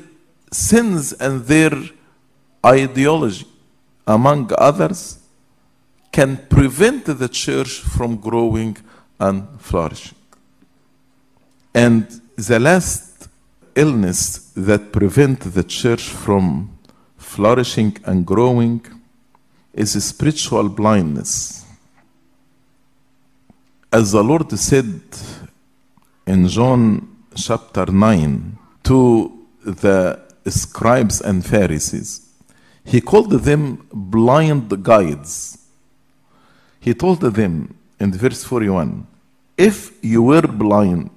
sins 0.52 1.12
and 1.12 1.44
their 1.44 1.72
ideology 2.64 3.46
among 4.06 4.50
others 4.59 5.18
can 6.11 6.36
prevent 6.48 7.04
the 7.04 7.28
church 7.28 7.80
from 7.80 8.16
growing 8.16 8.76
and 9.20 9.46
flourishing. 9.61 10.18
And 11.74 12.20
the 12.36 12.59
last 12.59 13.28
illness 13.74 14.50
that 14.56 14.92
prevent 14.92 15.40
the 15.40 15.62
church 15.62 16.09
from 16.09 16.76
flourishing 17.16 17.96
and 18.04 18.26
growing 18.26 18.84
is 19.72 20.02
spiritual 20.04 20.68
blindness. 20.68 21.64
As 23.92 24.12
the 24.12 24.24
Lord 24.24 24.50
said 24.59 25.00
in 26.26 26.48
John 26.48 27.17
chapter 27.39 27.86
9 27.86 28.59
to 28.82 29.47
the 29.64 30.20
scribes 30.47 31.20
and 31.20 31.45
Pharisees, 31.47 32.28
He 32.84 33.01
called 33.01 33.30
them 33.30 33.86
blind 33.93 34.82
guides. 34.82 35.59
He 36.80 36.95
told 36.95 37.20
them 37.20 37.76
in 38.01 38.12
verse 38.12 38.45
41 38.45 39.07
If 39.57 39.93
you 40.03 40.22
were 40.22 40.43
blind, 40.43 41.11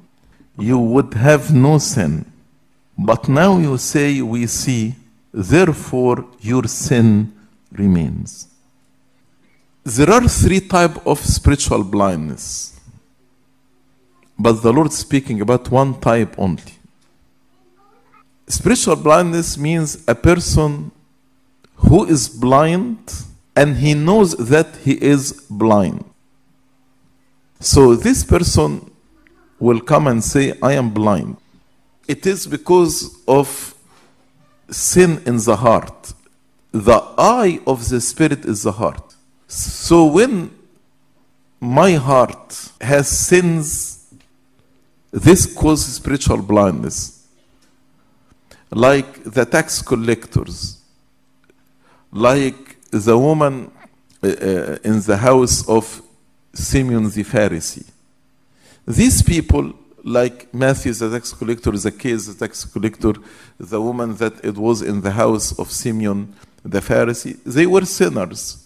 you 0.58 0.78
would 0.78 1.14
have 1.14 1.54
no 1.54 1.78
sin. 1.80 2.26
But 2.98 3.28
now 3.28 3.58
you 3.58 3.78
say, 3.78 4.22
We 4.22 4.48
see, 4.48 4.96
therefore 5.34 6.26
your 6.40 6.68
sin 6.68 7.34
remains. 7.72 8.48
There 9.84 10.12
are 10.12 10.28
three 10.28 10.60
types 10.60 11.00
of 11.06 11.20
spiritual 11.20 11.84
blindness. 11.84 12.80
But 14.42 14.64
the 14.64 14.74
Lord 14.74 14.92
speaking 14.92 15.40
about 15.40 15.70
one 15.70 16.00
type 16.00 16.34
only. 16.36 16.74
Spiritual 18.48 18.96
blindness 18.96 19.56
means 19.56 20.04
a 20.08 20.16
person 20.16 20.92
who 21.76 22.06
is 22.06 22.28
blind 22.28 22.98
and 23.56 23.78
he 23.78 23.94
knows 23.94 24.36
that 24.38 24.78
he 24.78 24.94
is 24.94 25.46
blind. 25.48 26.04
So 27.60 27.96
this 27.96 28.24
person 28.24 28.90
will 29.60 29.80
come 29.80 30.08
and 30.08 30.24
say, 30.24 30.58
I 30.64 30.74
am 30.74 30.90
blind. 30.90 31.38
It 32.08 32.26
is 32.26 32.48
because 32.48 33.22
of 33.28 33.76
sin 34.72 35.22
in 35.28 35.38
the 35.38 35.58
heart. 35.58 36.14
The 36.72 37.00
eye 37.16 37.60
of 37.68 37.90
the 37.90 38.02
Spirit 38.02 38.44
is 38.46 38.64
the 38.64 38.72
heart. 38.72 39.14
So 39.48 40.08
when 40.08 40.50
my 41.60 41.94
heart 41.94 42.72
has 42.82 43.08
sins, 43.08 44.01
this 45.12 45.54
causes 45.54 45.96
spiritual 45.96 46.42
blindness. 46.42 47.28
Like 48.72 49.24
the 49.26 49.46
tax 49.46 49.82
collectors, 49.82 50.82
like 52.12 52.78
the 52.90 53.18
woman 53.18 53.72
uh, 54.24 54.28
uh, 54.28 54.78
in 54.84 55.02
the 55.02 55.18
house 55.18 55.68
of 55.68 56.02
Simeon 56.54 57.10
the 57.10 57.24
Pharisee. 57.24 57.86
These 58.88 59.22
people, 59.24 59.74
like 60.04 60.54
Matthew 60.54 60.94
the 60.94 61.10
tax 61.12 61.34
collector, 61.34 61.76
Zacchaeus 61.76 62.28
the 62.28 62.48
tax 62.48 62.64
collector, 62.64 63.14
the 63.60 63.82
woman 63.82 64.16
that 64.16 64.44
it 64.44 64.58
was 64.58 64.82
in 64.82 65.02
the 65.02 65.12
house 65.12 65.58
of 65.60 65.70
Simeon 65.70 66.34
the 66.64 66.80
Pharisee, 66.80 67.38
they 67.44 67.66
were 67.66 67.86
sinners. 67.86 68.66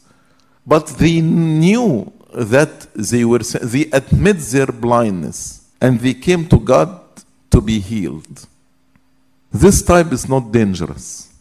But 0.67 0.87
they 0.87 1.21
knew 1.21 2.13
that 2.33 2.93
they 2.93 3.25
were, 3.25 3.39
they 3.39 3.85
admit 3.91 4.37
their 4.37 4.67
blindness 4.67 5.64
and 5.85 5.99
they 5.99 6.15
came 6.27 6.47
to 6.47 6.57
God 6.73 6.89
to 7.51 7.61
be 7.61 7.77
healed. 7.79 8.47
This 9.51 9.83
type 9.83 10.11
is 10.11 10.27
not 10.27 10.51
dangerous. 10.51 11.31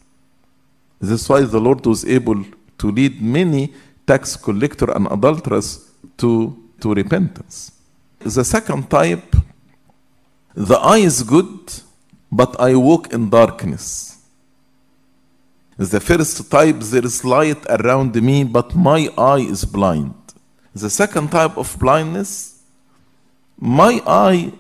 That's 1.01 1.27
why 1.31 1.41
the 1.55 1.61
Lord 1.67 1.85
was 1.87 2.05
able 2.05 2.45
to 2.81 2.87
lead 2.91 3.23
many 3.23 3.73
tax 4.07 4.37
collector 4.37 4.91
and 4.97 5.07
adulterers 5.11 5.91
to, 6.19 6.31
to 6.81 6.93
repentance. 6.93 7.73
The 8.21 8.45
second 8.45 8.91
type, 8.91 9.35
the 10.55 10.79
eye 10.93 11.05
is 11.13 11.23
good, 11.23 11.59
but 12.31 12.61
I 12.61 12.75
walk 12.75 13.13
in 13.15 13.31
darkness. 13.31 14.19
The 15.79 16.01
first 16.01 16.51
type, 16.51 16.81
there 16.81 17.05
is 17.05 17.25
light 17.25 17.65
around 17.69 18.15
me, 18.23 18.45
but 18.45 18.77
my 18.77 19.09
eye 19.17 19.47
is 19.55 19.65
blind. 19.65 20.15
The 20.75 20.91
second 20.91 21.31
type 21.31 21.57
of 21.57 21.77
blindness, 21.79 22.54
my 23.59 24.03
eye 24.07 24.53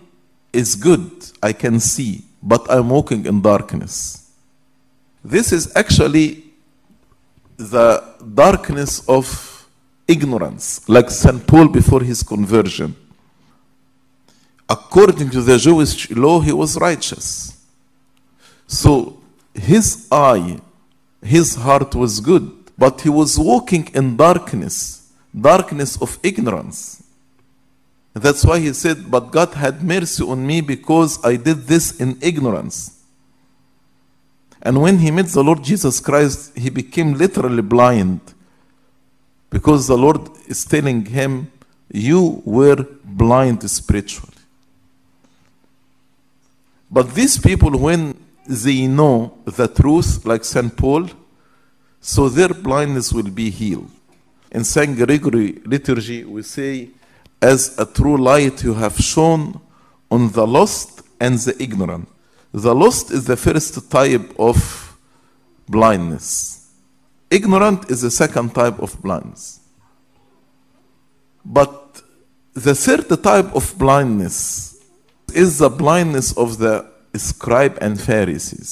is 0.53 0.75
good, 0.75 1.11
I 1.43 1.53
can 1.53 1.81
see, 1.81 2.25
but 2.43 2.67
I'm 2.71 2.91
walking 2.91 3.27
in 3.27 3.43
darkness. 3.43 4.31
This 5.25 5.53
is 5.53 5.73
actually 5.75 6.45
the 7.57 8.03
darkness 8.35 9.07
of 9.09 9.67
ignorance, 10.07 10.87
like 10.89 11.11
St. 11.11 11.47
Paul 11.47 11.69
before 11.69 12.03
his 12.03 12.23
conversion. 12.23 12.95
According 14.69 15.31
to 15.31 15.43
the 15.43 15.59
Jewish 15.59 16.11
law, 16.11 16.41
he 16.41 16.53
was 16.53 16.77
righteous. 16.79 17.57
So 18.67 19.21
his 19.55 20.09
eye, 20.11 20.61
his 21.23 21.55
heart 21.55 21.95
was 21.95 22.21
good, 22.21 22.51
but 22.77 23.01
he 23.03 23.09
was 23.09 23.39
walking 23.39 23.89
in 23.95 24.17
darkness, 24.17 25.13
darkness 25.39 26.01
of 26.01 26.19
ignorance. 26.23 27.04
That's 28.15 28.45
why 28.45 28.61
he 28.61 28.73
said, 28.73 29.11
But 29.11 29.33
God 29.33 29.55
had 29.55 29.83
mercy 29.83 30.23
on 30.23 30.47
me 30.47 30.61
because 30.61 31.23
I 31.25 31.37
did 31.37 31.67
this 31.67 32.01
in 32.01 32.17
ignorance. 32.23 33.03
And 34.63 34.81
when 34.81 34.99
he 34.99 35.11
met 35.11 35.27
the 35.27 35.43
Lord 35.43 35.63
Jesus 35.63 36.01
Christ, 36.01 36.57
he 36.57 36.71
became 36.71 37.15
literally 37.15 37.61
blind 37.61 38.21
because 39.51 39.89
the 39.89 39.99
Lord 39.99 40.31
is 40.47 40.65
telling 40.65 41.05
him, 41.05 41.51
You 41.93 42.41
were 42.45 42.87
blind 43.05 43.69
spiritually. 43.69 44.33
But 46.91 47.15
these 47.15 47.37
people, 47.37 47.77
when 47.77 48.17
they 48.47 48.87
know 48.87 49.37
the 49.45 49.67
truth, 49.67 50.25
like 50.25 50.45
St. 50.45 50.75
Paul, 50.77 51.11
so 52.01 52.29
their 52.29 52.51
blindness 52.51 53.13
will 53.13 53.31
be 53.31 53.51
healed. 53.51 53.91
In 54.53 54.63
St. 54.63 54.97
Gregory 54.97 55.61
liturgy, 55.65 56.25
we 56.25 56.43
say, 56.43 56.91
As 57.53 57.79
a 57.79 57.85
true 57.85 58.17
light 58.17 58.65
you 58.65 58.73
have 58.73 58.97
shone 58.97 59.61
on 60.11 60.33
the 60.33 60.47
lost 60.47 61.03
and 61.21 61.39
the 61.39 61.55
ignorant. 61.63 62.09
The 62.53 62.75
lost 62.75 63.11
is 63.11 63.27
the 63.27 63.37
first 63.37 63.91
type 63.91 64.33
of 64.39 64.57
blindness. 65.69 66.71
Ignorant 67.31 67.91
is 67.91 68.01
the 68.01 68.11
second 68.11 68.55
type 68.55 68.79
of 68.79 68.91
blindness. 69.03 69.61
But 71.45 72.01
the 72.55 72.75
third 72.75 73.11
type 73.23 73.55
of 73.55 73.75
blindness 73.77 74.79
is 75.35 75.59
the 75.59 75.69
blindness 75.69 76.35
of 76.39 76.57
the 76.57 76.87
scribe 77.15 77.77
and 77.83 78.01
Pharisees. 78.01 78.71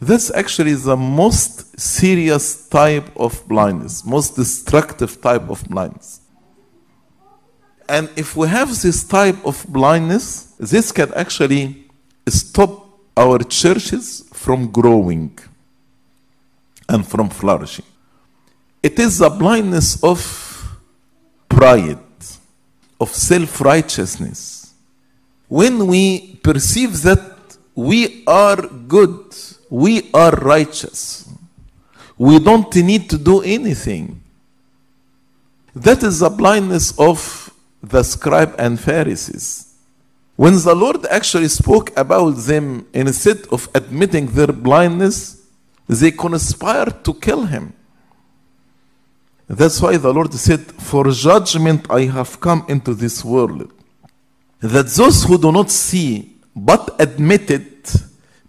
That's 0.00 0.30
actually 0.30 0.70
is 0.70 0.84
the 0.84 0.96
most 0.96 1.78
serious 1.78 2.68
type 2.68 3.14
of 3.16 3.46
blindness, 3.46 4.02
most 4.02 4.34
destructive 4.34 5.20
type 5.20 5.50
of 5.50 5.62
blindness. 5.68 6.20
And 7.96 8.10
if 8.14 8.36
we 8.36 8.46
have 8.48 8.68
this 8.82 9.04
type 9.04 9.38
of 9.46 9.64
blindness, 9.70 10.52
this 10.60 10.92
can 10.92 11.14
actually 11.14 11.86
stop 12.28 12.86
our 13.16 13.38
churches 13.38 14.28
from 14.34 14.70
growing 14.70 15.38
and 16.90 17.08
from 17.08 17.30
flourishing. 17.30 17.86
It 18.82 18.98
is 18.98 19.16
the 19.16 19.30
blindness 19.30 20.04
of 20.04 20.20
pride, 21.48 21.98
of 23.00 23.08
self 23.14 23.62
righteousness. 23.62 24.74
When 25.48 25.86
we 25.86 26.34
perceive 26.42 27.00
that 27.00 27.56
we 27.74 28.24
are 28.26 28.60
good, 28.60 29.34
we 29.70 30.10
are 30.12 30.32
righteous, 30.32 31.26
we 32.18 32.40
don't 32.40 32.76
need 32.76 33.08
to 33.08 33.16
do 33.16 33.40
anything. 33.40 34.20
That 35.74 36.02
is 36.02 36.18
the 36.18 36.28
blindness 36.28 36.92
of 36.98 37.45
the 37.88 38.02
scribe 38.02 38.54
and 38.58 38.78
Pharisees. 38.78 39.74
When 40.34 40.54
the 40.54 40.74
Lord 40.74 41.06
actually 41.06 41.48
spoke 41.48 41.96
about 41.96 42.32
them, 42.32 42.86
instead 42.92 43.46
of 43.50 43.68
admitting 43.74 44.26
their 44.26 44.48
blindness, 44.48 45.46
they 45.88 46.10
conspired 46.10 47.04
to 47.04 47.14
kill 47.14 47.46
him. 47.46 47.72
That's 49.48 49.80
why 49.80 49.96
the 49.96 50.12
Lord 50.12 50.34
said, 50.34 50.60
For 50.60 51.10
judgment 51.10 51.86
I 51.88 52.02
have 52.02 52.40
come 52.40 52.66
into 52.68 52.92
this 52.92 53.24
world, 53.24 53.72
that 54.60 54.88
those 54.88 55.22
who 55.24 55.38
do 55.38 55.52
not 55.52 55.70
see 55.70 56.36
but 56.54 56.96
admit 56.98 57.50
it 57.50 57.94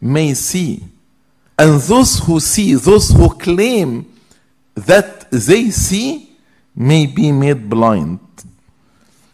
may 0.01 0.33
see, 0.33 0.83
and 1.59 1.79
those 1.81 2.19
who 2.19 2.39
see, 2.39 2.73
those 2.75 3.11
who 3.11 3.29
claim 3.29 4.11
that 4.73 5.29
they 5.31 5.69
see, 5.69 6.35
may 6.75 7.05
be 7.05 7.31
made 7.31 7.69
blind. 7.69 8.19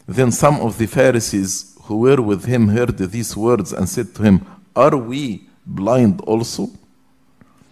Then 0.06 0.32
some 0.32 0.60
of 0.60 0.78
the 0.78 0.86
Pharisees 0.86 1.76
who 1.82 1.98
were 1.98 2.20
with 2.20 2.44
him 2.44 2.68
heard 2.68 2.96
these 2.98 3.36
words 3.36 3.72
and 3.72 3.88
said 3.88 4.14
to 4.14 4.22
him, 4.22 4.46
Are 4.74 4.96
we 4.96 5.48
blind 5.66 6.20
also? 6.22 6.70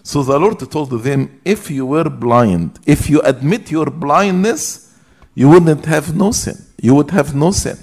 So 0.03 0.23
the 0.23 0.39
Lord 0.39 0.59
told 0.71 0.91
them, 0.91 1.41
If 1.45 1.71
you 1.71 1.87
were 1.87 2.09
blind, 2.09 2.79
if 2.87 3.09
you 3.09 3.21
admit 3.23 3.71
your 3.71 3.87
blindness, 3.87 4.95
you 5.35 5.49
wouldn't 5.49 5.85
have 5.87 6.15
no 6.15 6.33
sin. 6.33 6.57
You 6.81 6.95
would 6.97 7.11
have 7.11 7.35
no 7.35 7.53
sin. 7.53 7.79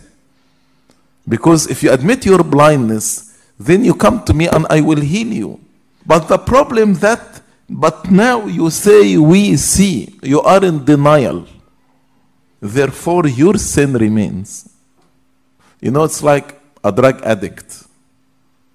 Because 1.27 1.67
if 1.67 1.83
you 1.83 1.91
admit 1.91 2.25
your 2.25 2.43
blindness, 2.43 3.37
then 3.59 3.83
you 3.83 3.93
come 3.93 4.23
to 4.25 4.33
me 4.33 4.47
and 4.47 4.65
I 4.69 4.81
will 4.81 5.01
heal 5.01 5.27
you. 5.27 5.59
But 6.05 6.27
the 6.27 6.37
problem 6.37 6.95
that 6.95 7.39
But 7.69 8.09
now 8.09 8.47
you 8.47 8.69
say, 8.71 9.15
We 9.17 9.55
see. 9.55 10.17
You 10.23 10.41
are 10.41 10.63
in 10.65 10.83
denial. 10.83 11.45
Therefore, 12.59 13.27
your 13.27 13.57
sin 13.57 13.93
remains. 13.93 14.69
You 15.81 15.91
know, 15.91 16.03
it's 16.03 16.21
like 16.21 16.59
a 16.83 16.91
drug 16.91 17.21
addict. 17.23 17.85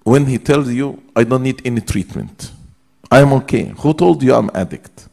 When 0.03 0.25
he 0.25 0.37
tells 0.37 0.69
you, 0.71 1.01
I 1.15 1.23
don't 1.23 1.43
need 1.43 1.61
any 1.65 1.81
treatment, 1.81 2.51
I'm 3.11 3.33
okay. 3.33 3.73
Who 3.77 3.93
told 3.93 4.21
you 4.23 4.33
I'm 4.33 4.51
addict? 4.53 5.07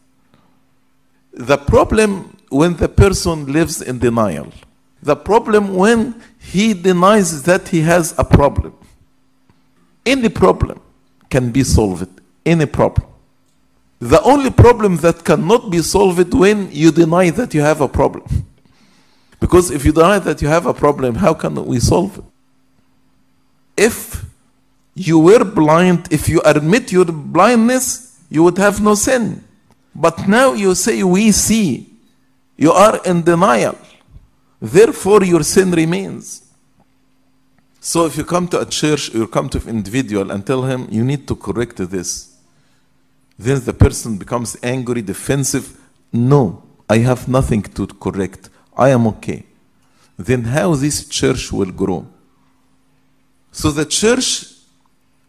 The 1.32 1.56
problem 1.56 2.36
when 2.50 2.76
the 2.76 2.88
person 2.88 3.50
lives 3.50 3.80
in 3.80 3.98
denial. 3.98 4.52
The 5.02 5.16
problem 5.16 5.74
when 5.74 6.22
he 6.38 6.74
denies 6.74 7.42
that 7.44 7.68
he 7.68 7.80
has 7.80 8.14
a 8.18 8.24
problem. 8.24 8.74
Any 10.04 10.28
problem 10.28 10.80
can 11.30 11.50
be 11.50 11.64
solved. 11.64 12.08
Any 12.44 12.66
problem. 12.66 13.08
The 13.98 14.20
only 14.22 14.50
problem 14.50 14.96
that 14.98 15.24
cannot 15.24 15.70
be 15.70 15.78
solved 15.78 16.34
when 16.34 16.70
you 16.70 16.90
deny 16.90 17.30
that 17.30 17.54
you 17.54 17.62
have 17.62 17.80
a 17.80 17.88
problem. 17.88 18.24
Because 19.42 19.72
if 19.72 19.84
you 19.84 19.90
deny 19.90 20.20
that 20.20 20.40
you 20.40 20.46
have 20.46 20.66
a 20.66 20.72
problem, 20.72 21.16
how 21.16 21.34
can 21.34 21.66
we 21.66 21.80
solve 21.80 22.16
it? 22.16 22.24
If 23.76 24.24
you 24.94 25.18
were 25.18 25.42
blind, 25.42 26.06
if 26.12 26.28
you 26.28 26.40
admit 26.44 26.92
your 26.92 27.06
blindness, 27.06 28.20
you 28.30 28.44
would 28.44 28.56
have 28.58 28.80
no 28.80 28.94
sin. 28.94 29.42
But 29.92 30.28
now 30.28 30.52
you 30.52 30.76
say, 30.76 31.02
We 31.02 31.32
see. 31.32 31.88
You 32.56 32.70
are 32.70 33.00
in 33.04 33.24
denial. 33.24 33.76
Therefore, 34.60 35.24
your 35.24 35.42
sin 35.42 35.72
remains. 35.72 36.48
So 37.80 38.06
if 38.06 38.16
you 38.16 38.24
come 38.24 38.46
to 38.46 38.60
a 38.60 38.66
church 38.66 39.12
or 39.12 39.18
you 39.18 39.26
come 39.26 39.48
to 39.48 39.58
an 39.58 39.70
individual 39.70 40.30
and 40.30 40.46
tell 40.46 40.62
him, 40.62 40.86
You 40.88 41.02
need 41.02 41.26
to 41.26 41.34
correct 41.34 41.78
this, 41.78 42.36
then 43.36 43.60
the 43.64 43.72
person 43.72 44.18
becomes 44.18 44.56
angry, 44.62 45.02
defensive. 45.02 45.80
No, 46.12 46.62
I 46.88 46.98
have 46.98 47.26
nothing 47.26 47.62
to 47.62 47.88
correct. 47.88 48.48
I 48.76 48.90
am 48.90 49.06
okay. 49.06 49.44
Then 50.16 50.44
how 50.44 50.74
this 50.74 51.08
church 51.08 51.52
will 51.52 51.70
grow? 51.70 52.06
So 53.50 53.70
the 53.70 53.84
church 53.84 54.46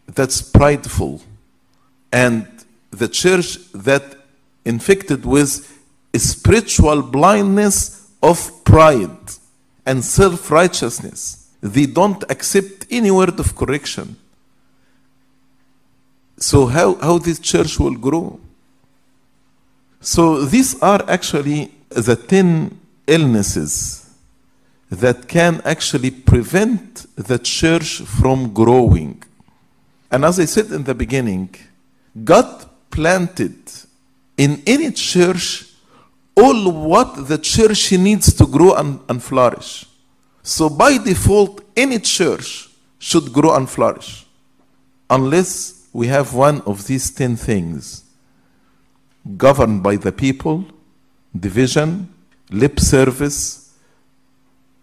that's 0.06 0.42
prideful 0.42 1.22
and 2.12 2.46
the 2.90 3.08
church 3.08 3.58
that 3.72 4.16
infected 4.64 5.26
with 5.26 5.70
spiritual 6.14 7.02
blindness 7.02 8.10
of 8.22 8.64
pride 8.64 9.30
and 9.84 10.04
self-righteousness 10.04 11.50
they 11.60 11.86
don't 11.86 12.22
accept 12.30 12.86
any 12.90 13.10
word 13.10 13.38
of 13.40 13.56
correction 13.56 14.16
so 16.36 16.66
how, 16.66 16.94
how 16.96 17.18
this 17.18 17.38
church 17.38 17.78
will 17.78 17.96
grow 17.96 18.38
so 20.00 20.44
these 20.44 20.80
are 20.80 21.02
actually 21.08 21.72
the 21.88 22.16
10 22.16 22.78
illnesses 23.06 24.10
that 24.90 25.28
can 25.28 25.60
actually 25.64 26.10
prevent 26.10 27.06
the 27.16 27.38
church 27.38 28.00
from 28.00 28.52
growing 28.52 29.22
and 30.14 30.24
as 30.24 30.38
I 30.38 30.44
said 30.44 30.70
in 30.70 30.84
the 30.84 30.94
beginning, 30.94 31.52
God 32.22 32.66
planted 32.88 33.56
in 34.36 34.62
any 34.64 34.92
church 34.92 35.66
all 36.36 36.70
what 36.70 37.26
the 37.26 37.36
church 37.36 37.90
needs 37.90 38.32
to 38.34 38.46
grow 38.46 38.74
and, 38.74 39.00
and 39.08 39.20
flourish. 39.20 39.86
So 40.40 40.70
by 40.70 40.98
default, 40.98 41.62
any 41.76 41.98
church 41.98 42.68
should 43.00 43.32
grow 43.32 43.56
and 43.56 43.68
flourish. 43.68 44.24
Unless 45.10 45.88
we 45.92 46.06
have 46.06 46.32
one 46.32 46.60
of 46.60 46.86
these 46.86 47.10
10 47.10 47.34
things 47.34 48.04
governed 49.36 49.82
by 49.82 49.96
the 49.96 50.12
people, 50.12 50.64
division, 51.36 52.13
lip 52.54 52.78
service, 52.80 53.72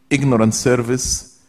ignorant 0.09 0.53
service. 0.53 1.39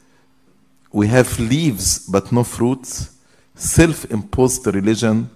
We 0.92 1.08
have 1.08 1.38
leaves 1.38 1.98
but 2.08 2.32
no 2.32 2.44
fruits 2.44 3.12
self 3.54 4.10
imposed 4.10 4.66
religion, 4.66 5.30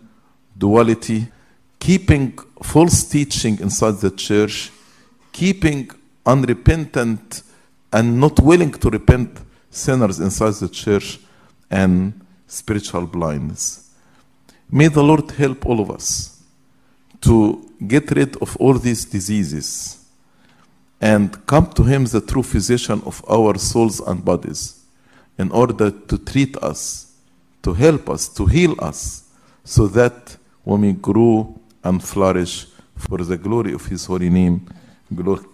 duality, 0.56 1.28
keeping 1.78 2.38
false 2.62 3.04
teaching 3.04 3.58
inside 3.60 3.96
the 4.00 4.10
church, 4.10 4.70
keeping 5.32 5.90
unrepentant 6.24 7.42
and 7.92 8.20
not 8.20 8.40
willing 8.40 8.72
to 8.72 8.90
repent 8.90 9.38
sinners 9.70 10.18
inside 10.20 10.54
the 10.54 10.68
church, 10.68 11.20
and 11.70 12.24
spiritual 12.46 13.06
blindness. 13.06 13.90
May 14.70 14.88
the 14.88 15.02
Lord 15.02 15.30
help 15.32 15.66
all 15.66 15.80
of 15.80 15.90
us 15.90 16.42
to 17.20 17.70
get 17.86 18.10
rid 18.12 18.36
of 18.36 18.56
all 18.56 18.74
these 18.74 19.04
diseases 19.04 20.05
and 21.00 21.44
come 21.46 21.66
to 21.72 21.82
Him, 21.82 22.04
the 22.04 22.20
true 22.20 22.42
physician 22.42 23.02
of 23.04 23.24
our 23.28 23.58
souls 23.58 24.00
and 24.00 24.24
bodies, 24.24 24.84
in 25.38 25.50
order 25.50 25.90
to 25.90 26.18
treat 26.18 26.56
us 26.58 27.06
to 27.62 27.74
help 27.74 28.08
us, 28.08 28.28
to 28.28 28.46
heal 28.46 28.76
us, 28.78 29.24
so 29.64 29.88
that 29.88 30.36
we 30.64 30.92
grow 30.92 31.58
and 31.82 32.02
flourish 32.02 32.66
for 32.96 33.18
the 33.18 33.36
glory 33.36 33.72
of 33.72 33.84
His 33.86 34.06
holy 34.06 34.30
name, 34.30 34.68
glory 35.12 35.44